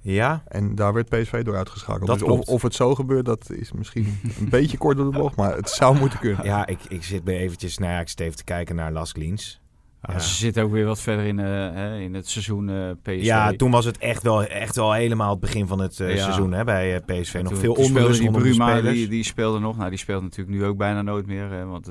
Ja, 0.00 0.42
En 0.46 0.74
daar 0.74 0.92
werd 0.92 1.08
PSV 1.08 1.42
door 1.42 1.56
uitgeschakeld. 1.56 2.06
Dat 2.06 2.18
dus 2.18 2.28
of, 2.28 2.48
of 2.48 2.62
het 2.62 2.74
zo 2.74 2.94
gebeurt, 2.94 3.24
dat 3.24 3.50
is 3.50 3.72
misschien 3.72 4.18
een 4.40 4.48
beetje 4.48 4.78
kort 4.78 4.96
door 4.96 5.12
de 5.12 5.18
bocht. 5.18 5.36
Maar 5.36 5.56
het 5.56 5.70
zou 5.70 5.98
moeten 5.98 6.18
kunnen. 6.18 6.44
ja 6.44 6.66
ik, 6.66 6.78
ik 6.88 7.04
zit 7.04 7.24
bij 7.24 7.36
eventjes, 7.36 7.78
nou 7.78 7.92
ja, 7.92 8.00
ik 8.00 8.08
zit 8.08 8.20
even 8.20 8.36
te 8.36 8.44
kijken 8.44 8.76
naar 8.76 8.92
Las 8.92 9.14
Liens. 9.14 9.60
Ja. 10.02 10.18
Ze 10.18 10.34
zitten 10.34 10.62
ook 10.62 10.70
weer 10.72 10.84
wat 10.84 11.00
verder 11.00 11.24
in, 11.24 11.38
eh, 11.38 12.00
in 12.00 12.14
het 12.14 12.28
seizoen 12.28 12.68
eh, 12.70 12.90
PSV. 13.02 13.18
Ja, 13.24 13.52
toen 13.52 13.70
was 13.70 13.84
het 13.84 13.98
echt 13.98 14.22
wel, 14.22 14.44
echt 14.44 14.76
wel 14.76 14.92
helemaal 14.92 15.30
het 15.30 15.40
begin 15.40 15.66
van 15.66 15.78
het 15.80 16.00
eh, 16.00 16.14
Ja. 16.14 16.22
seizoen 16.22 16.52
hè, 16.52 16.64
bij 16.64 17.00
PSV. 17.00 17.34
En 17.34 17.42
Nog 17.42 17.52
toen- 17.52 17.60
veel 17.60 17.72
onrust 17.72 18.20
die 18.20 18.30
Bruma, 18.30 18.70
spelers. 18.76 18.94
die, 18.94 19.08
die 19.08 19.24
speelde 19.24 19.58
nog. 19.58 19.76
Nou, 19.76 19.88
die 19.90 19.98
speelt 19.98 20.22
natuurlijk 20.22 20.58
nu 20.58 20.64
ook 20.64 20.76
bijna 20.76 21.02
nooit 21.02 21.26
meer. 21.26 21.50
Hè, 21.50 21.64
want 21.64 21.90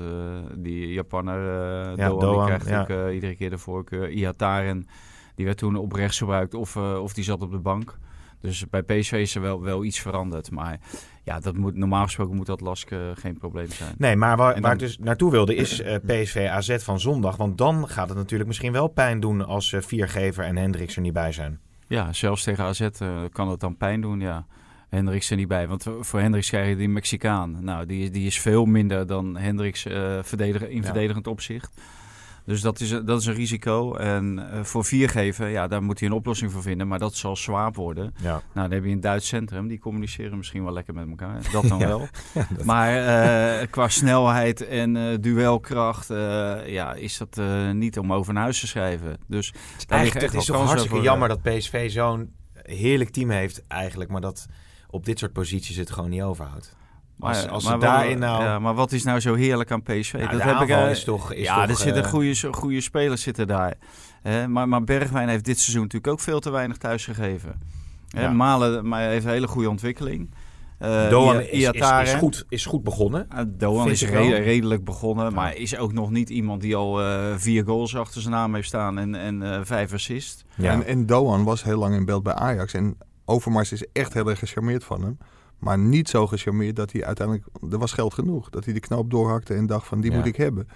die 0.56 0.92
Japanner, 0.92 1.40
Ja, 1.96 2.08
Doan, 2.08 2.20
Doan, 2.20 2.46
die 2.46 2.56
krijgt 2.58 2.90
ook 2.90 3.12
iedere 3.12 3.34
keer 3.34 3.50
de 3.50 3.58
voorkeur. 3.58 4.10
Iataren, 4.10 4.86
die 5.34 5.44
werd 5.46 5.58
toen 5.58 5.76
op 5.76 5.92
rechts 5.92 6.18
gebruikt 6.18 6.54
of, 6.54 6.76
of 6.76 7.12
die 7.12 7.24
zat 7.24 7.42
op 7.42 7.50
de 7.50 7.58
bank. 7.58 7.98
Dus 8.40 8.64
bij 8.70 8.82
PSV 8.82 9.12
is 9.12 9.34
er 9.34 9.40
wel, 9.40 9.62
wel 9.62 9.84
iets 9.84 10.00
veranderd. 10.00 10.50
Maar 10.50 10.78
ja, 11.28 11.40
dat 11.40 11.56
moet, 11.56 11.76
normaal 11.76 12.04
gesproken 12.04 12.36
moet 12.36 12.46
dat 12.46 12.60
Lask 12.60 12.90
eh, 12.90 12.98
geen 13.14 13.38
probleem 13.38 13.70
zijn. 13.70 13.94
Nee, 13.98 14.16
maar 14.16 14.36
waar, 14.36 14.72
ik 14.72 14.78
dus 14.78 14.98
naartoe 14.98 15.30
wilde 15.30 15.54
is 15.54 15.80
eh, 15.82 15.94
PSV 16.06 16.48
AZ 16.50 16.76
van 16.78 17.00
zondag. 17.00 17.36
Want 17.36 17.58
dan 17.58 17.88
gaat 17.88 18.08
het 18.08 18.16
natuurlijk 18.18 18.48
misschien 18.48 18.72
wel 18.72 18.88
pijn 18.88 19.20
doen 19.20 19.46
als 19.46 19.72
eh, 19.72 19.80
Viergever 19.80 20.44
en 20.44 20.56
Hendricks 20.56 20.96
er 20.96 21.02
niet 21.02 21.12
bij 21.12 21.32
zijn. 21.32 21.60
Ja, 21.86 22.12
zelfs 22.12 22.42
tegen 22.42 22.64
AZ 22.64 22.88
kan 23.32 23.48
het 23.48 23.60
dan 23.60 23.76
pijn 23.76 24.00
doen, 24.00 24.20
ja. 24.20 24.46
Hendricks 24.88 25.30
er 25.30 25.36
niet 25.36 25.48
bij. 25.48 25.68
Want 25.68 25.86
voor 26.00 26.20
Hendricks 26.20 26.48
krijg 26.48 26.68
je 26.68 26.76
die 26.76 26.88
Mexicaan. 26.88 27.64
Nou, 27.64 27.86
die, 27.86 28.10
die 28.10 28.26
is 28.26 28.40
veel 28.40 28.64
minder 28.64 29.06
dan 29.06 29.36
Hendricks 29.36 29.82
verdediger, 30.22 30.70
in 30.70 30.76
Ja. 30.76 30.82
verdedigend 30.82 31.26
opzicht. 31.26 31.80
Dus 32.48 32.60
dat 32.60 32.80
is, 32.80 32.88
dat 32.88 33.20
is 33.20 33.26
een 33.26 33.34
risico. 33.34 33.94
En 33.94 34.50
eh, 34.52 34.64
voor 34.64 34.84
viergeven, 34.84 35.50
ja, 35.50 35.66
daar 35.66 35.82
moet 35.82 36.00
hij 36.00 36.08
een 36.08 36.14
oplossing 36.14 36.52
voor 36.52 36.62
vinden. 36.62 36.88
Maar 36.88 36.98
dat 36.98 37.14
zal 37.14 37.36
zwaar 37.36 37.72
worden. 37.72 38.14
Ja. 38.22 38.30
Nou, 38.30 38.42
dan 38.52 38.70
heb 38.70 38.84
je 38.84 38.90
een 38.90 39.00
Duits 39.00 39.28
centrum. 39.28 39.68
Die 39.68 39.78
communiceren 39.78 40.36
misschien 40.36 40.64
wel 40.64 40.72
lekker 40.72 40.94
met 40.94 41.08
elkaar. 41.08 41.40
Dat 41.52 41.68
dan 41.68 41.78
Ja. 41.78 41.86
wel. 41.86 42.08
Maar 42.64 42.96
eh, 42.96 43.66
qua 43.70 43.88
snelheid 43.88 44.66
en 44.66 44.96
eh, 44.96 45.16
duelkracht 45.20 46.08
ja, 46.66 46.94
is 46.94 47.18
dat 47.18 47.40
niet 47.72 47.98
om 47.98 48.12
over 48.12 48.32
naar 48.32 48.42
huis 48.42 48.60
te 48.60 48.66
schrijven. 48.66 49.16
Dus 49.26 49.52
Eigenlijk, 49.88 50.24
echt 50.24 50.32
het 50.32 50.42
is 50.42 50.48
wel 50.48 50.58
toch 50.58 50.66
hartstikke 50.66 50.96
voor, 50.96 51.04
jammer 51.04 51.28
dat 51.28 51.42
PSV 51.42 51.90
zo'n 51.90 52.32
heerlijk 52.62 53.10
team 53.10 53.30
heeft 53.30 53.64
eigenlijk. 53.66 54.10
Maar 54.10 54.20
dat 54.20 54.46
op 54.90 55.04
dit 55.04 55.18
soort 55.18 55.32
posities 55.32 55.76
het 55.76 55.90
gewoon 55.90 56.10
niet 56.10 56.22
overhoudt. 56.22 56.76
Als, 57.20 57.48
als 57.48 57.64
wat- 57.64 57.80
daarin 57.80 58.18
nou... 58.18 58.42
Ja, 58.44 58.58
maar 58.58 58.74
wat 58.74 58.92
is 58.92 59.04
nou 59.04 59.20
zo 59.20 59.34
heerlijk 59.34 59.70
aan 59.70 59.82
PSV? 59.82 60.12
Nou, 60.12 60.28
dat 60.30 60.40
de 60.40 60.46
heb 60.46 60.54
ik, 60.54 60.60
aanval 60.60 60.84
eh, 60.84 60.90
is 60.90 61.04
toch- 61.04 61.32
is 61.32 61.46
ja, 61.46 61.60
toch, 61.60 61.68
er 61.70 61.76
zitten 61.82 62.02
eh, 62.04 62.08
goede, 62.08 62.52
goede 62.52 62.80
spelers 62.80 63.22
zitten 63.22 63.46
daar. 63.46 63.74
Hè, 64.22 64.48
maar, 64.48 64.68
maar 64.68 64.84
Bergwijn 64.84 65.28
heeft 65.28 65.44
dit 65.44 65.58
seizoen 65.58 65.82
natuurlijk 65.82 66.12
ook 66.12 66.20
veel 66.20 66.40
te 66.40 66.50
weinig 66.50 66.76
thuis 66.76 67.04
gegeven. 67.04 67.60
Hè, 68.08 68.22
Ja. 68.22 68.30
Malen 68.30 68.88
maar 68.88 69.00
heeft 69.08 69.24
een 69.24 69.30
hele 69.30 69.48
goede 69.48 69.70
ontwikkeling. 69.70 70.30
Eh, 70.78 71.10
Doan 71.10 71.40
is, 71.40 71.70
is, 72.02 72.12
goed, 72.14 72.44
is 72.48 72.66
goed 72.66 72.82
begonnen. 72.82 73.26
Uh, 73.34 73.40
Doan 73.46 73.90
is 73.90 74.02
re- 74.08 74.36
redelijk 74.36 74.84
begonnen, 74.84 75.32
maar 75.34 75.56
is 75.56 75.76
ook 75.76 75.92
nog 75.92 76.10
niet 76.10 76.30
iemand 76.30 76.60
die 76.60 76.76
al 76.76 77.00
eh, 77.02 77.34
vier 77.36 77.64
goals 77.64 77.96
achter 77.96 78.20
zijn 78.20 78.34
naam 78.34 78.54
heeft 78.54 78.68
staan 78.68 78.98
en, 78.98 79.14
en 79.14 79.42
eh, 79.42 79.60
vijf 79.62 79.92
assists. 79.92 80.44
Ja. 80.54 80.72
En, 80.72 80.86
en 80.86 81.06
Doan 81.06 81.44
was 81.44 81.62
heel 81.62 81.78
lang 81.78 81.94
in 81.94 82.04
beeld 82.04 82.22
bij 82.22 82.34
Ajax. 82.34 82.74
En 82.74 82.96
Overmars 83.24 83.72
is 83.72 83.84
echt 83.92 84.14
heel 84.14 84.28
erg 84.28 84.38
gecharmeerd 84.38 84.84
van 84.84 85.02
hem. 85.02 85.18
Maar 85.58 85.78
niet 85.78 86.08
zo 86.08 86.26
gecharmeerd 86.26 86.76
dat 86.76 86.92
hij 86.92 87.04
uiteindelijk... 87.04 87.46
Er 87.70 87.78
was 87.78 87.92
geld 87.92 88.14
genoeg. 88.14 88.50
Dat 88.50 88.64
hij 88.64 88.74
de 88.74 88.80
knoop 88.80 89.10
doorhakte 89.10 89.54
en 89.54 89.66
dacht 89.66 89.86
van 89.86 90.00
die 90.00 90.10
Ja. 90.10 90.16
moet 90.16 90.26
ik 90.26 90.36
hebben. 90.36 90.68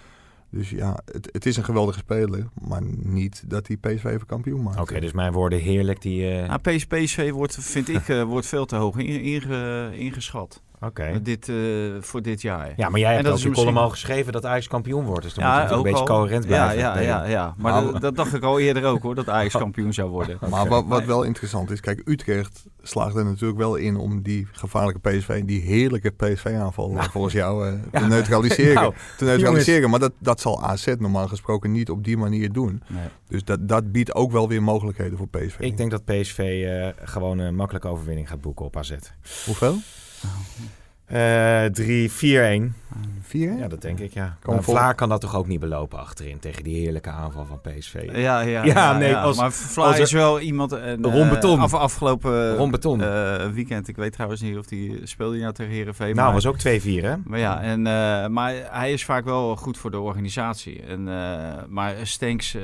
Dus 0.51 0.71
ja, 0.71 1.01
het, 1.05 1.29
het 1.33 1.47
is 1.47 1.57
een 1.57 1.65
geweldige 1.65 1.99
speler. 1.99 2.49
Maar 2.69 2.83
niet 3.03 3.45
dat 3.47 3.67
hij 3.67 3.77
PSV 3.77 4.05
even 4.05 4.27
kampioen 4.27 4.63
maakt. 4.63 4.81
Oké, 4.81 5.01
dus 5.01 5.13
mijn 5.13 5.33
woorden 5.33 5.59
heerlijk. 5.59 6.03
Die, 6.03 6.31
eh, 6.31 6.49
Nou, 6.49 6.61
PS, 6.61 6.87
PSV 6.87 7.31
wordt, 7.31 7.57
vind 7.61 7.89
ik, 7.89 8.09
eh, 8.09 8.23
wordt 8.23 8.47
veel 8.47 8.65
te 8.67 8.77
hoog 8.77 8.97
in- 8.97 9.21
inge- 9.23 9.91
ingeschat 9.97 10.63
Oké. 10.85 11.21
dit, 11.23 11.49
eh, 11.49 11.57
voor 12.01 12.23
dit 12.23 12.43
jaar. 12.43 12.73
Ja, 12.77 12.89
maar 12.89 13.01
jij 13.01 13.13
hebt 13.13 13.25
dat 13.25 13.33
ook 13.33 13.39
is 13.39 13.45
je 13.45 13.51
column 13.51 13.77
al 13.77 13.91
geschreven 13.91 14.33
dat 14.33 14.45
Ajax 14.45 14.69
kampioen 14.69 15.05
wordt. 15.05 15.23
Dus 15.23 15.35
dan 15.35 15.45
moet 15.45 15.53
je 15.53 15.61
natuurlijk 15.61 15.87
een 15.87 15.93
beetje 15.93 16.13
al. 16.13 16.19
coherent 16.19 16.47
blijven. 16.47 16.79
Ja, 16.79 16.99
ja, 16.99 17.01
ja, 17.01 17.25
ja. 17.25 17.55
maar 17.57 17.73
Nou, 17.73 17.93
dat, 17.93 18.01
dat 18.01 18.17
dacht 18.17 18.35
ik 18.35 18.43
al 18.43 18.59
eerder 18.59 18.85
ook 18.85 19.03
hoor, 19.03 19.15
dat 19.15 19.29
Ajax 19.29 19.57
kampioen 19.57 19.93
zou 19.93 20.11
worden. 20.11 20.39
Maar 20.51 20.69
wat, 20.69 20.85
wat 20.87 21.05
wel 21.05 21.23
interessant 21.23 21.71
is, 21.71 21.81
kijk, 21.81 22.03
Utrecht 22.05 22.65
slaagt 22.83 23.17
er 23.17 23.25
natuurlijk 23.25 23.59
wel 23.59 23.77
in 23.77 23.97
om 23.97 24.23
die 24.23 24.47
gevaarlijke 24.53 25.11
PSV, 25.11 25.45
die 25.45 25.61
heerlijke 25.61 26.11
PSV-aanval 26.11 26.97
volgens 27.11 27.35
jou 27.35 27.69
eh, 27.69 28.01
te 28.01 28.07
neutraliseren. 28.07 28.71
Nou, 28.83 28.95
te 29.17 29.25
neutraliseren. 29.25 29.91
Maar 29.91 30.01
dat, 30.01 30.13
dat 30.19 30.41
zal 30.41 30.63
AZ 30.63 30.95
normaal 30.99 31.29
gesproken 31.29 31.73
niet 31.73 31.91
op 31.91 32.05
die 32.05 32.17
manier 32.17 32.53
doen. 32.53 32.83
Nee. 32.87 33.03
Dus 33.29 33.45
dat, 33.45 33.69
dat 33.69 33.93
biedt 33.93 34.15
ook 34.15 34.33
wel 34.33 34.49
weer 34.49 34.63
mogelijkheden 34.63 35.19
voor 35.19 35.29
PSV. 35.29 35.59
Ik 35.59 35.77
denk 35.77 35.91
dat 35.91 36.05
PSV 36.05 36.39
eh, 36.39 37.07
gewoon 37.09 37.39
een 37.39 37.55
makkelijke 37.55 37.89
overwinning 37.89 38.29
gaat 38.29 38.41
boeken 38.41 38.65
op 38.65 38.77
AZ. 38.77 38.95
Hoeveel? 39.45 39.77
Eh 40.25 40.82
3-4-1. 41.13 42.81
Vier? 43.23 43.57
Ja, 43.59 43.69
dat 43.69 43.81
denk 43.83 43.99
ik, 43.99 44.13
ja. 44.13 44.37
Kom 44.43 44.55
Maar 44.55 44.63
vol. 44.63 44.75
Vlaar 44.75 44.95
kan 44.95 45.09
dat 45.09 45.21
toch 45.21 45.37
ook 45.37 45.47
niet 45.47 45.61
belopen 45.61 45.99
achterin 45.99 46.39
tegen 46.39 46.65
die 46.65 46.77
heerlijke 46.81 47.11
aanval 47.11 47.45
van 47.47 47.61
PSV. 47.61 48.09
Ja, 48.15 48.41
ja, 48.41 48.65
Ja, 48.65 48.99
nee, 48.99 49.17
als- 49.17 49.37
maar 49.37 49.53
Vlaar 49.53 49.87
als 49.87 49.97
er- 49.97 50.03
is 50.03 50.13
wel 50.13 50.41
iemand... 50.41 50.73
Een, 50.73 51.03
Ron 51.05 51.29
Beton. 51.29 51.61
af, 51.61 51.75
afgelopen 51.75 52.57
Ron 52.57 52.71
Beton. 52.71 53.03
eh, 53.03 53.47
weekend, 53.53 53.89
ik 53.89 53.97
weet 53.97 54.13
trouwens 54.13 54.41
niet 54.41 54.57
of 54.59 54.67
die 54.67 55.01
speelde 55.05 55.39
nou 55.39 55.53
tegen 55.53 55.73
Heerenveen. 55.73 56.15
nou, 56.15 56.25
maar, 56.33 56.33
was 56.35 56.47
ook 56.47 56.59
2-4, 56.59 57.05
hè? 57.05 57.15
Maar 57.25 57.39
ja, 57.39 57.61
en, 57.63 57.87
eh, 57.87 58.27
maar 58.27 58.55
hij 58.71 58.93
is 58.93 59.05
vaak 59.05 59.25
wel 59.25 59.57
goed 59.57 59.79
voor 59.79 59.91
de 59.91 60.01
organisatie. 60.01 60.83
En, 60.83 61.09
eh, 61.09 61.15
maar 61.69 61.95
Stenks 62.03 62.55
eh, 62.55 62.63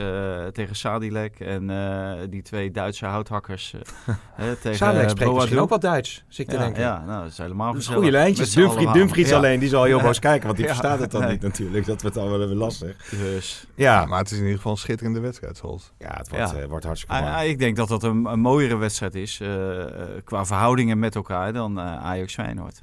tegen 0.53 0.77
Sadilek 0.77 1.41
en 1.41 1.71
eh, 1.71 2.13
die 2.31 2.43
twee 2.43 2.71
Duitse 2.71 3.07
houthakkers 3.07 3.75
eh, 3.75 3.81
hè, 4.45 4.57
tegen 4.57 4.77
Sadek 4.79 5.03
eh, 5.03 5.09
spreekt 5.09 5.33
misschien 5.33 5.59
ook 5.59 5.69
wel 5.69 5.79
Duits, 5.79 6.25
zit 6.29 6.39
ik 6.47 6.49
te 6.53 6.59
ja, 6.59 6.63
denken. 6.65 6.83
ja, 6.83 7.03
nou, 7.07 7.23
dat 7.23 7.31
is 7.33 7.39
helemaal 7.39 7.67
Dat 7.73 7.81
is 7.81 7.87
gezellig. 7.87 8.03
goede 8.05 8.17
lijntjes. 8.19 8.38
Dumfries, 8.93 9.29
Ja. 9.29 9.37
alleen, 9.37 9.59
die 9.61 9.69
zal 9.69 9.85
heel 9.85 9.97
Ja. 9.99 10.03
boos 10.03 10.19
kijken, 10.19 10.45
want 10.47 10.57
die 10.59 10.67
Ja. 10.67 10.75
verstaat 10.75 11.01
het 11.01 11.11
dan 11.11 11.21
Nee. 11.21 11.31
niet 11.31 11.41
natuurlijk. 11.43 11.87
Dat 11.87 12.01
wordt 12.03 12.17
dan 12.17 12.31
wel 12.31 12.43
even 12.43 12.57
lastig. 12.57 12.97
Dus, 13.11 13.67
Ja, 13.75 14.01
Ja, 14.01 14.07
maar 14.07 14.19
het 14.19 14.31
is 14.31 14.37
in 14.37 14.43
ieder 14.43 14.57
geval 14.57 14.73
een 14.73 14.79
schitterende 14.79 15.21
wedstrijd, 15.21 15.57
zoals. 15.57 15.93
ja 15.99 16.15
het 16.17 16.29
wordt, 16.29 16.51
Ja. 16.51 16.57
eh, 16.57 16.69
wordt 16.69 16.85
hartstikke 16.85 17.15
ah, 17.17 17.23
mooi. 17.23 17.35
ah, 17.35 17.45
ik 17.51 17.59
denk 17.59 17.77
dat 17.77 17.89
dat 17.89 18.03
een, 18.03 18.25
een 18.25 18.41
mooiere 18.41 18.77
wedstrijd 18.77 19.15
is 19.15 19.41
eh, 19.41 19.81
eh, 19.83 19.89
qua 20.25 20.45
verhoudingen 20.47 20.99
met 20.99 21.15
elkaar 21.15 21.53
dan 21.53 21.79
eh, 21.79 22.05
Ajax 22.05 22.35
Feyenoord. 22.35 22.79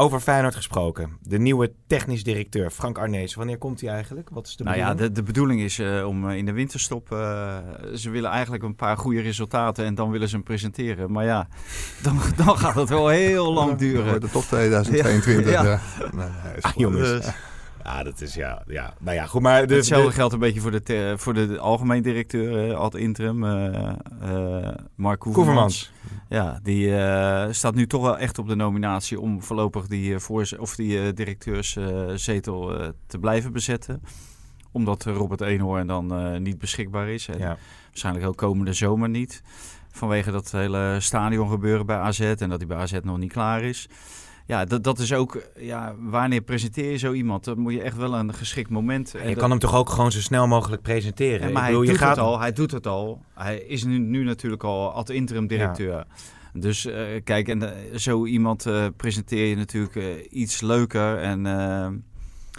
Over 0.00 0.20
Feyenoord 0.20 0.54
gesproken. 0.54 1.16
De 1.22 1.38
nieuwe 1.38 1.72
technisch 1.86 2.22
directeur, 2.24 2.70
Frank 2.70 2.98
Arnees. 2.98 3.34
Wanneer 3.34 3.58
komt 3.58 3.80
hij 3.80 3.90
eigenlijk? 3.90 4.28
Wat 4.32 4.46
is 4.46 4.56
de 4.56 4.64
nou 4.64 4.76
ja, 4.76 4.82
bedoeling? 4.88 5.14
de, 5.14 5.20
de 5.20 5.26
bedoeling 5.26 5.60
is 5.60 5.78
eh, 5.78 6.06
om 6.06 6.30
eh, 6.30 6.36
in 6.36 6.44
de 6.46 6.52
winterstop. 6.52 7.12
eh, 7.12 7.56
ze 7.94 8.10
willen 8.10 8.30
eigenlijk 8.30 8.62
een 8.62 8.74
paar 8.74 8.96
goede 8.96 9.20
resultaten 9.20 9.84
en 9.84 9.94
dan 9.94 10.10
willen 10.10 10.28
ze 10.28 10.34
hem 10.34 10.44
presenteren. 10.44 11.12
Maar 11.12 11.24
ja, 11.24 11.48
dan, 12.02 12.18
dan 12.36 12.58
gaat 12.58 12.74
het 12.74 12.88
wel 12.88 13.08
heel 13.08 13.52
lang 13.52 13.68
Dan 13.68 13.76
duren. 13.78 14.04
wordt 14.06 14.22
het 14.22 14.32
toch 14.32 14.44
2022. 14.44 15.50
Ja. 15.52 15.62
Ja. 15.62 15.80
Nee, 16.12 16.26
nee, 16.44 16.56
is 16.56 16.62
Ah, 16.62 16.72
jongens. 16.76 17.08
Dus- 17.08 17.26
Ja, 17.82 18.02
dat 18.02 18.20
is 18.20 18.34
ja, 18.34 18.62
ja. 18.66 18.94
Nou 18.98 19.16
ja, 19.16 19.26
goed, 19.26 19.42
maar 19.42 19.66
de, 19.66 19.74
Hetzelfde 19.74 20.08
de- 20.08 20.14
geldt 20.14 20.32
een 20.32 20.38
beetje 20.38 20.60
voor 20.60 20.70
de, 20.70 20.82
te- 20.82 21.14
voor 21.16 21.34
de 21.34 21.58
algemeen 21.58 22.02
directeur, 22.02 22.70
eh, 22.70 22.76
ad 22.76 22.94
interim, 22.94 23.44
eh 23.44 23.88
eh 24.20 24.74
Mark 24.94 25.20
Koevermans. 25.20 25.92
Ja, 26.28 26.60
die 26.62 26.88
staat 27.54 27.74
nu 27.74 27.86
toch 27.86 28.02
wel 28.02 28.18
echt 28.18 28.38
op 28.38 28.48
de 28.48 28.54
nominatie 28.54 29.20
om 29.20 29.42
voorlopig 29.42 29.86
die, 29.86 30.18
voorz- 30.18 30.52
of 30.52 30.74
die 30.76 31.12
directeurszetel 31.12 32.92
te 33.06 33.18
blijven 33.18 33.52
bezetten. 33.52 34.02
Omdat 34.72 35.04
Robert 35.04 35.40
Eenhoorn 35.40 35.86
dan 35.86 36.42
niet 36.42 36.58
beschikbaar 36.58 37.08
is. 37.08 37.28
En 37.28 37.38
Ja. 37.38 37.56
waarschijnlijk 37.88 38.26
ook 38.26 38.36
komende 38.36 38.72
zomer 38.72 39.08
niet. 39.08 39.42
Vanwege 39.92 40.30
dat 40.30 40.50
hele 40.50 40.96
stadion 41.00 41.48
gebeuren 41.50 41.86
bij 41.86 41.96
AZ 41.96 42.20
en 42.20 42.48
dat 42.48 42.58
hij 42.58 42.66
bij 42.66 42.76
AZ 42.76 42.92
nog 43.02 43.18
niet 43.18 43.32
klaar 43.32 43.62
is. 43.62 43.88
Ja, 44.50 44.64
dat, 44.64 44.84
dat 44.84 44.98
is 44.98 45.12
ook, 45.12 45.42
ja, 45.58 45.94
wanneer 45.98 46.40
presenteer 46.40 46.90
je 46.90 46.96
zo 46.96 47.12
iemand? 47.12 47.44
Dan 47.44 47.58
moet 47.58 47.72
je 47.72 47.82
echt 47.82 47.96
wel 47.96 48.14
een 48.14 48.34
geschikt 48.34 48.70
moment. 48.70 49.14
en 49.14 49.20
Je 49.22 49.28
dat- 49.28 49.38
kan 49.38 49.50
hem 49.50 49.58
toch 49.58 49.74
ook 49.74 49.88
gewoon 49.90 50.12
zo 50.12 50.20
snel 50.20 50.46
mogelijk 50.46 50.82
presenteren? 50.82 51.52
maar 51.52 51.62
bedoel, 51.66 51.78
hij 51.78 51.86
je 51.86 51.92
doet 51.92 51.98
gaat 51.98 52.16
het 52.16 52.24
al. 52.24 52.40
Hij 52.40 52.52
doet 52.52 52.70
het 52.70 52.86
al. 52.86 53.24
Hij 53.34 53.58
is 53.58 53.84
nu, 53.84 53.98
nu 53.98 54.24
natuurlijk 54.24 54.64
al 54.64 54.90
ad 54.92 55.08
interim 55.10 55.46
directeur. 55.46 56.04
Dus 56.52 56.86
eh, 56.86 57.04
kijk, 57.24 57.48
en 57.48 57.62
eh, 57.92 57.96
zo 57.98 58.26
iemand 58.26 58.66
eh, 58.66 58.86
presenteer 58.96 59.46
je 59.46 59.56
natuurlijk 59.56 59.96
eh, 59.96 60.04
iets 60.30 60.60
leuker. 60.60 61.16
En 61.18 61.46
eh, 61.46 61.88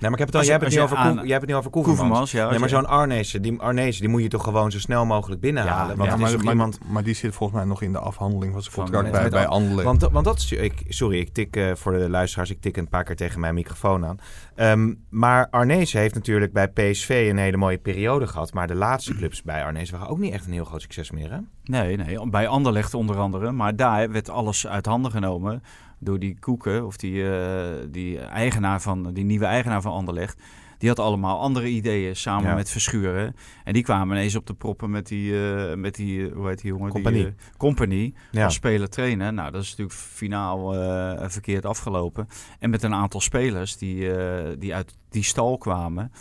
maar 0.09 0.19
ik 0.19 0.25
heb 0.25 0.27
het, 0.27 0.35
al, 0.35 0.43
jij 0.43 0.53
je- 0.53 0.59
hebt 0.59 0.63
het, 0.63 0.73
je 0.73 0.81
over, 0.81 0.97
aan- 0.97 1.07
Koe- 1.15 1.21
jij 1.21 1.29
hebt 1.31 1.41
het 1.41 1.49
niet 1.49 1.59
over 1.59 1.71
Koevermans. 1.71 1.99
Koevermans, 2.01 2.31
ja. 2.31 2.49
Nee, 2.49 2.59
maar 2.59 2.69
zo'n 2.69 2.85
Arnezen 2.85 3.41
die, 3.41 3.59
Arnezen, 3.59 4.01
die 4.01 4.09
moet 4.09 4.21
je 4.21 4.27
toch 4.27 4.43
gewoon 4.43 4.71
zo 4.71 4.79
snel 4.79 5.05
mogelijk 5.05 5.41
binnenhalen? 5.41 5.97
Ja, 5.97 6.07
want 6.17 6.21
maar, 6.21 6.51
iemand... 6.51 6.79
maar 6.89 7.03
die 7.03 7.13
zit 7.13 7.35
volgens 7.35 7.59
mij 7.59 7.67
nog 7.67 7.81
in 7.81 7.91
de 7.91 7.99
afhandeling 7.99 8.53
van 8.53 8.61
zijn 8.61 8.75
contract 8.75 9.11
bij, 9.11 9.29
bij 9.29 9.47
Anderlecht. 9.47 9.83
Want, 9.83 10.01
want 10.01 10.25
dat 10.25 10.37
is, 10.37 10.51
ik, 10.51 10.83
sorry, 10.87 11.19
ik 11.19 11.33
tik 11.33 11.55
eh, 11.55 11.71
voor 11.75 11.91
de 11.91 12.09
luisteraars, 12.09 12.49
ik 12.49 12.61
tik 12.61 12.77
een 12.77 12.89
paar 12.89 13.03
keer 13.03 13.15
tegen 13.15 13.39
mijn 13.39 13.53
microfoon 13.53 14.05
aan. 14.05 14.17
Ehm, 14.55 14.93
maar 15.09 15.47
Arnezen 15.49 15.99
heeft 15.99 16.13
natuurlijk 16.15 16.53
bij 16.53 16.67
PSV 16.67 17.27
een 17.29 17.37
hele 17.37 17.57
mooie 17.57 17.77
periode 17.77 18.27
gehad. 18.27 18.53
Maar 18.53 18.67
de 18.67 18.75
laatste 18.75 19.15
clubs 19.15 19.41
bij 19.43 19.63
Arnezen 19.63 19.93
waren 19.97 20.11
ook 20.11 20.19
niet 20.19 20.33
echt 20.33 20.45
een 20.45 20.53
heel 20.53 20.65
groot 20.65 20.81
succes 20.81 21.11
meer, 21.11 21.31
hè? 21.31 21.37
Nee, 21.63 21.97
nee, 21.97 22.29
bij 22.29 22.47
Anderlecht 22.47 22.93
onder 22.93 23.17
andere. 23.17 23.51
Maar 23.51 23.75
daar 23.75 24.11
werd 24.11 24.29
alles 24.29 24.67
uit 24.67 24.85
handen 24.85 25.11
genomen 25.11 25.63
door 26.03 26.19
die 26.19 26.37
Koeken, 26.39 26.85
of 26.85 26.97
die, 26.97 27.29
eh, 27.31 27.87
die 27.89 28.19
eigenaar 28.19 28.81
van, 28.81 29.13
die 29.13 29.23
nieuwe 29.23 29.45
eigenaar 29.45 29.81
van 29.81 29.91
Anderlecht. 29.91 30.41
Die 30.77 30.89
had 30.89 30.99
allemaal 30.99 31.39
andere 31.39 31.67
ideeën 31.67 32.15
samen 32.15 32.49
Ja. 32.49 32.55
met 32.55 32.69
Verschuren. 32.69 33.35
En 33.63 33.73
die 33.73 33.83
kwamen 33.83 34.17
ineens 34.17 34.35
op 34.35 34.45
de 34.47 34.53
proppen 34.53 34.89
met 34.89 35.07
die, 35.07 35.45
eh, 35.45 35.75
met 35.75 35.95
die 35.95 36.29
hoe 36.29 36.47
heet 36.47 36.61
die 36.61 36.71
jongen? 36.71 36.89
Compagnie. 36.91 37.21
Die, 37.23 37.31
eh, 37.31 37.57
compagnie 37.57 38.13
Ja. 38.31 38.43
als 38.45 38.53
speler 38.53 38.89
trainen. 38.89 39.35
Nou, 39.35 39.51
dat 39.51 39.61
is 39.61 39.69
natuurlijk 39.69 39.97
finaal 39.97 40.73
eh, 40.75 41.29
verkeerd 41.29 41.65
afgelopen. 41.65 42.27
En 42.59 42.69
met 42.69 42.83
een 42.83 42.93
aantal 42.93 43.21
spelers 43.21 43.77
die, 43.77 44.09
die 44.57 44.75
uit 44.75 44.97
die 45.09 45.23
stal 45.23 45.57
kwamen. 45.57 46.11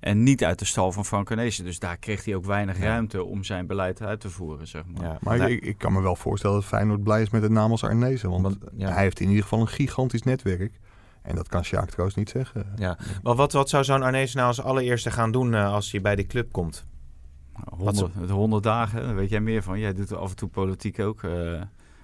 En 0.00 0.22
niet 0.22 0.44
uit 0.44 0.58
de 0.58 0.64
stal 0.64 0.92
van 0.92 1.04
Frank 1.04 1.30
Arnezen. 1.30 1.64
Dus 1.64 1.78
daar 1.78 1.96
kreeg 1.96 2.24
hij 2.24 2.34
ook 2.34 2.44
weinig 2.44 2.78
Ja. 2.78 2.84
ruimte 2.84 3.24
om 3.24 3.44
zijn 3.44 3.66
beleid 3.66 4.02
uit 4.02 4.20
te 4.20 4.30
voeren, 4.30 4.66
zeg 4.68 4.82
maar. 4.86 5.02
Ja, 5.02 5.18
Maar 5.20 5.50
ik, 5.50 5.62
ik 5.64 5.78
kan 5.78 5.92
me 5.92 6.02
wel 6.02 6.16
voorstellen 6.16 6.56
dat 6.56 6.64
Feyenoord 6.64 7.02
blij 7.02 7.22
is 7.22 7.30
met 7.30 7.42
de 7.42 7.50
naam 7.50 7.70
als 7.70 7.84
Arnezen. 7.84 8.30
Want 8.30 8.42
Want, 8.42 8.58
ja. 8.76 8.90
hij 8.92 9.02
heeft 9.02 9.20
in 9.20 9.28
ieder 9.28 9.42
geval 9.42 9.60
een 9.60 9.68
gigantisch 9.68 10.22
netwerk. 10.22 10.80
En 11.22 11.34
dat 11.34 11.48
kan 11.48 11.64
Sjaak 11.64 11.90
trouwens 11.90 12.16
niet 12.16 12.30
zeggen. 12.30 12.66
Ja. 12.76 12.98
Maar 13.22 13.34
wat, 13.34 13.52
wat 13.52 13.68
zou 13.68 13.84
zo'n 13.84 14.02
Arnezen 14.02 14.36
nou 14.36 14.48
als 14.48 14.62
allereerste 14.62 15.10
gaan 15.10 15.32
doen 15.32 15.54
eh, 15.54 15.72
als 15.72 15.90
hij 15.90 16.00
bij 16.00 16.16
die 16.16 16.26
club 16.26 16.52
komt? 16.52 16.86
Honderd, 17.76 18.12
de 18.26 18.32
honderd 18.32 18.62
dagen, 18.62 19.02
daar 19.02 19.14
weet 19.14 19.30
jij 19.30 19.40
meer 19.40 19.62
van. 19.62 19.78
Jij 19.78 19.92
doet 19.94 20.12
af 20.12 20.30
en 20.30 20.36
toe 20.36 20.48
politiek 20.48 20.98
ook 20.98 21.22
eh, 21.22 21.60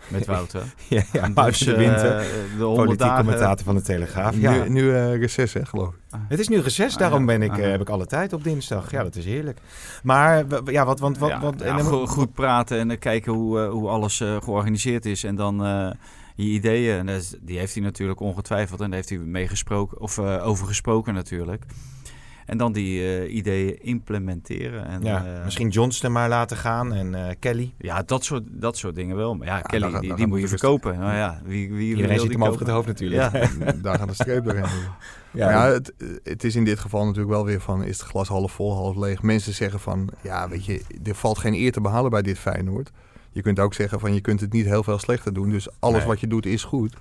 met 0.09 0.27
Wouter. 0.37 0.63
ja, 0.89 1.03
ja 1.13 1.33
Wouter 1.33 1.65
de 1.67 1.73
eh, 1.73 1.79
Winter, 1.79 2.19
de 2.59 2.65
honderd 2.65 2.75
politiek 2.77 2.99
dagen. 2.99 3.25
commentator 3.25 3.65
van 3.65 3.75
de 3.75 3.83
Telegraaf. 3.83 4.37
Ja. 4.39 4.53
Nu, 4.53 4.69
nu 4.69 4.95
eh, 4.95 5.17
reces, 5.17 5.53
hè, 5.53 5.65
geloof 5.67 5.89
ik. 5.95 6.01
Het 6.29 6.39
is 6.39 6.49
nu 6.49 6.61
reces, 6.61 6.93
Ah, 6.93 6.99
daarom 6.99 7.21
ja. 7.21 7.27
ben 7.27 7.43
ik, 7.43 7.51
Ah, 7.53 7.59
eh, 7.65 7.71
heb 7.71 7.81
ik 7.81 7.89
alle 7.89 8.07
tijd 8.07 8.33
op 8.33 8.45
dinsdag. 8.45 8.91
Ja, 8.91 9.03
dat 9.03 9.17
is 9.17 9.25
heerlijk. 9.25 9.59
Maar 10.03 10.45
ja, 10.65 10.85
wat, 10.85 11.01
want, 11.01 11.19
wat, 11.19 11.29
ja, 11.29 11.41
wat, 11.41 11.55
ja, 11.59 11.65
en 11.65 11.77
dan 11.77 11.87
go- 11.87 11.99
moet- 12.01 12.09
goed 12.09 12.33
praten 12.33 12.79
en 12.79 12.91
eh, 12.91 12.99
kijken 12.99 13.33
hoe, 13.33 13.61
eh, 13.61 13.69
hoe 13.71 13.89
alles 13.89 14.21
eh, 14.21 14.37
georganiseerd 14.43 15.07
is. 15.07 15.25
En 15.25 15.35
dan 15.35 15.65
eh, 15.65 15.91
je 16.35 16.45
ideeën, 16.45 16.99
en 16.99 17.07
dat 17.07 17.17
is- 17.21 17.35
die 17.41 17.59
heeft 17.59 17.75
hij 17.75 17.83
natuurlijk 17.83 18.21
ongetwijfeld. 18.21 18.81
En 18.81 18.87
daar 18.87 18.95
heeft 18.97 19.09
hij 19.09 19.19
mee 19.19 19.49
gesproken, 19.49 20.01
of 20.01 20.19
eh, 20.19 20.47
over 20.47 20.67
gesproken 20.67 21.15
natuurlijk. 21.15 21.65
En 22.47 22.59
dan 22.59 22.73
die 22.73 23.03
eh, 23.03 23.35
ideeën 23.35 23.83
implementeren. 23.83 24.87
En, 24.87 25.03
ja, 25.03 25.25
eh, 25.25 25.45
misschien 25.45 25.69
Johnston 25.69 26.13
maar 26.13 26.29
laten 26.29 26.57
gaan 26.57 26.95
en 26.95 27.15
eh, 27.15 27.35
Kelly. 27.39 27.75
Ja, 27.79 28.03
dat 28.03 28.25
soort, 28.25 28.43
dat 28.47 28.77
soort 28.77 28.95
dingen 28.95 29.17
wel. 29.17 29.35
Maar 29.35 29.47
ja, 29.47 29.61
Kelly, 29.61 29.81
daar 29.81 29.91
die, 29.91 30.09
daar 30.09 30.17
die 30.17 30.19
gaat 30.19 30.27
moet 30.27 30.37
je 30.37 30.45
de 30.45 30.59
verkopen. 30.59 30.99
Nou 30.99 31.15
ja, 31.15 31.41
wie, 31.45 31.73
wie 31.73 31.89
Iedereen 31.89 32.09
wil 32.09 32.19
ziet 32.19 32.29
die 32.29 32.39
hem 32.39 32.49
over 32.49 32.61
het 32.61 32.71
hoofd 32.71 32.87
natuurlijk. 32.87 33.33
Ja. 33.33 33.73
Daar 33.83 33.99
gaat 33.99 34.09
de 34.09 34.15
streep 34.15 34.45
doorheen. 34.45 34.65
Ja, 35.33 35.67
het, 35.67 35.93
het 36.23 36.45
is 36.45 36.57
in 36.57 36.65
dit 36.65 36.79
geval 36.79 37.05
natuurlijk 37.05 37.35
wel 37.35 37.45
weer 37.45 37.61
van... 37.61 37.85
is 37.85 37.99
het 37.99 38.09
glas 38.09 38.29
half 38.29 38.53
vol, 38.53 38.75
half 38.75 38.97
leeg? 38.97 39.23
Mensen 39.23 39.55
zeggen 39.55 39.81
van... 39.81 40.11
ja, 40.23 40.49
weet 40.49 40.65
je, 40.65 40.83
er 41.05 41.15
valt 41.15 41.39
geen 41.39 41.55
eer 41.55 41.73
te 41.73 41.81
behalen 41.81 42.11
bij 42.11 42.23
dit 42.23 42.39
Feyenoord. 42.39 42.91
Je 43.33 43.43
kunt 43.43 43.59
ook 43.59 43.75
zeggen 43.75 44.01
van... 44.01 44.15
je 44.15 44.21
kunt 44.21 44.41
het 44.41 44.53
niet 44.53 44.67
heel 44.67 44.83
veel 44.83 44.99
slechter 44.99 45.33
doen. 45.33 45.51
Dus 45.51 45.69
alles 45.79 45.99
Nee. 45.99 46.07
wat 46.07 46.21
je 46.21 46.27
doet 46.27 46.47
is 46.47 46.65
goed. 46.65 46.97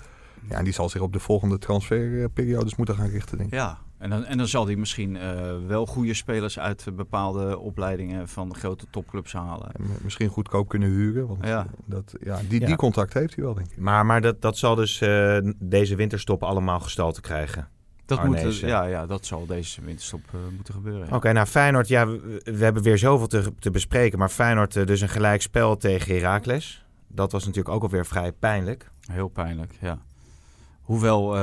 Ja, 0.50 0.58
en 0.58 0.64
die 0.64 0.74
zal 0.74 0.90
zich 0.90 1.02
op 1.02 1.14
de 1.14 1.20
volgende 1.20 1.58
transferperiodes 1.58 2.76
moeten 2.76 2.96
gaan 2.96 3.10
richten, 3.10 3.38
denk 3.38 3.50
ik. 3.50 3.56
Ja, 3.56 3.78
en 3.98 4.10
dan, 4.10 4.26
en 4.26 4.38
dan 4.38 4.48
zal 4.48 4.66
hij 4.66 4.76
misschien 4.76 5.16
eh, 5.18 5.56
wel 5.68 5.86
goede 5.86 6.14
spelers 6.14 6.60
uit 6.60 6.86
bepaalde 6.96 7.58
opleidingen 7.60 8.28
van 8.28 8.56
grote 8.56 8.86
topclubs 8.90 9.34
halen. 9.34 9.72
En 9.72 9.84
misschien 10.04 10.30
goedkoop 10.30 10.68
kunnen 10.68 10.90
huren. 10.90 11.28
Want 11.28 11.46
Ja. 11.46 11.68
dat, 11.86 12.14
ja, 12.24 12.40
die, 12.50 12.60
Ja. 12.60 12.66
die 12.66 12.76
contact 12.76 13.14
heeft 13.14 13.36
hij 13.36 13.44
wel, 13.44 13.54
denk 13.54 13.72
ik. 13.72 13.78
Maar, 13.78 14.06
maar 14.06 14.22
dat, 14.22 14.42
dat 14.42 14.58
zal 14.58 14.76
dus 14.76 15.02
eh, 15.02 15.38
deze 15.60 15.96
winterstop 15.96 16.44
allemaal 16.44 16.80
gestalte 16.80 17.22
krijgen. 17.22 17.68
Dat, 18.06 18.24
moet, 18.26 18.38
Arnezen. 18.38 18.68
ja, 18.68 18.84
ja, 18.84 19.06
dat 19.06 19.26
zal 19.26 19.46
deze 19.46 19.82
winterstop 19.82 20.22
eh, 20.34 20.40
moeten 20.56 20.74
gebeuren. 20.74 21.08
ja. 21.10 21.16
Oké, 21.16 21.32
nou 21.32 21.48
Feyenoord, 21.48 21.88
ja, 21.88 22.08
we, 22.08 22.42
we 22.44 22.64
hebben 22.64 22.84
weer 22.84 22.98
zoveel 22.98 23.28
te, 23.28 23.52
te 23.60 23.72
bespreken. 23.72 24.20
Maar 24.20 24.30
Feyenoord 24.30 24.88
dus 24.88 25.02
een 25.02 25.10
gelijk 25.10 25.42
spel 25.42 25.78
tegen 25.78 26.16
Heracles. 26.16 26.86
Dat 27.08 27.32
was 27.32 27.46
natuurlijk 27.46 27.76
ook 27.76 27.84
alweer 27.84 28.06
vrij 28.06 28.32
pijnlijk. 28.32 28.92
Heel 29.12 29.28
pijnlijk, 29.28 29.74
ja. 29.82 30.00
Hoewel 30.86 31.36
eh 31.38 31.42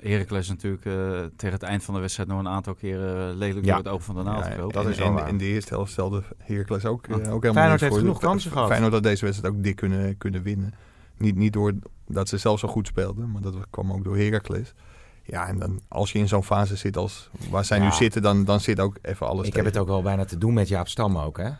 Heracles 0.00 0.48
natuurlijk 0.48 0.84
eh, 0.84 0.92
tegen 1.36 1.54
het 1.54 1.62
eind 1.62 1.84
van 1.84 1.94
de 1.94 2.00
wedstrijd 2.00 2.28
nog 2.28 2.38
een 2.38 2.48
aantal 2.48 2.74
keren 2.74 3.36
lelijk 3.36 3.64
Ja. 3.64 3.74
door 3.74 3.84
het 3.84 3.92
oog 3.92 4.02
van 4.02 4.14
de 4.14 4.22
naald 4.22 4.44
Ja, 4.46 4.56
dat 4.56 4.84
en, 4.84 4.90
is 4.90 4.98
en, 4.98 5.26
in 5.26 5.38
de 5.38 5.44
eerste 5.44 5.74
helft 5.74 5.92
stelde 5.92 6.22
Heracles 6.38 6.84
ook, 6.84 7.06
eh, 7.06 7.14
ook 7.14 7.20
helemaal 7.22 7.52
Feyenoord 7.52 7.80
heeft 7.80 7.96
genoeg 7.96 8.18
kansen 8.18 8.50
gehad. 8.50 8.68
Feyenoord 8.68 8.92
had 8.92 9.02
deze 9.02 9.24
wedstrijd 9.24 9.54
ook 9.54 9.62
dik 9.62 9.76
kunnen, 9.76 10.18
kunnen 10.18 10.42
winnen. 10.42 10.74
Niet, 11.16 11.36
niet 11.36 11.52
door 11.52 11.72
dat 12.06 12.28
ze 12.28 12.38
zelf 12.38 12.58
zo 12.58 12.68
goed 12.68 12.86
speelden, 12.86 13.30
maar 13.30 13.42
dat 13.42 13.54
kwam 13.70 13.92
ook 13.92 14.04
door 14.04 14.16
Heracles. 14.16 14.74
Ja, 15.22 15.46
en 15.46 15.58
dan 15.58 15.80
als 15.88 16.12
je 16.12 16.18
in 16.18 16.28
zo'n 16.28 16.44
fase 16.44 16.76
zit 16.76 16.96
als 16.96 17.30
waar 17.50 17.64
zij 17.64 17.78
nu 17.78 17.92
zitten, 17.92 18.22
dan, 18.22 18.44
dan 18.44 18.60
zit 18.60 18.80
ook 18.80 18.96
even 19.02 19.26
alles 19.26 19.46
ik 19.46 19.54
heb 19.54 19.64
het 19.64 19.78
ook 19.78 19.86
wel 19.86 20.02
bijna 20.02 20.24
te 20.24 20.38
doen 20.38 20.54
met 20.54 20.68
Jaap 20.68 20.88
Stam 20.88 21.18
ook, 21.18 21.36
hè? 21.38 21.50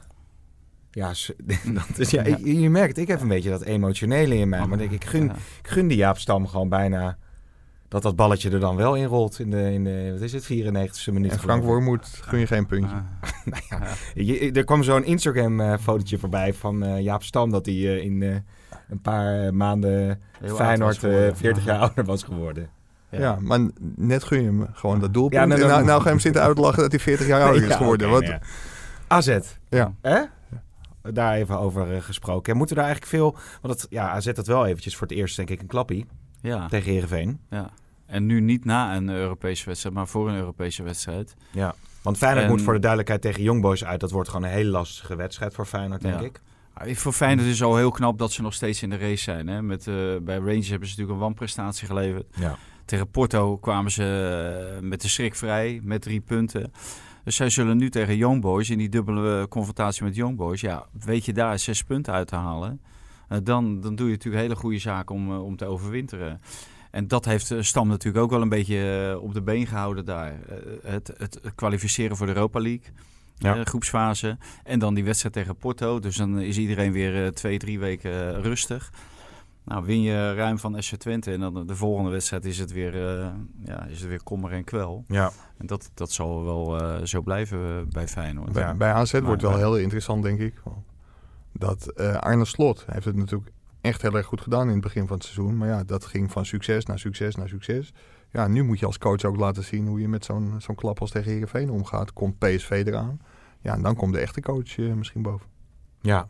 Ja, 0.91 1.09
dat 1.89 1.99
is, 1.99 2.11
ja, 2.17 2.23
Je, 2.25 2.61
je 2.61 2.71
merkt, 2.71 2.99
ik 2.99 3.09
heb 3.09 3.21
een 3.21 3.29
beetje 3.29 3.51
dat 3.51 3.63
emotionele 3.63 4.35
in 4.37 4.49
mij. 4.49 4.67
Maar 4.67 4.81
ik, 4.81 4.91
ik, 4.91 5.05
gun, 5.05 5.25
Ja. 5.25 5.33
ik 5.63 5.69
gun 5.69 5.89
die 5.89 5.97
Jaap 5.97 6.19
Stam 6.19 6.47
gewoon 6.47 6.69
bijna 6.69 7.17
dat 7.89 8.03
dat 8.03 8.17
balletje 8.17 8.51
er 8.51 8.61
dan 8.61 8.77
wel 8.77 8.95
in 8.97 9.05
rolt 9.05 9.39
in 9.39 9.51
de, 9.51 9.73
in 9.73 9.85
de 9.85 10.09
wat 10.13 10.21
is 10.21 10.33
het, 10.33 10.45
94e 10.45 11.13
minuut. 11.13 11.31
En 11.33 11.39
Frank. 11.39 11.63
Wormoed 11.65 12.07
gun 12.23 12.39
je 12.39 12.47
geen 12.47 12.67
puntje. 12.67 12.97
Ah, 12.97 13.31
Nou 13.45 13.63
ja, 13.69 13.81
je- 14.15 14.53
er 14.53 14.65
kwam 14.65 14.83
zo'n 14.83 15.05
Instagram-fotootje 15.05 16.19
voorbij 16.19 16.55
van 16.55 16.83
eh, 16.83 17.01
Jaap 17.01 17.23
Stam... 17.23 17.51
dat 17.51 17.67
hij 17.67 17.75
eh, 17.75 18.05
in 18.05 18.23
eh, 18.23 18.35
een 18.89 19.01
paar 19.01 19.45
eh, 19.47 19.51
maanden 19.53 20.21
heel 20.41 20.55
Feyenoord 20.57 20.81
oud 20.81 20.81
was 20.81 20.99
geworden. 20.99 21.31
eh, 21.31 21.37
40 21.37 21.65
jaar 21.65 21.79
ouder 21.79 22.05
was 22.05 22.23
geworden. 22.23 22.69
ja. 23.11 23.39
maar 23.41 23.61
net 23.97 24.25
gun 24.25 24.41
je 24.41 24.47
hem 24.47 24.67
gewoon 24.73 25.01
dat 25.01 25.15
doelpunt. 25.15 25.41
Ja, 25.41 25.47
nou, 25.47 25.61
nou, 25.61 25.85
nou 25.85 25.99
ga 25.99 26.05
je 26.05 26.11
hem 26.11 26.19
zitten 26.21 26.43
uitlachen 26.43 26.83
dat 26.83 26.91
hij 26.91 27.01
40 27.01 27.27
jaar 27.27 27.43
ouder 27.43 27.63
is 27.63 27.69
Ja, 27.69 27.77
geworden. 27.77 28.07
oké, 28.09 28.17
Wat, 28.21 28.27
ja. 28.27 28.41
AZ, 29.07 29.39
ja. 29.69 29.95
hè? 30.03 30.21
Daar 31.03 31.35
even 31.35 31.59
over 31.59 31.93
eh, 31.95 32.03
gesproken. 32.03 32.53
Ja, 32.53 32.59
moeten 32.59 32.77
daar 32.77 32.85
eigenlijk 32.85 33.15
veel... 33.15 33.37
Want 33.63 33.81
het, 33.81 33.87
ja, 33.91 34.09
AZ 34.11 34.27
had 34.27 34.47
wel 34.47 34.67
eventjes 34.67 34.97
voor 34.97 35.07
het 35.07 35.17
eerst 35.17 35.37
denk 35.37 35.51
ik 35.51 35.61
een 35.61 35.67
klappie 35.67 36.07
Ja, 36.43 36.69
tegen 36.69 36.93
Heerenveen. 36.93 37.41
ja. 37.51 37.71
En 38.07 38.27
nu 38.27 38.41
niet 38.41 38.65
na 38.65 38.97
een 38.97 39.09
Europese 39.09 39.65
wedstrijd, 39.67 39.95
maar 39.95 40.09
voor 40.09 40.29
een 40.29 40.37
Europese 40.37 40.83
wedstrijd. 40.83 41.35
Ja. 41.53 41.75
Want 42.03 42.17
Feyenoord 42.19 42.45
En- 42.45 42.51
moet 42.51 42.63
voor 42.63 42.73
de 42.73 42.79
duidelijkheid 42.79 43.23
tegen 43.23 43.43
Young 43.43 43.61
Boys 43.63 43.85
uit. 43.85 44.01
Dat 44.01 44.11
wordt 44.11 44.29
gewoon 44.29 44.45
een 44.45 44.53
hele 44.53 44.71
lastige 44.71 45.17
wedstrijd 45.17 45.55
voor 45.55 45.67
Feyenoord, 45.67 46.01
denk 46.01 46.21
Ja. 46.21 46.27
ik. 46.27 46.41
Ah, 46.75 46.95
Voor 46.95 47.13
Feyenoord 47.13 47.47
is 47.49 47.59
het 47.59 47.69
al 47.69 47.77
heel 47.77 47.91
knap 47.91 48.19
dat 48.19 48.33
ze 48.33 48.43
nog 48.43 48.55
steeds 48.55 48.83
in 48.83 48.91
de 48.91 48.97
race 48.97 49.23
zijn. 49.23 49.47
Hè? 49.49 49.63
Met, 49.63 49.87
eh, 49.87 49.95
bij 50.23 50.37
Rangers 50.37 50.69
hebben 50.69 50.89
ze 50.89 50.95
natuurlijk 50.95 51.11
een 51.11 51.19
wanprestatie 51.19 51.87
geleverd. 51.87 52.27
Ja. 52.37 52.57
Tegen 52.85 53.11
Porto 53.11 53.57
kwamen 53.57 53.91
ze 53.91 54.75
eh, 54.77 54.83
met 54.89 55.01
de 55.01 55.09
schrik 55.09 55.35
vrij, 55.35 55.81
met 55.83 56.03
drie 56.03 56.21
punten. 56.21 56.73
Dus 57.29 57.37
zij 57.37 57.51
zullen 57.51 57.77
nu 57.77 57.91
tegen 57.91 58.17
Young 58.17 58.41
Boys, 58.41 58.71
in 58.71 58.79
die 58.79 58.89
dubbele 58.89 59.41
eh, 59.41 59.47
confrontatie 59.47 60.05
met 60.05 60.15
Young 60.15 60.37
Boys... 60.37 60.61
ja, 60.61 60.87
weet 61.05 61.25
je 61.25 61.33
daar 61.33 61.59
zes 61.59 61.83
punten 61.83 62.13
uit 62.13 62.29
te 62.29 62.35
halen... 62.35 62.81
eh, 63.29 63.39
dan, 63.43 63.81
dan 63.81 63.97
doe 63.97 64.07
je 64.07 64.13
natuurlijk 64.13 64.43
hele 64.43 64.57
goede 64.57 64.79
zaken 64.79 65.15
om, 65.15 65.33
eh, 65.33 65.45
om 65.45 65.57
te 65.57 65.65
overwinteren. 65.65 66.41
En 66.91 67.09
dat 67.09 67.25
heeft 67.25 67.55
Stam 67.61 67.89
natuurlijk 67.89 68.25
ook 68.25 68.31
wel 68.31 68.43
een 68.43 68.49
beetje 68.49 69.19
op 69.23 69.35
de 69.35 69.43
been 69.43 69.67
gehouden 69.67 70.05
daar. 70.05 70.35
Het, 70.83 71.13
het 71.17 71.41
kwalificeren 71.55 72.17
voor 72.17 72.27
de 72.27 72.35
Europa 72.35 72.61
League, 72.61 72.93
Ja. 73.37 73.65
groepsfase. 73.65 74.37
En 74.65 74.79
dan 74.79 74.95
die 74.95 75.05
wedstrijd 75.05 75.35
tegen 75.35 75.57
Porto. 75.57 75.99
Dus 75.99 76.17
dan 76.17 76.41
is 76.41 76.59
iedereen 76.59 76.93
weer 76.93 77.33
twee, 77.33 77.59
drie 77.59 77.79
weken 77.79 78.43
rustig. 78.43 78.93
Nou, 79.69 79.85
win 79.85 80.01
je 80.03 80.35
ruim 80.35 80.59
van 80.59 80.83
SC 80.83 80.95
Twente 80.95 81.33
en 81.33 81.41
dan 81.41 81.67
de 81.67 81.77
volgende 81.77 82.11
wedstrijd 82.11 82.45
is 82.45 82.59
het 82.59 82.73
weer, 82.73 82.95
eh, 83.21 83.27
ja, 83.65 83.85
is 83.87 84.01
het 84.01 84.09
weer 84.09 84.23
kommer 84.23 84.53
en 84.53 84.65
kwel. 84.65 85.05
Ja. 85.07 85.31
En 85.57 85.67
dat, 85.67 85.91
dat 85.95 86.13
zal 86.13 86.45
wel 86.45 86.81
eh, 86.81 87.05
zo 87.05 87.23
blijven 87.23 87.59
eh, 87.69 87.83
bij 87.89 88.09
Feyenoord. 88.09 88.53
Bij, 88.53 88.63
Ja. 88.63 88.75
bij 88.75 88.93
AZ 88.93 89.21
wordt 89.21 89.43
wel 89.43 89.57
heel 89.57 89.77
interessant, 89.79 90.23
denk 90.23 90.39
ik. 90.41 90.63
Dat 91.53 91.87
eh, 91.87 92.15
Arne 92.15 92.45
Slot 92.45 92.85
heeft 92.91 93.05
het 93.05 93.17
natuurlijk 93.17 93.51
echt 93.81 94.03
heel 94.03 94.15
erg 94.15 94.27
goed 94.27 94.41
gedaan 94.41 94.67
in 94.67 94.73
het 94.73 94.81
begin 94.81 95.07
van 95.07 95.17
het 95.17 95.25
seizoen. 95.25 95.57
Maar 95.57 95.69
ja, 95.69 95.85
dat 95.85 96.07
ging 96.07 96.33
van 96.33 96.45
succes 96.47 96.85
naar 96.87 96.99
succes 96.99 97.35
naar 97.35 97.49
succes. 97.49 97.93
Ja, 98.33 98.47
nu 98.47 98.63
moet 98.63 98.79
je 98.79 98.87
als 98.87 98.99
coach 98.99 99.25
ook 99.25 99.37
laten 99.37 99.65
zien 99.65 99.87
hoe 99.87 100.01
je 100.01 100.09
met 100.09 100.25
zo'n 100.25 100.55
zo'n 100.59 100.75
klap 100.75 101.01
als 101.01 101.11
tegen 101.11 101.31
Heerenveen 101.33 101.71
omgaat. 101.71 102.13
Komt 102.13 102.39
PSV 102.39 102.83
eraan. 102.87 103.21
Ja, 103.61 103.75
en 103.75 103.83
dan 103.83 103.95
komt 103.97 104.13
de 104.13 104.21
echte 104.21 104.41
coach 104.41 104.77
misschien 104.77 105.23
boven. 105.23 105.47
Ja. 106.01 106.27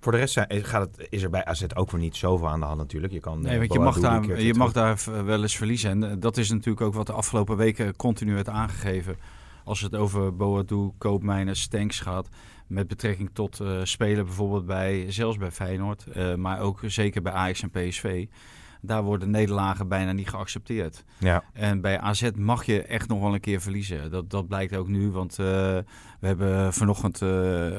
Voor 0.00 0.12
de 0.12 0.18
rest 0.18 0.32
zijn, 0.32 0.64
gaat 0.64 0.80
het, 0.96 1.06
is 1.10 1.22
er 1.22 1.30
bij 1.30 1.44
AZ 1.44 1.64
ook 1.74 1.90
weer 1.90 2.00
niet 2.00 2.16
zoveel 2.16 2.48
aan 2.48 2.60
de 2.60 2.66
hand 2.66 2.78
natuurlijk. 2.78 3.12
Je 3.12 3.20
kan, 3.20 3.40
Nee, 3.40 3.52
eh, 3.52 3.58
want 3.58 3.72
je 3.72 3.78
Boadu 3.78 4.00
mag, 4.00 4.10
daar, 4.26 4.40
je 4.40 4.54
mag 4.54 4.72
daar 4.72 5.24
wel 5.24 5.42
eens 5.42 5.56
verliezen. 5.56 5.90
En 5.90 6.10
eh, 6.10 6.16
dat 6.18 6.36
is 6.36 6.50
natuurlijk 6.50 6.80
ook 6.80 6.94
wat 6.94 7.06
de 7.06 7.12
afgelopen 7.12 7.56
weken 7.56 7.96
continu 7.96 8.34
werd 8.34 8.48
aangegeven. 8.48 9.16
Als 9.64 9.80
het 9.80 9.94
over 9.94 10.36
Boadu, 10.36 10.90
Koopmijnen, 10.98 11.56
Stenks 11.56 12.00
gaat. 12.00 12.28
Met 12.66 12.88
betrekking 12.88 13.30
tot 13.32 13.60
eh, 13.60 13.80
spelen 13.82 14.24
bijvoorbeeld 14.24 14.66
bij, 14.66 15.04
zelfs 15.08 15.36
bij 15.36 15.50
Feyenoord. 15.50 16.06
eh, 16.06 16.34
maar 16.34 16.60
ook 16.60 16.80
zeker 16.86 17.22
bij 17.22 17.32
Ajax 17.32 17.62
en 17.62 17.70
PSV. 17.70 18.26
daar 18.80 19.02
worden 19.02 19.30
nederlagen 19.30 19.88
bijna 19.88 20.12
niet 20.12 20.28
geaccepteerd. 20.28 21.04
Ja. 21.18 21.44
En 21.52 21.80
bij 21.80 21.98
AZ 22.00 22.30
mag 22.34 22.64
je 22.64 22.82
echt 22.82 23.08
nog 23.08 23.20
wel 23.20 23.34
een 23.34 23.40
keer 23.40 23.60
verliezen. 23.60 24.10
Dat, 24.10 24.30
dat 24.30 24.48
blijkt 24.48 24.76
ook 24.76 24.88
nu, 24.88 25.10
want 25.10 25.38
eh, 25.38 25.78
we 26.26 26.44
hebben 26.44 26.72
vanochtend 26.72 27.22
eh, 27.22 27.28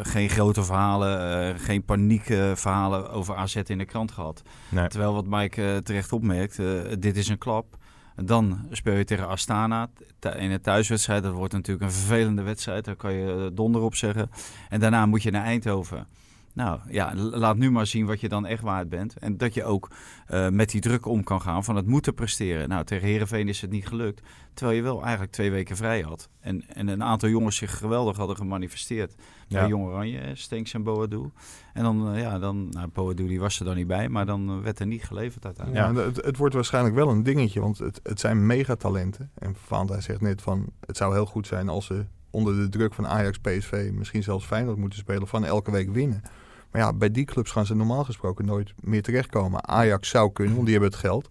geen 0.01 0.29
grote 0.29 0.63
verhalen, 0.63 1.47
eh, 1.49 1.59
geen 1.59 1.83
paniekverhalen 1.83 3.09
over 3.11 3.35
AZ 3.35 3.55
in 3.55 3.77
de 3.77 3.85
krant 3.85 4.11
gehad. 4.11 4.41
Nee. 4.69 4.87
Terwijl 4.87 5.13
wat 5.13 5.25
Mike 5.27 5.63
eh, 5.73 5.77
terecht 5.77 6.11
opmerkt, 6.11 6.59
eh, 6.59 6.65
dit 6.99 7.17
is 7.17 7.27
een 7.27 7.37
klap. 7.37 7.77
Dan 8.15 8.67
speel 8.71 8.93
je 8.93 9.03
tegen 9.03 9.27
Astana 9.27 9.89
in 10.37 10.51
een 10.51 10.61
thuiswedstrijd. 10.61 11.23
Dat 11.23 11.33
wordt 11.33 11.53
natuurlijk 11.53 11.85
een 11.85 11.97
vervelende 11.97 12.41
wedstrijd. 12.41 12.85
Daar 12.85 12.95
kan 12.95 13.13
je 13.13 13.31
eh, 13.31 13.55
donder 13.55 13.81
op 13.81 13.95
zeggen. 13.95 14.29
En 14.69 14.79
daarna 14.79 15.05
moet 15.05 15.23
je 15.23 15.31
naar 15.31 15.43
Eindhoven. 15.43 16.07
Nou 16.57 16.79
ja, 16.89 17.15
laat 17.15 17.57
nu 17.57 17.71
maar 17.71 17.87
zien 17.87 18.05
wat 18.05 18.19
je 18.19 18.29
dan 18.29 18.45
echt 18.45 18.61
waard 18.61 18.89
bent. 18.89 19.17
En 19.17 19.37
dat 19.37 19.53
je 19.53 19.63
ook 19.63 19.91
eh, 20.27 20.49
met 20.49 20.69
die 20.69 20.81
druk 20.81 21.05
om 21.05 21.23
kan 21.23 21.41
gaan 21.41 21.63
van 21.63 21.75
het 21.75 21.87
moeten 21.87 22.13
presteren. 22.13 22.69
Nou, 22.69 22.83
tegen 22.85 23.07
Herenveen 23.07 23.47
is 23.47 23.61
het 23.61 23.71
niet 23.71 23.87
gelukt. 23.87 24.21
Terwijl 24.53 24.77
je 24.77 24.83
wel 24.83 25.01
eigenlijk 25.01 25.31
twee 25.31 25.51
weken 25.51 25.75
vrij 25.75 26.01
had. 26.01 26.29
En, 26.39 26.63
en 26.67 26.87
een 26.87 27.03
aantal 27.03 27.29
jongens 27.29 27.55
zich 27.55 27.77
geweldig 27.77 28.17
hadden 28.17 28.35
gemanifesteerd. 28.35 29.15
Ja. 29.47 29.59
Bij 29.59 29.69
Jong 29.69 29.85
Oranje, 29.85 30.19
eh, 30.19 30.35
Stenks 30.35 30.73
en 30.73 30.83
Boadu. 30.83 31.31
En 31.73 31.83
dan, 31.83 32.13
eh, 32.13 32.21
ja, 32.21 32.39
dan, 32.39 32.69
nou, 32.69 32.87
Boadu 32.87 33.27
die 33.27 33.39
was 33.39 33.59
er 33.59 33.65
dan 33.65 33.75
niet 33.75 33.87
bij. 33.87 34.09
Maar 34.09 34.25
dan 34.25 34.61
werd 34.61 34.79
er 34.79 34.87
niet 34.87 35.03
geleverd 35.03 35.45
uiteindelijk. 35.45 35.95
Ja, 35.95 36.03
het, 36.03 36.25
het 36.25 36.37
wordt 36.37 36.53
waarschijnlijk 36.53 36.95
wel 36.95 37.09
een 37.09 37.23
dingetje, 37.23 37.59
want 37.59 37.77
het, 37.77 37.99
het 38.03 38.19
zijn 38.19 38.45
megatalenten. 38.45 39.31
En 39.33 39.55
Vaanta 39.55 40.01
zegt 40.01 40.21
net 40.21 40.41
van, 40.41 40.65
het 40.85 40.97
zou 40.97 41.13
heel 41.13 41.25
goed 41.25 41.47
zijn 41.47 41.69
als 41.69 41.85
ze 41.85 42.05
onder 42.29 42.55
de 42.55 42.69
druk 42.69 42.93
van 42.93 43.07
Ajax, 43.07 43.37
PSV, 43.37 43.89
misschien 43.93 44.23
zelfs 44.23 44.45
Feyenoord 44.45 44.77
moeten 44.77 44.99
spelen, 44.99 45.27
van 45.27 45.45
elke 45.45 45.71
week 45.71 45.89
winnen. 45.89 46.23
Maar 46.71 46.81
ja, 46.81 46.93
bij 46.93 47.11
die 47.11 47.25
clubs 47.25 47.51
gaan 47.51 47.65
ze 47.65 47.75
normaal 47.75 48.03
gesproken 48.03 48.45
nooit 48.45 48.73
meer 48.81 49.03
terechtkomen. 49.03 49.67
Ajax 49.67 50.09
zou 50.09 50.31
kunnen, 50.31 50.53
want 50.53 50.65
die 50.65 50.75
hebben 50.75 50.91
het 50.91 51.01
geld. 51.01 51.29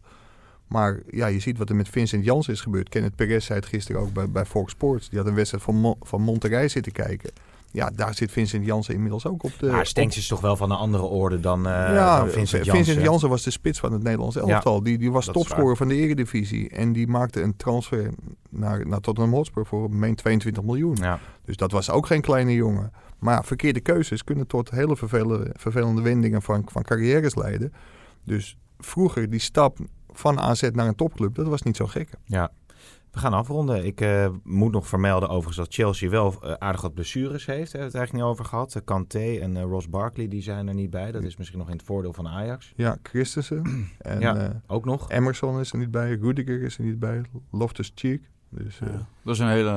Maar 0.66 1.03
ja, 1.11 1.26
je 1.26 1.41
ziet 1.41 1.59
wat 1.59 1.68
er 1.68 1.76
met 1.76 1.89
Vincent 1.89 2.24
Jans 2.24 2.49
is 2.49 2.61
gebeurd. 2.61 2.89
Kenneth 2.89 3.14
Perez 3.14 3.47
zei 3.47 3.59
het 3.59 3.68
gisteren 3.68 4.01
ook 4.01 4.12
bij, 4.12 4.30
bij 4.30 4.45
Fox 4.45 4.72
Sports. 4.72 5.09
Die 5.09 5.18
had 5.18 5.28
een 5.28 5.34
wedstrijd 5.34 5.64
van, 5.64 5.97
van 6.01 6.22
Monterrey 6.22 6.68
zitten 6.68 6.93
kijken. 6.93 7.30
Ja, 7.77 7.91
daar 7.91 8.14
zit 8.14 8.33
Vincent 8.33 8.64
Jansen 8.64 8.95
inmiddels 8.95 9.27
ook 9.27 9.43
op 9.43 9.53
de... 9.59 9.66
Maar 9.66 9.87
Stenks 9.87 10.16
is 10.16 10.27
toch 10.27 10.41
wel 10.41 10.57
van 10.57 10.70
een 10.70 10.77
andere 10.77 11.03
orde 11.03 11.41
dan, 11.41 11.66
eh 11.66 11.72
ja, 11.72 12.18
dan 12.18 12.29
Vincent 12.29 12.49
Vincent 12.49 12.85
Janssen. 12.87 13.03
Jansen 13.03 13.29
was 13.29 13.43
de 13.43 13.51
spits 13.51 13.79
van 13.79 13.93
het 13.93 14.03
Nederlands 14.03 14.37
elftal. 14.37 14.83
die, 14.83 14.99
die 14.99 15.12
was 15.12 15.27
topscorer 15.27 15.77
van 15.77 15.89
de 15.89 15.95
Eredivisie. 15.95 16.70
En 16.70 16.93
die 16.93 17.07
maakte 17.07 17.43
een 17.43 17.57
transfer 17.57 18.11
naar, 18.49 18.87
naar 18.87 19.01
Tottenham 19.01 19.35
Hotspur 19.35 19.66
voor 19.66 19.91
meen 19.91 20.14
22 20.14 20.62
miljoen. 20.62 20.97
Ja. 21.01 21.18
Dus 21.45 21.57
dat 21.57 21.72
was 21.72 21.91
ook 21.91 22.07
geen 22.07 22.20
kleine 22.20 22.55
jongen. 22.55 22.93
Maar 23.18 23.45
verkeerde 23.45 23.81
keuzes 23.81 24.24
kunnen 24.24 24.47
tot 24.47 24.70
hele 24.70 24.97
vervelende, 24.97 25.51
vervelende 25.57 26.03
wendingen 26.03 26.43
van, 26.43 26.62
van 26.72 26.83
carrières 26.83 27.35
leiden. 27.35 27.72
Dus 28.24 28.59
vroeger 28.79 29.31
die 29.31 29.41
stap 29.41 29.79
van 30.12 30.41
AZ 30.41 30.68
naar 30.72 30.87
een 30.87 30.95
topclub, 30.95 31.35
dat 31.35 31.47
was 31.47 31.62
niet 31.62 31.77
zo 31.77 31.87
gek. 31.87 32.09
Ja. 32.24 32.51
We 33.16 33.22
gaan 33.22 33.32
afronden. 33.32 33.84
Ik 33.84 34.00
eh, 34.00 34.28
moet 34.42 34.72
nog 34.72 34.86
vermelden 34.86 35.28
overigens 35.28 35.56
dat 35.56 35.74
Chelsea 35.74 36.10
wel 36.10 36.34
eh, 36.42 36.52
aardig 36.52 36.80
wat 36.80 36.94
blessures 36.94 37.46
heeft. 37.46 37.72
Daar 37.72 37.80
hebben 37.80 37.80
we 37.80 37.84
het 37.84 37.94
eigenlijk 37.94 38.12
niet 38.12 38.32
over 38.32 38.44
gehad. 38.44 38.74
Eh, 38.74 38.82
Kanté 38.84 39.36
en 39.40 39.56
eh, 39.56 39.62
Ross 39.62 39.88
Barkley 39.88 40.28
die 40.28 40.42
zijn 40.42 40.68
er 40.68 40.74
niet 40.74 40.90
bij. 40.90 41.12
Dat 41.12 41.22
is 41.22 41.36
misschien 41.36 41.58
nog 41.58 41.68
in 41.68 41.76
het 41.76 41.82
voordeel 41.86 42.12
van 42.12 42.28
Ajax. 42.28 42.72
Ja, 42.76 42.96
Christensen 43.02 43.62
en 43.98 44.20
Ja. 44.20 44.36
eh, 44.36 44.50
Ook 44.66 44.84
nog. 44.84 45.10
Emerson 45.10 45.60
is 45.60 45.72
er 45.72 45.78
niet 45.78 45.90
bij, 45.90 46.14
Rudiger 46.14 46.62
is 46.62 46.78
er 46.78 46.84
niet 46.84 46.98
bij, 46.98 47.22
Loftus-Cheek. 47.50 48.30
Dus, 48.48 48.80
eh, 48.80 48.88
Ja. 48.88 49.06
Dat 49.22 49.34
is 49.34 49.40
een 49.40 49.48
hele, 49.48 49.70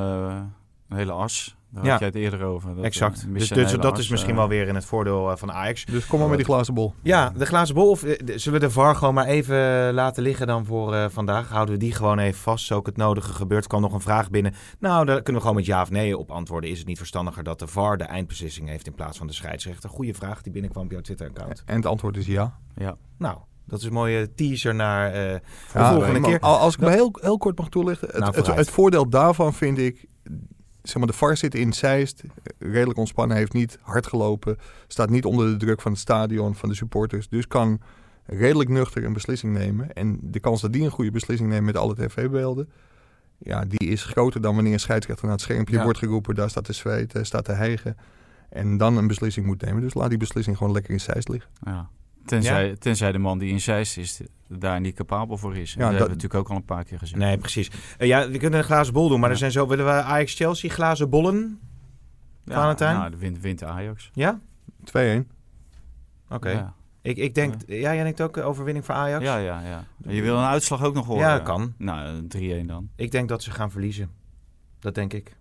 een 0.89 0.97
hele 0.97 1.11
as. 1.11 1.57
Daar 1.71 1.83
Ja. 1.83 1.89
had 1.89 1.99
jij 1.99 2.07
het 2.07 2.17
eerder 2.17 2.43
over. 2.43 2.75
Dat, 2.75 2.83
exact. 2.83 3.25
eh, 3.27 3.33
Dus, 3.33 3.47
dus 3.49 3.71
dat 3.71 3.97
is 3.97 4.09
misschien 4.09 4.35
wel 4.35 4.47
weer 4.47 4.67
in 4.67 4.75
het 4.75 4.85
voordeel 4.85 5.31
eh, 5.31 5.37
van 5.37 5.51
Ajax. 5.51 5.85
dus 5.85 6.05
kom 6.07 6.19
maar 6.19 6.27
met 6.27 6.37
die 6.37 6.45
glazen 6.45 6.73
bol. 6.73 6.93
Ja, 7.03 7.29
de 7.37 7.45
glazen 7.45 7.75
bol. 7.75 7.89
Of 7.89 8.03
eh, 8.03 8.19
de- 8.25 8.37
zullen 8.37 8.59
we 8.59 8.65
de 8.65 8.71
VAR 8.71 8.95
gewoon 8.95 9.13
maar 9.13 9.25
even 9.25 9.93
laten 9.93 10.23
liggen 10.23 10.47
dan 10.47 10.65
voor 10.65 10.93
eh, 10.95 11.05
vandaag? 11.09 11.49
Houden 11.49 11.73
we 11.73 11.79
die 11.79 11.93
gewoon 11.93 12.19
even 12.19 12.39
vast, 12.39 12.65
zo 12.65 12.75
ook 12.75 12.85
het 12.85 12.97
nodige 12.97 13.33
gebeurt. 13.33 13.67
Kwam 13.67 13.81
nog 13.81 13.93
een 13.93 14.01
vraag 14.01 14.29
binnen. 14.29 14.53
Nou, 14.79 15.05
daar 15.05 15.15
kunnen 15.15 15.33
we 15.33 15.39
gewoon 15.47 15.55
met 15.55 15.65
ja 15.65 15.81
of 15.81 15.89
nee 15.89 16.17
op 16.17 16.31
antwoorden. 16.31 16.69
Is 16.69 16.77
het 16.77 16.87
niet 16.87 16.97
verstandiger 16.97 17.43
dat 17.43 17.59
de 17.59 17.67
VAR 17.67 17.97
de 17.97 18.03
eindbeslissing 18.03 18.67
heeft 18.69 18.87
in 18.87 18.95
plaats 18.95 19.17
van 19.17 19.27
de 19.27 19.33
scheidsrechter? 19.33 19.89
Goeie 19.89 20.13
vraag 20.15 20.41
die 20.41 20.51
binnenkwam 20.51 20.83
op 20.85 20.91
jouw 20.91 21.01
Twitter-account. 21.01 21.63
En 21.65 21.75
het 21.75 21.85
antwoord 21.85 22.17
is 22.17 22.25
ja. 22.25 22.59
Ja. 22.75 22.95
Nou, 23.17 23.37
dat 23.65 23.79
is 23.79 23.85
een 23.85 23.93
mooie 23.93 24.33
teaser 24.33 24.75
naar 24.75 25.07
eh, 25.07 25.13
de 25.13 25.41
Ja, 25.73 25.91
volgende 25.93 26.21
keer. 26.21 26.39
al- 26.39 26.57
Als 26.57 26.73
ik 26.73 26.79
me 26.79 26.89
heel, 26.89 27.17
heel 27.21 27.37
kort 27.37 27.57
mag 27.57 27.69
toelichten. 27.69 28.07
Het, 28.07 28.19
Nou, 28.19 28.35
het, 28.35 28.47
het 28.55 28.69
voordeel 28.69 29.09
daarvan 29.09 29.53
vind 29.53 29.77
ik... 29.77 30.05
Zeg 30.89 30.97
maar, 30.97 31.07
de 31.07 31.17
VAR 31.17 31.37
zit 31.37 31.55
in 31.55 31.73
Zeist. 31.73 32.23
Redelijk 32.59 32.97
ontspannen. 32.99 33.37
Heeft 33.37 33.53
niet 33.53 33.77
hard 33.81 34.07
gelopen. 34.07 34.57
Staat 34.87 35.09
niet 35.09 35.25
onder 35.25 35.47
de 35.47 35.57
druk 35.57 35.81
van 35.81 35.91
het 35.91 36.01
stadion, 36.01 36.55
van 36.55 36.69
de 36.69 36.75
supporters. 36.75 37.29
Dus 37.29 37.47
kan 37.47 37.81
redelijk 38.25 38.69
nuchter 38.69 39.05
een 39.05 39.13
beslissing 39.13 39.53
nemen. 39.53 39.93
En 39.93 40.19
de 40.21 40.39
kans 40.39 40.61
dat 40.61 40.73
die 40.73 40.83
een 40.83 40.91
goede 40.91 41.11
beslissing 41.11 41.49
neemt 41.49 41.65
met 41.65 41.77
alle 41.77 41.95
tv-beelden... 41.95 42.69
Ja, 43.41 43.65
die 43.65 43.89
is 43.89 44.03
groter 44.03 44.41
dan 44.41 44.55
wanneer 44.55 44.73
een 44.73 44.79
scheidsrechter 44.79 45.25
naar 45.25 45.33
het 45.33 45.43
schermpje 45.43 45.75
Ja. 45.75 45.83
wordt 45.83 45.99
geroepen. 45.99 46.35
Daar 46.35 46.49
staat 46.49 46.63
te 46.63 46.73
zweten, 46.73 47.25
staat 47.25 47.45
te 47.45 47.51
hijgen. 47.51 47.97
En 48.49 48.77
dan 48.77 48.97
een 48.97 49.07
beslissing 49.07 49.45
moet 49.45 49.61
nemen. 49.61 49.81
Dus 49.81 49.93
laat 49.93 50.09
die 50.09 50.17
beslissing 50.17 50.57
gewoon 50.57 50.73
lekker 50.73 50.91
in 50.91 50.99
Zeist 50.99 51.29
liggen. 51.29 51.51
Ja. 51.61 51.89
Tenzij, 52.25 52.75
tenzij 52.75 53.11
de 53.11 53.17
man 53.17 53.37
die 53.37 53.49
in 53.51 53.61
Zeist 53.61 53.97
is 53.97 54.21
daar 54.47 54.79
niet 54.79 54.95
capabel 54.95 55.37
voor 55.37 55.55
is. 55.57 55.75
En 55.75 55.79
Ja, 55.79 55.89
dat, 55.89 55.91
dat- 55.91 55.99
hebben 55.99 56.07
we 56.07 56.13
natuurlijk 56.13 56.39
ook 56.41 56.49
al 56.49 56.55
een 56.55 56.65
paar 56.65 56.83
keer 56.83 56.97
gezien. 56.99 57.17
Nee, 57.17 57.37
precies. 57.37 57.71
Eh, 57.97 58.07
ja, 58.07 58.29
we 58.29 58.37
kunnen 58.37 58.59
een 58.59 58.65
glazen 58.65 58.93
bol 58.93 59.07
doen, 59.09 59.19
maar 59.19 59.27
Ja. 59.29 59.33
er 59.33 59.39
zijn 59.39 59.51
zo... 59.51 59.67
Willen 59.67 59.85
we 59.85 59.91
Ajax-Chelsea 59.91 60.69
glazen 60.69 61.09
bollen? 61.09 61.59
ja, 62.45 62.53
Valentijn? 62.53 62.95
Nou, 62.97 63.09
de 63.11 63.17
wint, 63.17 63.39
wint 63.39 63.63
Ajax. 63.63 64.09
Ja? 64.13 64.39
2-1. 64.83 65.27
Oké. 66.29 66.49
Ja. 66.49 66.73
Ik, 67.01 67.17
ik 67.17 67.35
denk... 67.35 67.53
Ja, 67.67 67.93
jij 67.93 68.03
denkt 68.03 68.21
ook 68.21 68.37
eh, 68.37 68.47
overwinning 68.47 68.85
voor 68.85 68.95
Ajax? 68.95 69.23
Ja, 69.23 69.37
ja, 69.37 69.61
ja. 69.61 69.83
Je 70.13 70.21
wil 70.21 70.37
een 70.37 70.45
uitslag 70.45 70.83
ook 70.83 70.93
nog 70.93 71.05
horen? 71.05 71.27
Ja, 71.27 71.39
kan. 71.39 71.73
Nou, 71.77 72.27
3-1 72.37 72.65
dan. 72.65 72.89
Ik 72.95 73.11
denk 73.11 73.29
dat 73.29 73.43
ze 73.43 73.51
gaan 73.51 73.71
verliezen. 73.71 74.09
Dat 74.79 74.95
denk 74.95 75.13
ik. 75.13 75.35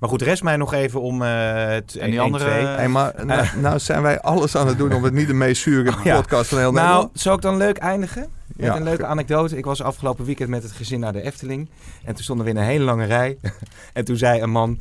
Maar 0.00 0.08
goed, 0.08 0.22
rest 0.22 0.42
mij 0.42 0.56
nog 0.56 0.72
even 0.74 1.00
om 1.00 1.22
eh 1.22 1.66
het 1.66 1.96
En 1.96 2.10
die 2.10 2.18
1-2. 2.18 2.22
andere- 2.22 2.50
Hey, 2.50 2.88
maar 2.88 3.12
nou, 3.26 3.46
nou 3.60 3.78
zijn 3.78 4.02
wij 4.02 4.20
alles 4.20 4.56
aan 4.56 4.66
het 4.66 4.78
doen 4.78 4.92
om 4.92 5.04
het 5.04 5.12
niet 5.12 5.26
de 5.26 5.34
meest 5.34 5.62
zure 5.62 5.90
Oh, 5.90 6.04
ja. 6.04 6.16
podcast 6.16 6.48
van 6.48 6.58
heel 6.58 6.72
Nou, 6.72 6.86
Nederland. 6.86 7.20
zou 7.20 7.36
ik 7.36 7.42
dan 7.42 7.56
leuk 7.56 7.76
eindigen? 7.76 8.26
Met 8.46 8.66
Ja. 8.66 8.76
een 8.76 8.82
leuke 8.82 9.06
anekdote. 9.06 9.56
Ik 9.56 9.64
was 9.64 9.82
afgelopen 9.82 10.24
weekend 10.24 10.48
met 10.48 10.62
het 10.62 10.72
gezin 10.72 11.00
naar 11.00 11.12
de 11.12 11.22
Efteling. 11.22 11.68
En 12.04 12.14
toen 12.14 12.24
stonden 12.24 12.44
we 12.44 12.50
in 12.50 12.56
een 12.56 12.64
hele 12.64 12.84
lange 12.84 13.04
rij. 13.04 13.38
en 13.92 14.04
toen 14.04 14.16
zei 14.16 14.40
een 14.40 14.50
man... 14.50 14.76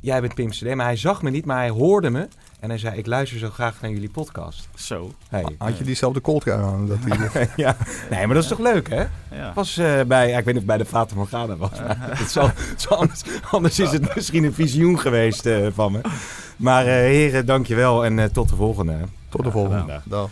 Jij 0.00 0.20
bent 0.20 0.34
Pim 0.34 0.50
CD. 0.50 0.74
Maar 0.74 0.86
hij 0.86 0.96
zag 0.96 1.22
me 1.22 1.30
niet, 1.30 1.44
maar 1.44 1.56
hij 1.56 1.68
hoorde 1.70 2.10
me. 2.10 2.28
En 2.62 2.68
hij 2.68 2.78
zei, 2.78 2.96
ik 2.96 3.06
luister 3.06 3.38
zo 3.38 3.50
graag 3.50 3.80
naar 3.80 3.90
jullie 3.90 4.10
podcast. 4.10 4.68
Zo. 4.74 5.12
Hey. 5.28 5.44
Had 5.58 5.78
je 5.78 5.84
diezelfde 5.84 6.20
kooltrui 6.20 6.62
aan? 6.62 6.86
Dat 6.86 6.98
die, 7.02 7.14
ja. 7.64 7.76
Nee, 8.10 8.26
maar 8.26 8.34
dat 8.34 8.42
is 8.42 8.48
toch 8.48 8.58
leuk, 8.58 8.88
hè? 8.88 9.04
Ja. 9.30 9.52
was 9.54 9.76
eh, 9.76 10.00
bij, 10.02 10.28
ja, 10.28 10.38
ik 10.38 10.44
weet 10.44 10.54
niet 10.54 10.62
of 10.62 10.68
het 10.68 10.76
bij 10.76 10.76
de 10.76 10.84
Fata 10.84 11.14
Morgana 11.14 11.56
was. 11.56 11.70
Maar 11.70 12.18
het 12.18 12.30
zal, 12.30 12.46
het 12.54 12.80
zal 12.80 12.96
anders, 12.96 13.22
anders 13.50 13.78
is 13.78 13.90
het 13.90 14.14
misschien 14.14 14.44
een 14.44 14.54
visioen 14.54 15.00
geweest 15.00 15.46
eh, 15.46 15.66
van 15.74 15.92
me. 15.92 16.00
Maar 16.56 16.86
eh, 16.86 16.92
heren, 16.92 17.46
dankjewel 17.46 18.04
en 18.04 18.18
eh, 18.18 18.24
tot 18.24 18.48
de 18.48 18.56
volgende. 18.56 18.98
tot 19.28 19.44
de 19.44 19.50
volgende. 19.50 20.00
Dag. 20.04 20.28